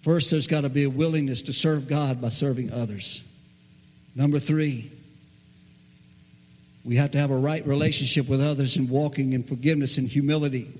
first 0.00 0.30
there's 0.30 0.46
got 0.46 0.62
to 0.62 0.70
be 0.70 0.84
a 0.84 0.90
willingness 0.90 1.42
to 1.42 1.52
serve 1.52 1.88
God 1.88 2.22
by 2.22 2.30
serving 2.30 2.72
others. 2.72 3.22
Number 4.14 4.38
three, 4.38 4.90
we 6.84 6.96
have 6.96 7.12
to 7.12 7.18
have 7.18 7.30
a 7.30 7.36
right 7.36 7.66
relationship 7.66 8.28
with 8.28 8.42
others 8.42 8.76
and 8.76 8.90
walking 8.90 9.32
in 9.32 9.42
forgiveness 9.42 9.96
and 9.96 10.08
humility. 10.08 10.70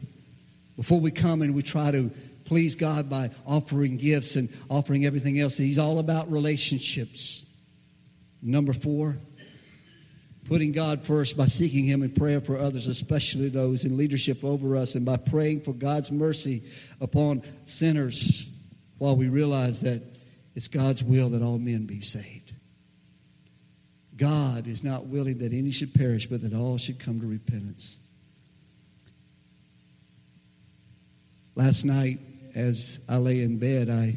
Before 0.77 1.01
we 1.01 1.11
come 1.11 1.41
and 1.43 1.55
we 1.55 1.63
try 1.63 1.91
to 1.91 2.11
please 2.45 2.75
God 2.75 3.09
by 3.09 3.31
offering 3.47 3.97
gifts 3.97 4.37
and 4.37 4.51
offering 4.69 5.07
everything 5.07 5.41
else, 5.41 5.57
He's 5.57 5.79
all 5.79 5.99
about 5.99 6.31
relationships. 6.31 7.45
Number 8.43 8.75
four, 8.75 9.17
putting 10.45 10.73
God 10.73 11.03
first 11.03 11.37
by 11.37 11.47
seeking 11.47 11.87
Him 11.87 12.03
in 12.03 12.11
prayer 12.11 12.43
for 12.43 12.59
others, 12.59 12.87
especially 12.87 13.49
those 13.49 13.87
in 13.87 13.97
leadership 13.97 14.45
over 14.45 14.77
us, 14.77 14.95
and 14.95 15.07
by 15.07 15.17
praying 15.17 15.63
for 15.63 15.73
God's 15.73 16.13
mercy 16.13 16.63
upon 17.01 17.43
sinners 17.65 18.47
while 18.99 19.17
we 19.17 19.29
realize 19.29 19.81
that 19.81 20.03
it's 20.55 20.69
God's 20.69 21.03
will 21.03 21.31
that 21.31 21.43
all 21.43 21.59
men 21.59 21.87
be 21.87 22.01
saved. 22.01 22.43
God 24.17 24.67
is 24.67 24.85
not 24.85 25.07
willing 25.07 25.39
that 25.39 25.53
any 25.53 25.71
should 25.71 25.93
perish, 25.95 26.27
but 26.27 26.43
that 26.43 26.55
all 26.55 26.79
should 26.79 26.99
come 26.99 27.21
to 27.21 27.27
repentance. 27.27 27.97
Last 31.57 31.85
night, 31.85 32.21
as 32.55 32.99
I 33.09 33.17
lay 33.17 33.43
in 33.43 33.59
bed, 33.59 33.91
I, 33.91 34.17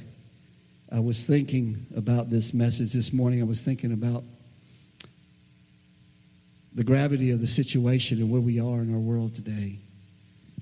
I 0.92 1.00
was 1.00 1.24
thinking 1.24 1.86
about 1.96 2.30
this 2.30 2.54
message 2.54 2.94
this 2.94 3.12
morning. 3.12 3.42
I 3.42 3.46
was 3.46 3.62
thinking 3.62 3.92
about 3.92 4.24
the 6.74 6.84
gravity 6.84 7.32
of 7.32 7.42
the 7.42 7.48
situation 7.48 8.20
and 8.20 8.30
where 8.30 8.42
we 8.42 8.60
are 8.60 8.82
in 8.82 8.94
our 8.94 9.00
world 9.00 9.34
today, 9.34 9.80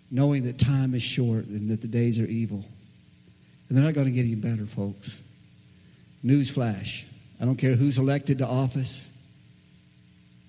knowing 0.09 0.43
that 0.43 0.57
time 0.57 0.93
is 0.93 1.03
short 1.03 1.45
and 1.45 1.69
that 1.69 1.81
the 1.81 1.87
days 1.87 2.19
are 2.19 2.25
evil. 2.25 2.63
And 3.67 3.77
they're 3.77 3.83
not 3.83 3.93
going 3.93 4.07
to 4.07 4.11
get 4.11 4.21
any 4.21 4.35
better, 4.35 4.65
folks. 4.65 5.21
Newsflash. 6.23 7.03
I 7.41 7.45
don't 7.45 7.57
care 7.57 7.75
who's 7.75 7.97
elected 7.97 8.37
to 8.37 8.47
office. 8.47 9.09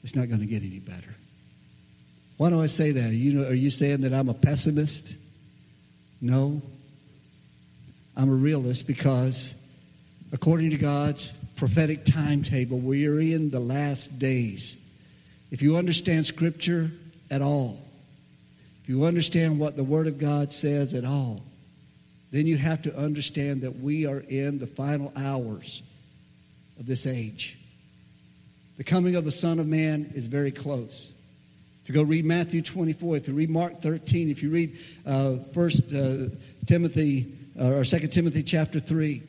It's 0.06 0.14
not 0.14 0.28
going 0.28 0.38
to 0.38 0.46
get 0.46 0.62
any 0.62 0.78
better. 0.78 1.16
Why 2.36 2.50
do 2.50 2.62
I 2.62 2.66
say 2.66 2.92
that? 2.92 3.10
Are 3.10 3.12
you, 3.12 3.44
are 3.44 3.52
you 3.52 3.72
saying 3.72 4.02
that 4.02 4.14
I'm 4.14 4.28
a 4.28 4.34
pessimist? 4.34 5.16
No. 6.20 6.62
I'm 8.16 8.30
a 8.30 8.34
realist 8.34 8.86
because, 8.86 9.52
according 10.32 10.70
to 10.70 10.76
God's 10.76 11.32
prophetic 11.56 12.04
timetable, 12.04 12.78
we 12.78 13.08
are 13.08 13.18
in 13.18 13.50
the 13.50 13.58
last 13.58 14.16
days. 14.16 14.76
If 15.50 15.60
you 15.60 15.76
understand 15.76 16.24
Scripture 16.24 16.92
at 17.28 17.42
all, 17.42 17.82
if 18.84 18.88
you 18.88 19.06
understand 19.06 19.58
what 19.58 19.74
the 19.74 19.82
Word 19.82 20.06
of 20.06 20.18
God 20.18 20.52
says 20.52 20.94
at 20.94 21.04
all, 21.04 21.42
then 22.30 22.46
you 22.46 22.56
have 22.58 22.80
to 22.82 22.96
understand 22.96 23.62
that 23.62 23.80
we 23.80 24.06
are 24.06 24.20
in 24.20 24.60
the 24.60 24.68
final 24.68 25.12
hours 25.16 25.82
of 26.78 26.86
this 26.86 27.08
age. 27.08 27.58
The 28.76 28.84
coming 28.84 29.16
of 29.16 29.24
the 29.24 29.32
Son 29.32 29.58
of 29.58 29.66
Man 29.66 30.12
is 30.14 30.26
very 30.26 30.50
close. 30.50 31.14
If 31.82 31.88
you 31.88 31.94
go 31.94 32.02
read 32.02 32.24
Matthew 32.24 32.62
24, 32.62 33.16
if 33.16 33.28
you 33.28 33.34
read 33.34 33.48
Mark 33.48 33.80
13, 33.80 34.28
if 34.28 34.42
you 34.42 34.50
read 34.50 34.76
uh, 35.06 35.36
First 35.54 35.92
uh, 35.94 36.26
Timothy 36.66 37.32
uh, 37.58 37.68
or 37.68 37.84
Second 37.84 38.10
Timothy 38.10 38.42
chapter 38.42 38.80
3, 38.80 39.22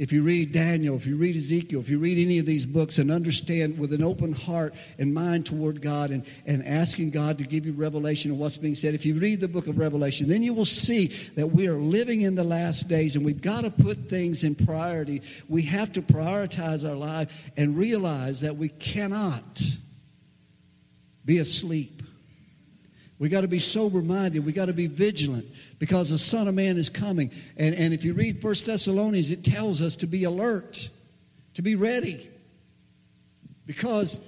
if 0.00 0.12
you 0.12 0.22
read 0.22 0.50
Daniel, 0.50 0.96
if 0.96 1.04
you 1.04 1.14
read 1.14 1.36
Ezekiel, 1.36 1.78
if 1.78 1.90
you 1.90 1.98
read 1.98 2.16
any 2.16 2.38
of 2.38 2.46
these 2.46 2.64
books 2.64 2.96
and 2.96 3.10
understand 3.10 3.78
with 3.78 3.92
an 3.92 4.02
open 4.02 4.32
heart 4.32 4.74
and 4.98 5.12
mind 5.12 5.44
toward 5.44 5.82
God 5.82 6.10
and, 6.10 6.24
and 6.46 6.66
asking 6.66 7.10
God 7.10 7.36
to 7.36 7.44
give 7.44 7.66
you 7.66 7.74
revelation 7.74 8.30
of 8.30 8.38
what's 8.38 8.56
being 8.56 8.74
said, 8.74 8.94
if 8.94 9.04
you 9.04 9.14
read 9.18 9.42
the 9.42 9.46
book 9.48 9.66
of 9.66 9.76
Revelation, 9.76 10.26
then 10.26 10.42
you 10.42 10.54
will 10.54 10.64
see 10.64 11.08
that 11.36 11.48
we 11.48 11.68
are 11.68 11.76
living 11.76 12.22
in 12.22 12.34
the 12.34 12.42
last 12.42 12.88
days 12.88 13.14
and 13.14 13.26
we've 13.26 13.42
got 13.42 13.64
to 13.64 13.70
put 13.70 14.08
things 14.08 14.42
in 14.42 14.54
priority. 14.54 15.20
We 15.50 15.60
have 15.64 15.92
to 15.92 16.00
prioritize 16.00 16.88
our 16.88 16.96
life 16.96 17.50
and 17.58 17.76
realize 17.76 18.40
that 18.40 18.56
we 18.56 18.70
cannot 18.70 19.60
be 21.26 21.40
asleep 21.40 21.99
we 23.20 23.28
got 23.28 23.42
to 23.42 23.48
be 23.48 23.58
sober 23.58 24.00
minded. 24.00 24.46
We 24.46 24.52
got 24.52 24.66
to 24.66 24.72
be 24.72 24.86
vigilant 24.86 25.44
because 25.78 26.08
the 26.08 26.16
Son 26.16 26.48
of 26.48 26.54
Man 26.54 26.78
is 26.78 26.88
coming. 26.88 27.30
And, 27.58 27.74
and 27.74 27.92
if 27.92 28.02
you 28.02 28.14
read 28.14 28.40
First 28.40 28.64
Thessalonians, 28.64 29.30
it 29.30 29.44
tells 29.44 29.82
us 29.82 29.94
to 29.96 30.06
be 30.06 30.24
alert, 30.24 30.88
to 31.52 31.60
be 31.60 31.76
ready. 31.76 32.30
Because 33.66 34.18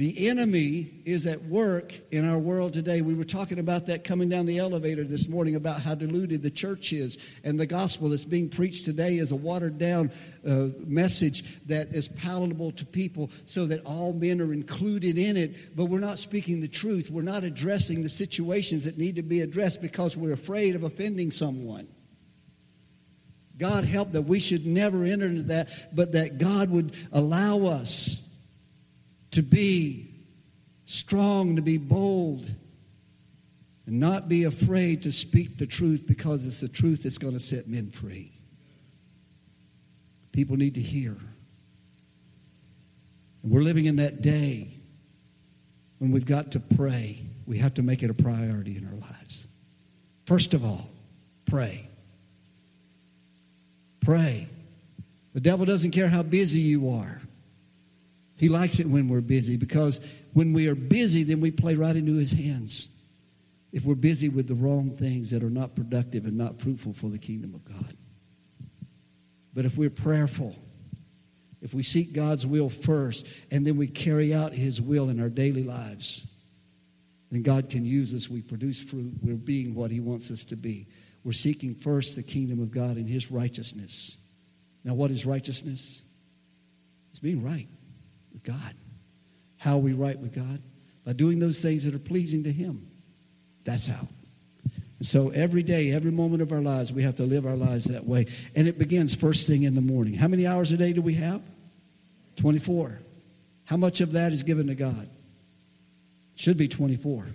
the 0.00 0.28
enemy 0.28 0.90
is 1.04 1.26
at 1.26 1.44
work 1.44 1.92
in 2.10 2.26
our 2.26 2.38
world 2.38 2.72
today. 2.72 3.02
We 3.02 3.12
were 3.12 3.22
talking 3.22 3.58
about 3.58 3.84
that 3.88 4.02
coming 4.02 4.30
down 4.30 4.46
the 4.46 4.56
elevator 4.56 5.04
this 5.04 5.28
morning 5.28 5.56
about 5.56 5.82
how 5.82 5.94
diluted 5.94 6.42
the 6.42 6.50
church 6.50 6.94
is. 6.94 7.18
And 7.44 7.60
the 7.60 7.66
gospel 7.66 8.08
that's 8.08 8.24
being 8.24 8.48
preached 8.48 8.86
today 8.86 9.18
is 9.18 9.30
a 9.30 9.36
watered 9.36 9.76
down 9.76 10.10
uh, 10.48 10.68
message 10.78 11.60
that 11.66 11.88
is 11.88 12.08
palatable 12.08 12.72
to 12.72 12.86
people 12.86 13.30
so 13.44 13.66
that 13.66 13.84
all 13.84 14.14
men 14.14 14.40
are 14.40 14.54
included 14.54 15.18
in 15.18 15.36
it. 15.36 15.76
But 15.76 15.90
we're 15.90 15.98
not 15.98 16.18
speaking 16.18 16.62
the 16.62 16.68
truth. 16.68 17.10
We're 17.10 17.20
not 17.20 17.44
addressing 17.44 18.02
the 18.02 18.08
situations 18.08 18.84
that 18.84 18.96
need 18.96 19.16
to 19.16 19.22
be 19.22 19.42
addressed 19.42 19.82
because 19.82 20.16
we're 20.16 20.32
afraid 20.32 20.76
of 20.76 20.82
offending 20.82 21.30
someone. 21.30 21.86
God 23.58 23.84
help 23.84 24.12
that 24.12 24.22
we 24.22 24.40
should 24.40 24.64
never 24.64 25.04
enter 25.04 25.26
into 25.26 25.42
that, 25.42 25.94
but 25.94 26.12
that 26.12 26.38
God 26.38 26.70
would 26.70 26.96
allow 27.12 27.66
us 27.66 28.26
to 29.32 29.42
be 29.42 30.10
strong, 30.86 31.56
to 31.56 31.62
be 31.62 31.78
bold, 31.78 32.46
and 33.86 34.00
not 34.00 34.28
be 34.28 34.44
afraid 34.44 35.02
to 35.02 35.12
speak 35.12 35.58
the 35.58 35.66
truth 35.66 36.04
because 36.06 36.44
it's 36.46 36.60
the 36.60 36.68
truth 36.68 37.02
that's 37.04 37.18
going 37.18 37.34
to 37.34 37.40
set 37.40 37.68
men 37.68 37.90
free. 37.90 38.32
People 40.32 40.56
need 40.56 40.74
to 40.74 40.80
hear. 40.80 41.16
And 43.42 43.52
we're 43.52 43.62
living 43.62 43.86
in 43.86 43.96
that 43.96 44.22
day 44.22 44.68
when 45.98 46.12
we've 46.12 46.26
got 46.26 46.52
to 46.52 46.60
pray. 46.60 47.20
We 47.46 47.58
have 47.58 47.74
to 47.74 47.82
make 47.82 48.02
it 48.02 48.10
a 48.10 48.14
priority 48.14 48.76
in 48.76 48.86
our 48.86 48.94
lives. 48.94 49.46
First 50.24 50.54
of 50.54 50.64
all, 50.64 50.88
pray. 51.46 51.88
Pray. 54.00 54.46
The 55.34 55.40
devil 55.40 55.66
doesn't 55.66 55.90
care 55.90 56.08
how 56.08 56.22
busy 56.22 56.60
you 56.60 56.90
are. 56.90 57.20
He 58.40 58.48
likes 58.48 58.80
it 58.80 58.86
when 58.86 59.06
we're 59.06 59.20
busy 59.20 59.58
because 59.58 60.00
when 60.32 60.54
we 60.54 60.66
are 60.68 60.74
busy, 60.74 61.24
then 61.24 61.42
we 61.42 61.50
play 61.50 61.74
right 61.74 61.94
into 61.94 62.14
his 62.14 62.32
hands. 62.32 62.88
If 63.70 63.84
we're 63.84 63.94
busy 63.96 64.30
with 64.30 64.48
the 64.48 64.54
wrong 64.54 64.88
things 64.92 65.28
that 65.32 65.42
are 65.42 65.50
not 65.50 65.76
productive 65.76 66.24
and 66.24 66.38
not 66.38 66.58
fruitful 66.58 66.94
for 66.94 67.10
the 67.10 67.18
kingdom 67.18 67.54
of 67.54 67.66
God. 67.66 67.94
But 69.52 69.66
if 69.66 69.76
we're 69.76 69.90
prayerful, 69.90 70.56
if 71.60 71.74
we 71.74 71.82
seek 71.82 72.14
God's 72.14 72.46
will 72.46 72.70
first, 72.70 73.26
and 73.50 73.66
then 73.66 73.76
we 73.76 73.86
carry 73.86 74.32
out 74.32 74.54
his 74.54 74.80
will 74.80 75.10
in 75.10 75.20
our 75.20 75.28
daily 75.28 75.62
lives, 75.62 76.26
then 77.30 77.42
God 77.42 77.68
can 77.68 77.84
use 77.84 78.14
us. 78.14 78.30
We 78.30 78.40
produce 78.40 78.80
fruit. 78.80 79.12
We're 79.20 79.34
being 79.34 79.74
what 79.74 79.90
he 79.90 80.00
wants 80.00 80.30
us 80.30 80.46
to 80.46 80.56
be. 80.56 80.86
We're 81.24 81.32
seeking 81.32 81.74
first 81.74 82.16
the 82.16 82.22
kingdom 82.22 82.62
of 82.62 82.70
God 82.70 82.96
and 82.96 83.06
his 83.06 83.30
righteousness. 83.30 84.16
Now, 84.82 84.94
what 84.94 85.10
is 85.10 85.26
righteousness? 85.26 86.00
It's 87.10 87.20
being 87.20 87.44
right 87.44 87.68
with 88.32 88.42
God. 88.42 88.74
How 89.56 89.74
are 89.74 89.80
we 89.80 89.92
right 89.92 90.18
with 90.18 90.34
God? 90.34 90.62
By 91.04 91.12
doing 91.12 91.38
those 91.38 91.60
things 91.60 91.84
that 91.84 91.94
are 91.94 91.98
pleasing 91.98 92.44
to 92.44 92.52
Him. 92.52 92.90
That's 93.64 93.86
how. 93.86 94.08
And 94.98 95.06
so 95.06 95.30
every 95.30 95.62
day, 95.62 95.92
every 95.92 96.10
moment 96.10 96.42
of 96.42 96.52
our 96.52 96.60
lives, 96.60 96.92
we 96.92 97.02
have 97.02 97.16
to 97.16 97.24
live 97.24 97.46
our 97.46 97.56
lives 97.56 97.86
that 97.86 98.06
way. 98.06 98.26
And 98.54 98.68
it 98.68 98.78
begins 98.78 99.14
first 99.14 99.46
thing 99.46 99.62
in 99.62 99.74
the 99.74 99.80
morning. 99.80 100.14
How 100.14 100.28
many 100.28 100.46
hours 100.46 100.72
a 100.72 100.76
day 100.76 100.92
do 100.92 101.02
we 101.02 101.14
have? 101.14 101.42
24. 102.36 103.00
How 103.64 103.76
much 103.76 104.00
of 104.00 104.12
that 104.12 104.32
is 104.32 104.42
given 104.42 104.66
to 104.66 104.74
God? 104.74 105.08
Should 106.34 106.56
be 106.56 106.68
24. 106.68 107.28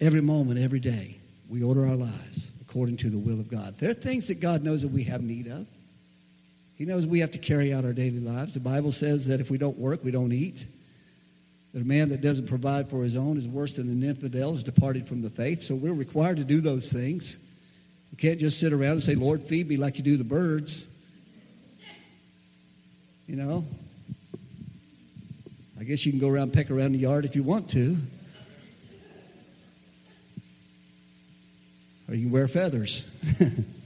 Every 0.00 0.20
moment, 0.20 0.58
every 0.58 0.80
day, 0.80 1.20
we 1.48 1.62
order 1.62 1.86
our 1.86 1.96
lives 1.96 2.52
according 2.60 2.96
to 2.98 3.10
the 3.10 3.18
will 3.18 3.40
of 3.40 3.48
God. 3.48 3.78
There 3.78 3.90
are 3.90 3.94
things 3.94 4.28
that 4.28 4.40
God 4.40 4.62
knows 4.62 4.82
that 4.82 4.88
we 4.88 5.04
have 5.04 5.22
need 5.22 5.46
of. 5.48 5.66
He 6.76 6.84
knows 6.84 7.06
we 7.06 7.20
have 7.20 7.30
to 7.32 7.38
carry 7.38 7.72
out 7.72 7.84
our 7.84 7.92
daily 7.92 8.20
lives. 8.20 8.54
The 8.54 8.60
Bible 8.60 8.92
says 8.92 9.26
that 9.26 9.40
if 9.40 9.50
we 9.50 9.58
don't 9.58 9.78
work, 9.78 10.02
we 10.02 10.10
don't 10.10 10.32
eat. 10.32 10.66
That 11.72 11.82
a 11.82 11.84
man 11.84 12.08
that 12.08 12.20
doesn't 12.20 12.46
provide 12.46 12.88
for 12.88 13.02
his 13.02 13.16
own 13.16 13.36
is 13.36 13.46
worse 13.46 13.74
than 13.74 13.88
an 13.90 14.02
infidel, 14.02 14.54
is 14.54 14.62
departed 14.62 15.06
from 15.06 15.22
the 15.22 15.30
faith. 15.30 15.60
So 15.60 15.74
we're 15.74 15.94
required 15.94 16.38
to 16.38 16.44
do 16.44 16.60
those 16.60 16.92
things. 16.92 17.38
You 18.10 18.16
can't 18.16 18.38
just 18.38 18.58
sit 18.58 18.72
around 18.72 18.92
and 18.92 19.02
say, 19.02 19.14
Lord, 19.14 19.42
feed 19.42 19.68
me 19.68 19.76
like 19.76 19.98
you 19.98 20.04
do 20.04 20.16
the 20.16 20.24
birds. 20.24 20.86
You 23.26 23.36
know? 23.36 23.64
I 25.78 25.84
guess 25.84 26.04
you 26.04 26.12
can 26.12 26.20
go 26.20 26.28
around 26.28 26.52
peck 26.52 26.70
around 26.70 26.92
the 26.92 26.98
yard 26.98 27.24
if 27.24 27.36
you 27.36 27.42
want 27.42 27.70
to. 27.70 27.96
Or 32.08 32.14
you 32.14 32.24
can 32.24 32.30
wear 32.30 32.48
feathers. 32.48 33.02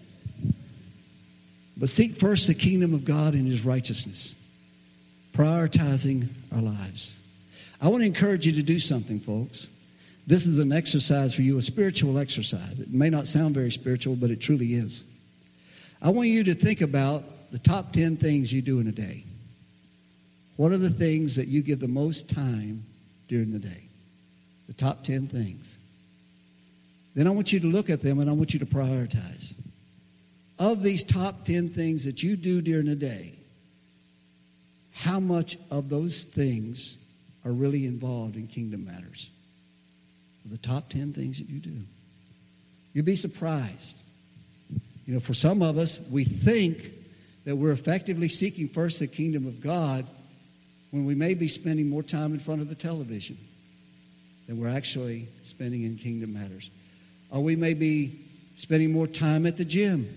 But 1.78 1.88
seek 1.88 2.16
first 2.16 2.46
the 2.48 2.54
kingdom 2.54 2.92
of 2.92 3.04
God 3.04 3.34
and 3.34 3.46
his 3.46 3.64
righteousness, 3.64 4.34
prioritizing 5.32 6.28
our 6.52 6.60
lives. 6.60 7.14
I 7.80 7.88
want 7.88 8.02
to 8.02 8.06
encourage 8.06 8.46
you 8.46 8.52
to 8.52 8.62
do 8.62 8.80
something, 8.80 9.20
folks. 9.20 9.68
This 10.26 10.44
is 10.44 10.58
an 10.58 10.72
exercise 10.72 11.34
for 11.34 11.42
you, 11.42 11.56
a 11.56 11.62
spiritual 11.62 12.18
exercise. 12.18 12.80
It 12.80 12.92
may 12.92 13.08
not 13.08 13.28
sound 13.28 13.54
very 13.54 13.70
spiritual, 13.70 14.16
but 14.16 14.30
it 14.30 14.40
truly 14.40 14.74
is. 14.74 15.04
I 16.02 16.10
want 16.10 16.28
you 16.28 16.44
to 16.44 16.54
think 16.54 16.80
about 16.80 17.24
the 17.52 17.58
top 17.58 17.92
10 17.92 18.16
things 18.16 18.52
you 18.52 18.60
do 18.60 18.80
in 18.80 18.88
a 18.88 18.92
day. 18.92 19.24
What 20.56 20.72
are 20.72 20.78
the 20.78 20.90
things 20.90 21.36
that 21.36 21.46
you 21.46 21.62
give 21.62 21.78
the 21.78 21.88
most 21.88 22.28
time 22.28 22.84
during 23.28 23.52
the 23.52 23.58
day? 23.60 23.84
The 24.66 24.74
top 24.74 25.04
10 25.04 25.28
things. 25.28 25.78
Then 27.14 27.26
I 27.26 27.30
want 27.30 27.52
you 27.52 27.60
to 27.60 27.66
look 27.66 27.88
at 27.88 28.02
them 28.02 28.18
and 28.18 28.28
I 28.28 28.32
want 28.32 28.52
you 28.52 28.60
to 28.60 28.66
prioritize 28.66 29.54
of 30.58 30.82
these 30.82 31.04
top 31.04 31.44
10 31.44 31.70
things 31.70 32.04
that 32.04 32.22
you 32.22 32.36
do 32.36 32.60
during 32.60 32.86
the 32.86 32.96
day, 32.96 33.34
how 34.92 35.20
much 35.20 35.56
of 35.70 35.88
those 35.88 36.22
things 36.22 36.98
are 37.44 37.52
really 37.52 37.86
involved 37.86 38.36
in 38.36 38.46
kingdom 38.46 38.84
matters. 38.84 39.30
The 40.44 40.58
top 40.58 40.88
10 40.88 41.12
things 41.12 41.38
that 41.38 41.48
you 41.48 41.60
do. 41.60 41.76
You'd 42.94 43.04
be 43.04 43.16
surprised. 43.16 44.02
You 45.06 45.14
know, 45.14 45.20
for 45.20 45.34
some 45.34 45.62
of 45.62 45.78
us, 45.78 45.98
we 46.10 46.24
think 46.24 46.90
that 47.44 47.56
we're 47.56 47.72
effectively 47.72 48.28
seeking 48.28 48.68
first 48.68 48.98
the 48.98 49.06
kingdom 49.06 49.46
of 49.46 49.60
God 49.60 50.06
when 50.90 51.04
we 51.04 51.14
may 51.14 51.34
be 51.34 51.48
spending 51.48 51.88
more 51.88 52.02
time 52.02 52.32
in 52.32 52.40
front 52.40 52.60
of 52.60 52.68
the 52.68 52.74
television 52.74 53.36
than 54.46 54.58
we're 54.58 54.68
actually 54.68 55.28
spending 55.44 55.82
in 55.82 55.96
kingdom 55.96 56.32
matters. 56.32 56.70
Or 57.30 57.42
we 57.42 57.56
may 57.56 57.74
be 57.74 58.18
spending 58.56 58.92
more 58.92 59.06
time 59.06 59.46
at 59.46 59.56
the 59.56 59.64
gym. 59.64 60.08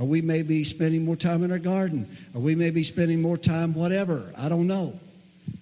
Or 0.00 0.06
we 0.06 0.22
may 0.22 0.40
be 0.40 0.64
spending 0.64 1.04
more 1.04 1.14
time 1.14 1.44
in 1.44 1.52
our 1.52 1.58
garden. 1.58 2.08
Or 2.34 2.40
we 2.40 2.54
may 2.54 2.70
be 2.70 2.82
spending 2.82 3.20
more 3.20 3.36
time 3.36 3.74
whatever. 3.74 4.32
I 4.36 4.48
don't 4.48 4.66
know. 4.66 4.98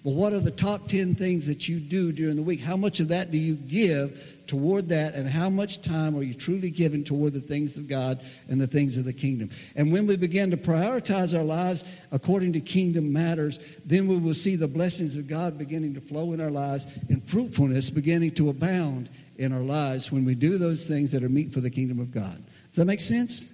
But 0.03 0.11
what 0.11 0.31
are 0.31 0.39
the 0.39 0.49
top 0.49 0.87
10 0.87 1.15
things 1.15 1.45
that 1.47 1.67
you 1.67 1.79
do 1.79 2.13
during 2.13 2.37
the 2.37 2.41
week? 2.41 2.61
How 2.61 2.77
much 2.77 3.01
of 3.01 3.09
that 3.09 3.31
do 3.31 3.37
you 3.37 3.55
give 3.55 4.37
toward 4.47 4.89
that? 4.89 5.13
And 5.13 5.27
how 5.27 5.49
much 5.49 5.81
time 5.81 6.15
are 6.15 6.23
you 6.23 6.33
truly 6.33 6.69
giving 6.69 7.03
toward 7.03 7.33
the 7.33 7.41
things 7.41 7.75
of 7.75 7.89
God 7.89 8.21
and 8.47 8.61
the 8.61 8.67
things 8.67 8.95
of 8.95 9.03
the 9.03 9.11
kingdom? 9.11 9.49
And 9.75 9.91
when 9.91 10.07
we 10.07 10.15
begin 10.15 10.51
to 10.51 10.57
prioritize 10.57 11.37
our 11.37 11.43
lives 11.43 11.83
according 12.13 12.53
to 12.53 12.61
kingdom 12.61 13.11
matters, 13.11 13.59
then 13.85 14.07
we 14.07 14.17
will 14.17 14.33
see 14.33 14.55
the 14.55 14.69
blessings 14.69 15.17
of 15.17 15.27
God 15.27 15.57
beginning 15.57 15.95
to 15.95 16.01
flow 16.01 16.31
in 16.31 16.39
our 16.39 16.51
lives 16.51 16.87
and 17.09 17.21
fruitfulness 17.27 17.89
beginning 17.89 18.31
to 18.35 18.49
abound 18.49 19.09
in 19.37 19.51
our 19.51 19.59
lives 19.63 20.13
when 20.13 20.23
we 20.23 20.33
do 20.33 20.57
those 20.57 20.85
things 20.85 21.11
that 21.11 21.23
are 21.23 21.29
meet 21.29 21.51
for 21.51 21.59
the 21.59 21.69
kingdom 21.69 21.99
of 21.99 22.11
God. 22.13 22.41
Does 22.67 22.77
that 22.77 22.85
make 22.85 23.01
sense? 23.01 23.49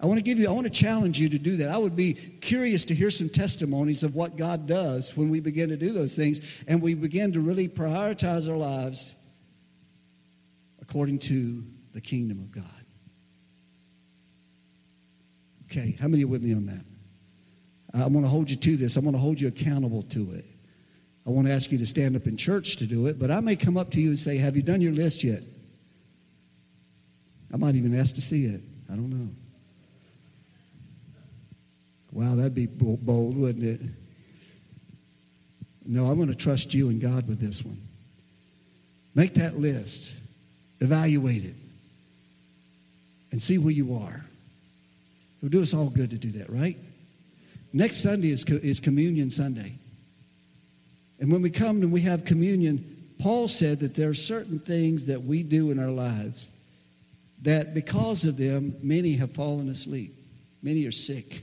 I 0.00 0.06
want 0.06 0.18
to 0.18 0.22
give 0.22 0.38
you, 0.38 0.48
I 0.48 0.52
want 0.52 0.64
to 0.64 0.70
challenge 0.70 1.18
you 1.18 1.28
to 1.28 1.38
do 1.38 1.56
that. 1.58 1.70
I 1.70 1.78
would 1.78 1.94
be 1.94 2.14
curious 2.14 2.84
to 2.86 2.94
hear 2.94 3.10
some 3.10 3.28
testimonies 3.28 4.02
of 4.02 4.14
what 4.14 4.36
God 4.36 4.66
does 4.66 5.16
when 5.16 5.30
we 5.30 5.40
begin 5.40 5.68
to 5.68 5.76
do 5.76 5.92
those 5.92 6.16
things 6.16 6.40
and 6.66 6.82
we 6.82 6.94
begin 6.94 7.32
to 7.32 7.40
really 7.40 7.68
prioritize 7.68 8.50
our 8.50 8.56
lives 8.56 9.14
according 10.82 11.18
to 11.20 11.64
the 11.92 12.00
kingdom 12.00 12.40
of 12.40 12.50
God. 12.50 12.64
Okay, 15.70 15.96
how 16.00 16.08
many 16.08 16.24
are 16.24 16.28
with 16.28 16.42
me 16.42 16.54
on 16.54 16.66
that? 16.66 16.84
I 17.94 18.06
want 18.08 18.26
to 18.26 18.30
hold 18.30 18.50
you 18.50 18.56
to 18.56 18.76
this. 18.76 18.96
I 18.96 19.00
want 19.00 19.14
to 19.14 19.20
hold 19.20 19.40
you 19.40 19.48
accountable 19.48 20.02
to 20.02 20.32
it. 20.32 20.44
I 21.26 21.30
want 21.30 21.46
to 21.46 21.52
ask 21.52 21.72
you 21.72 21.78
to 21.78 21.86
stand 21.86 22.16
up 22.16 22.26
in 22.26 22.36
church 22.36 22.76
to 22.76 22.86
do 22.86 23.06
it, 23.06 23.18
but 23.18 23.30
I 23.30 23.40
may 23.40 23.56
come 23.56 23.76
up 23.76 23.90
to 23.92 24.00
you 24.00 24.08
and 24.08 24.18
say, 24.18 24.36
Have 24.36 24.56
you 24.56 24.62
done 24.62 24.80
your 24.80 24.92
list 24.92 25.24
yet? 25.24 25.42
I 27.52 27.56
might 27.56 27.76
even 27.76 27.98
ask 27.98 28.16
to 28.16 28.20
see 28.20 28.44
it. 28.46 28.60
I 28.90 28.94
don't 28.94 29.10
know. 29.10 29.30
Wow, 32.14 32.36
that'd 32.36 32.54
be 32.54 32.66
bold, 32.66 33.36
wouldn't 33.36 33.64
it? 33.64 33.80
No, 35.84 36.06
I'm 36.06 36.16
going 36.16 36.28
to 36.28 36.34
trust 36.36 36.72
you 36.72 36.88
and 36.88 37.00
God 37.00 37.26
with 37.26 37.40
this 37.40 37.64
one. 37.64 37.80
Make 39.16 39.34
that 39.34 39.58
list, 39.58 40.12
evaluate 40.80 41.44
it, 41.44 41.56
and 43.32 43.42
see 43.42 43.58
where 43.58 43.72
you 43.72 43.96
are. 43.96 44.24
It 45.36 45.42
would 45.42 45.52
do 45.52 45.60
us 45.60 45.74
all 45.74 45.90
good 45.90 46.10
to 46.10 46.16
do 46.16 46.30
that, 46.38 46.50
right? 46.50 46.78
Next 47.72 47.96
Sunday 48.00 48.30
is, 48.30 48.44
is 48.44 48.78
Communion 48.78 49.28
Sunday. 49.28 49.74
And 51.18 51.32
when 51.32 51.42
we 51.42 51.50
come 51.50 51.82
and 51.82 51.90
we 51.90 52.02
have 52.02 52.24
communion, 52.24 53.12
Paul 53.20 53.48
said 53.48 53.80
that 53.80 53.96
there 53.96 54.08
are 54.08 54.14
certain 54.14 54.60
things 54.60 55.06
that 55.06 55.24
we 55.24 55.42
do 55.42 55.72
in 55.72 55.80
our 55.80 55.90
lives 55.90 56.50
that 57.42 57.74
because 57.74 58.24
of 58.24 58.36
them, 58.36 58.76
many 58.82 59.14
have 59.14 59.32
fallen 59.32 59.68
asleep, 59.68 60.16
many 60.62 60.86
are 60.86 60.92
sick. 60.92 61.42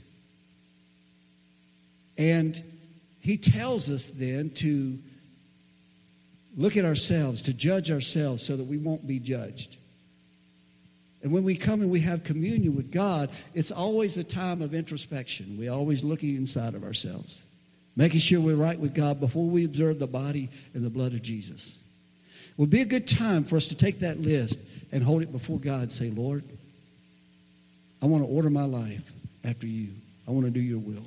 And 2.22 2.64
he 3.20 3.36
tells 3.36 3.90
us 3.90 4.06
then 4.06 4.52
to 4.52 5.00
look 6.56 6.78
at 6.78 6.86
ourselves, 6.86 7.42
to 7.44 7.54
judge 7.54 7.90
ourselves 7.90 8.44
so 8.44 8.56
that 8.56 8.64
we 8.64 8.78
won't 8.78 9.08
be 9.08 9.18
judged. 9.18 9.76
And 11.24 11.32
when 11.32 11.44
we 11.44 11.56
come 11.56 11.82
and 11.82 11.90
we 11.90 12.02
have 12.02 12.24
communion 12.24 12.76
with 12.76 12.92
God, 12.92 13.32
it's 13.56 13.72
always 13.72 14.18
a 14.18 14.24
time 14.24 14.62
of 14.62 14.76
introspection. 14.76 15.58
We're 15.58 15.72
always 15.72 16.04
looking 16.04 16.36
inside 16.36 16.76
of 16.76 16.84
ourselves, 16.84 17.44
making 17.96 18.20
sure 18.20 18.40
we're 18.40 18.56
right 18.56 18.80
with 18.80 18.94
God 18.94 19.20
before 19.20 19.46
we 19.48 19.66
observe 19.66 19.98
the 19.98 20.06
body 20.06 20.50
and 20.76 20.86
the 20.86 20.92
blood 20.92 21.14
of 21.14 21.24
Jesus. 21.24 21.76
It 22.52 22.60
would 22.60 22.70
be 22.70 22.82
a 22.82 22.86
good 22.86 23.08
time 23.08 23.46
for 23.46 23.56
us 23.56 23.68
to 23.70 23.76
take 23.76 24.02
that 24.02 24.22
list 24.22 24.62
and 24.92 25.04
hold 25.04 25.24
it 25.24 25.32
before 25.32 25.58
God 25.58 25.82
and 25.82 25.92
say, 25.92 26.12
Lord, 26.12 26.44
I 28.00 28.06
want 28.06 28.24
to 28.24 28.30
order 28.30 28.52
my 28.52 28.66
life 28.66 29.12
after 29.44 29.66
you. 29.66 29.88
I 30.28 30.32
want 30.32 30.46
to 30.46 30.52
do 30.52 30.62
your 30.62 30.78
will. 30.78 31.06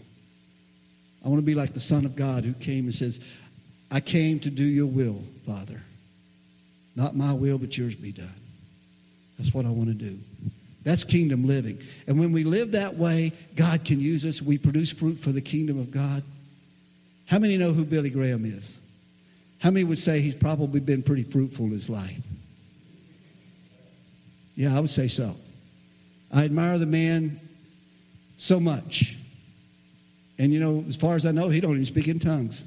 I 1.25 1.29
want 1.29 1.39
to 1.39 1.47
be 1.47 1.55
like 1.55 1.72
the 1.72 1.81
Son 1.81 2.05
of 2.05 2.16
God 2.16 2.45
who 2.45 2.53
came 2.53 2.85
and 2.85 2.95
says, 2.95 3.18
I 3.91 4.01
came 4.01 4.41
to 4.41 4.51
do 4.51 4.64
your 4.64 4.87
will, 4.87 5.22
Father. 5.47 5.81
Not 6.97 7.16
my 7.16 7.33
will, 7.33 7.59
but 7.59 7.77
yours 7.77 7.95
be 7.95 8.12
done. 8.12 8.29
That's 9.39 9.55
what 9.55 9.66
I 9.66 9.70
want 9.70 9.89
to 9.89 9.95
do. 9.95 10.18
That's 10.85 11.03
kingdom 11.03 11.47
living. 11.47 11.83
And 12.07 12.18
when 12.20 12.33
we 12.33 12.45
live 12.45 12.72
that 12.72 12.97
way, 12.97 13.33
God 13.57 13.85
can 13.85 14.01
use 14.01 14.25
us. 14.25 14.43
We 14.43 14.59
produce 14.59 14.93
fruit 14.93 15.18
for 15.18 15.33
the 15.33 15.41
kingdom 15.41 15.79
of 15.79 15.91
God. 15.91 16.22
How 17.27 17.39
many 17.39 17.57
know 17.57 17.72
who 17.72 17.85
Billy 17.85 18.11
Graham 18.11 18.45
is? 18.45 18.79
How 19.59 19.70
many 19.70 19.85
would 19.85 19.99
say 19.99 20.20
he's 20.20 20.35
probably 20.35 20.81
been 20.81 21.03
pretty 21.03 21.22
fruitful 21.22 21.64
in 21.64 21.70
his 21.70 21.89
life? 21.89 22.20
Yeah, 24.57 24.77
I 24.77 24.81
would 24.81 24.91
say 24.91 25.09
so. 25.09 25.35
I 26.31 26.45
admire 26.45 26.79
the 26.79 26.87
man 26.87 27.41
so 28.37 28.61
much. 28.61 29.16
And 30.39 30.53
you 30.53 30.61
know, 30.61 30.85
as 30.89 30.97
far 30.97 31.14
as 31.14 31.26
I 31.26 31.30
know, 31.30 31.49
he 31.49 31.61
don't 31.61 31.72
even 31.72 31.87
speak 31.87 32.09
in 32.09 32.18
tongues. 32.18 32.64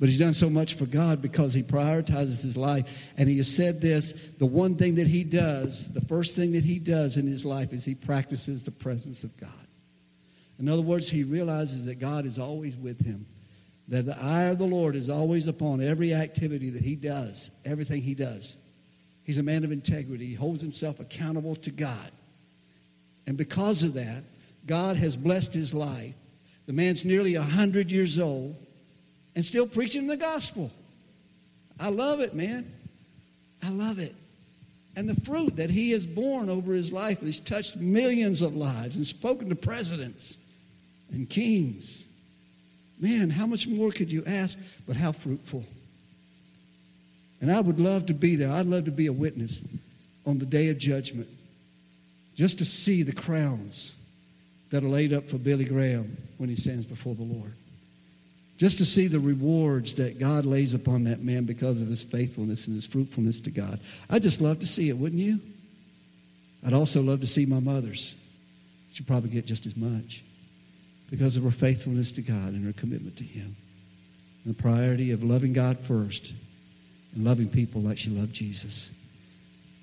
But 0.00 0.08
he's 0.08 0.18
done 0.18 0.34
so 0.34 0.50
much 0.50 0.74
for 0.74 0.86
God 0.86 1.22
because 1.22 1.54
he 1.54 1.62
prioritizes 1.62 2.42
his 2.42 2.56
life. 2.56 3.12
And 3.16 3.28
he 3.28 3.36
has 3.38 3.52
said 3.52 3.80
this 3.80 4.12
the 4.38 4.46
one 4.46 4.76
thing 4.76 4.96
that 4.96 5.06
he 5.06 5.24
does, 5.24 5.88
the 5.88 6.00
first 6.00 6.34
thing 6.34 6.52
that 6.52 6.64
he 6.64 6.78
does 6.78 7.16
in 7.16 7.26
his 7.26 7.44
life 7.44 7.72
is 7.72 7.84
he 7.84 7.94
practices 7.94 8.64
the 8.64 8.70
presence 8.70 9.24
of 9.24 9.36
God. 9.36 9.50
In 10.58 10.68
other 10.68 10.82
words, 10.82 11.08
he 11.08 11.24
realizes 11.24 11.84
that 11.86 11.96
God 11.96 12.26
is 12.26 12.38
always 12.38 12.76
with 12.76 13.04
him, 13.04 13.26
that 13.88 14.06
the 14.06 14.20
eye 14.20 14.44
of 14.44 14.58
the 14.58 14.66
Lord 14.66 14.94
is 14.94 15.10
always 15.10 15.46
upon 15.46 15.82
every 15.82 16.14
activity 16.14 16.70
that 16.70 16.84
he 16.84 16.94
does, 16.94 17.50
everything 17.64 18.02
he 18.02 18.14
does. 18.14 18.56
He's 19.24 19.38
a 19.38 19.42
man 19.42 19.64
of 19.64 19.72
integrity, 19.72 20.26
he 20.26 20.34
holds 20.34 20.60
himself 20.60 21.00
accountable 21.00 21.56
to 21.56 21.70
God. 21.70 22.10
And 23.26 23.36
because 23.36 23.82
of 23.82 23.94
that, 23.94 24.22
God 24.66 24.96
has 24.96 25.16
blessed 25.16 25.54
his 25.54 25.72
life 25.72 26.14
the 26.66 26.72
man's 26.72 27.04
nearly 27.04 27.36
100 27.36 27.90
years 27.90 28.18
old 28.18 28.56
and 29.34 29.44
still 29.44 29.66
preaching 29.66 30.06
the 30.06 30.16
gospel. 30.16 30.70
I 31.78 31.88
love 31.88 32.20
it, 32.20 32.34
man. 32.34 32.72
I 33.62 33.70
love 33.70 33.98
it. 33.98 34.14
And 34.96 35.08
the 35.08 35.20
fruit 35.22 35.56
that 35.56 35.70
he 35.70 35.90
has 35.90 36.06
borne 36.06 36.48
over 36.48 36.72
his 36.72 36.92
life, 36.92 37.20
he's 37.20 37.40
touched 37.40 37.76
millions 37.76 38.42
of 38.42 38.54
lives 38.54 38.96
and 38.96 39.06
spoken 39.06 39.48
to 39.48 39.56
presidents 39.56 40.38
and 41.10 41.28
kings. 41.28 42.06
Man, 43.00 43.28
how 43.30 43.46
much 43.46 43.66
more 43.66 43.90
could 43.90 44.10
you 44.10 44.22
ask? 44.24 44.58
But 44.86 44.96
how 44.96 45.12
fruitful. 45.12 45.64
And 47.40 47.50
I 47.50 47.60
would 47.60 47.80
love 47.80 48.06
to 48.06 48.14
be 48.14 48.36
there. 48.36 48.50
I'd 48.50 48.66
love 48.66 48.84
to 48.84 48.92
be 48.92 49.06
a 49.06 49.12
witness 49.12 49.64
on 50.24 50.38
the 50.38 50.46
day 50.46 50.68
of 50.68 50.78
judgment, 50.78 51.28
just 52.34 52.58
to 52.58 52.64
see 52.64 53.02
the 53.02 53.12
crowns 53.12 53.96
that 54.74 54.82
are 54.82 54.88
laid 54.88 55.12
up 55.12 55.28
for 55.28 55.38
Billy 55.38 55.64
Graham 55.64 56.16
when 56.36 56.48
he 56.48 56.56
stands 56.56 56.84
before 56.84 57.14
the 57.14 57.22
Lord. 57.22 57.52
Just 58.56 58.78
to 58.78 58.84
see 58.84 59.06
the 59.06 59.20
rewards 59.20 59.94
that 59.94 60.18
God 60.18 60.44
lays 60.44 60.74
upon 60.74 61.04
that 61.04 61.22
man 61.22 61.44
because 61.44 61.80
of 61.80 61.86
his 61.86 62.02
faithfulness 62.02 62.66
and 62.66 62.74
his 62.74 62.84
fruitfulness 62.84 63.40
to 63.42 63.52
God. 63.52 63.78
I'd 64.10 64.24
just 64.24 64.40
love 64.40 64.58
to 64.58 64.66
see 64.66 64.88
it, 64.88 64.98
wouldn't 64.98 65.22
you? 65.22 65.38
I'd 66.66 66.72
also 66.72 67.02
love 67.02 67.20
to 67.20 67.26
see 67.28 67.46
my 67.46 67.60
mother's. 67.60 68.16
She'd 68.92 69.06
probably 69.06 69.30
get 69.30 69.46
just 69.46 69.64
as 69.64 69.76
much 69.76 70.24
because 71.08 71.36
of 71.36 71.44
her 71.44 71.52
faithfulness 71.52 72.10
to 72.12 72.22
God 72.22 72.52
and 72.52 72.66
her 72.66 72.72
commitment 72.72 73.16
to 73.18 73.24
Him. 73.24 73.54
And 74.44 74.56
the 74.56 74.60
priority 74.60 75.12
of 75.12 75.22
loving 75.22 75.52
God 75.52 75.78
first 75.78 76.32
and 77.14 77.24
loving 77.24 77.48
people 77.48 77.80
like 77.80 77.98
she 77.98 78.10
loved 78.10 78.32
Jesus. 78.32 78.90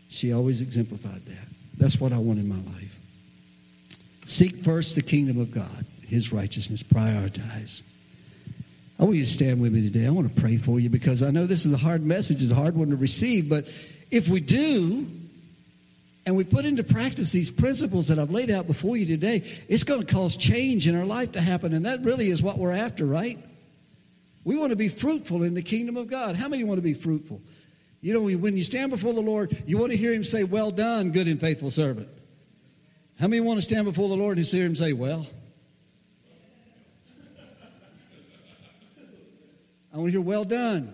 She 0.10 0.34
always 0.34 0.62
exemplified 0.62 1.24
that. 1.28 1.48
That's 1.78 1.98
what 1.98 2.12
I 2.12 2.18
want 2.18 2.40
in 2.40 2.50
my 2.50 2.60
life. 2.74 2.98
Seek 4.32 4.56
first 4.60 4.96
the 4.96 5.02
kingdom 5.02 5.42
of 5.42 5.52
God, 5.52 5.86
his 6.08 6.32
righteousness. 6.32 6.82
Prioritize. 6.84 7.82
I 8.98 9.04
want 9.04 9.18
you 9.18 9.26
to 9.26 9.30
stand 9.30 9.60
with 9.60 9.74
me 9.74 9.82
today. 9.82 10.08
I 10.08 10.10
want 10.10 10.34
to 10.34 10.42
pray 10.42 10.56
for 10.56 10.80
you 10.80 10.90
because 10.90 11.22
I 11.22 11.32
know 11.32 11.46
this 11.46 11.66
is 11.66 11.74
a 11.74 11.78
hard 11.78 12.02
message, 12.06 12.42
it's 12.42 12.50
a 12.50 12.56
hard 12.56 12.74
one 12.74 12.92
to 12.92 12.96
receive, 12.96 13.50
but 13.50 13.66
if 14.10 14.30
we 14.30 14.40
do, 14.40 15.06
and 16.26 16.38
we 16.38 16.46
put 16.46 16.64
into 16.64 16.82
practice 16.82 17.34
these 17.34 17.52
principles 17.52 18.08
that 18.08 18.20
I've 18.20 18.32
laid 18.32 18.50
out 18.50 18.68
before 18.68 18.96
you 18.96 19.06
today, 19.06 19.44
it's 19.68 19.84
going 19.84 20.00
to 20.00 20.14
cause 20.14 20.38
change 20.38 20.88
in 20.88 20.96
our 20.96 21.06
life 21.06 21.34
to 21.34 21.42
happen. 21.42 21.74
And 21.74 21.86
that 21.86 22.02
really 22.02 22.30
is 22.30 22.42
what 22.42 22.58
we're 22.58 22.72
after, 22.72 23.06
right? 23.06 23.38
We 24.46 24.56
want 24.56 24.70
to 24.70 24.78
be 24.78 24.88
fruitful 24.88 25.44
in 25.44 25.56
the 25.56 25.62
kingdom 25.62 25.98
of 25.98 26.08
God. 26.08 26.38
How 26.38 26.48
many 26.48 26.64
want 26.64 26.78
to 26.78 26.84
be 26.84 26.94
fruitful? 26.94 27.42
You 28.00 28.14
know, 28.14 28.38
when 28.38 28.56
you 28.56 28.64
stand 28.64 28.92
before 28.92 29.12
the 29.12 29.20
Lord, 29.20 29.62
you 29.68 29.78
want 29.78 29.92
to 29.92 29.98
hear 29.98 30.14
Him 30.14 30.24
say, 30.24 30.46
Well 30.46 30.72
done, 30.72 31.12
good 31.12 31.28
and 31.28 31.38
faithful 31.38 31.70
servant. 31.70 32.08
How 33.22 33.28
many 33.28 33.40
want 33.40 33.60
to 33.60 33.62
stand 33.62 33.86
before 33.86 34.10
the 34.10 34.18
Lord 34.18 34.38
and 34.40 34.48
hear 34.48 34.66
him 34.66 34.76
say, 34.76 34.94
Well? 34.94 35.28
I 39.94 39.98
want 39.98 40.08
to 40.08 40.12
hear, 40.12 40.22
well 40.22 40.44
done. 40.44 40.92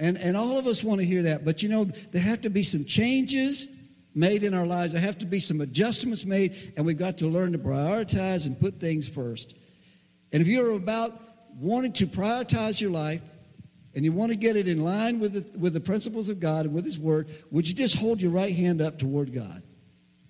And, 0.00 0.18
and 0.18 0.36
all 0.36 0.58
of 0.58 0.66
us 0.66 0.82
want 0.82 1.00
to 1.00 1.06
hear 1.06 1.22
that. 1.24 1.44
But 1.44 1.62
you 1.62 1.68
know, 1.68 1.84
there 1.84 2.22
have 2.22 2.40
to 2.40 2.50
be 2.50 2.64
some 2.64 2.84
changes 2.86 3.68
made 4.16 4.42
in 4.42 4.52
our 4.52 4.66
lives. 4.66 4.94
There 4.94 5.00
have 5.00 5.18
to 5.18 5.26
be 5.26 5.38
some 5.38 5.60
adjustments 5.60 6.24
made, 6.24 6.72
and 6.76 6.84
we've 6.84 6.98
got 6.98 7.18
to 7.18 7.28
learn 7.28 7.52
to 7.52 7.58
prioritize 7.58 8.46
and 8.46 8.58
put 8.58 8.80
things 8.80 9.06
first. 9.06 9.54
And 10.32 10.42
if 10.42 10.48
you're 10.48 10.72
about 10.72 11.20
wanting 11.56 11.92
to 11.92 12.06
prioritize 12.08 12.80
your 12.80 12.90
life 12.90 13.22
and 13.94 14.04
you 14.04 14.10
want 14.10 14.32
to 14.32 14.36
get 14.36 14.56
it 14.56 14.66
in 14.66 14.82
line 14.82 15.20
with 15.20 15.34
the, 15.34 15.58
with 15.58 15.72
the 15.72 15.80
principles 15.80 16.28
of 16.28 16.40
God 16.40 16.64
and 16.64 16.74
with 16.74 16.84
His 16.84 16.98
Word, 16.98 17.28
would 17.52 17.68
you 17.68 17.74
just 17.74 17.94
hold 17.94 18.20
your 18.20 18.32
right 18.32 18.56
hand 18.56 18.82
up 18.82 18.98
toward 18.98 19.32
God? 19.32 19.62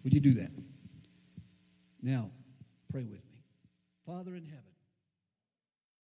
Would 0.05 0.13
you 0.13 0.21
do 0.21 0.35
that? 0.35 0.51
Now, 2.03 2.31
pray 2.93 3.05
with 3.05 3.25
me. 3.33 3.41
Father 4.07 4.37
in 4.37 4.45
heaven, 4.45 4.64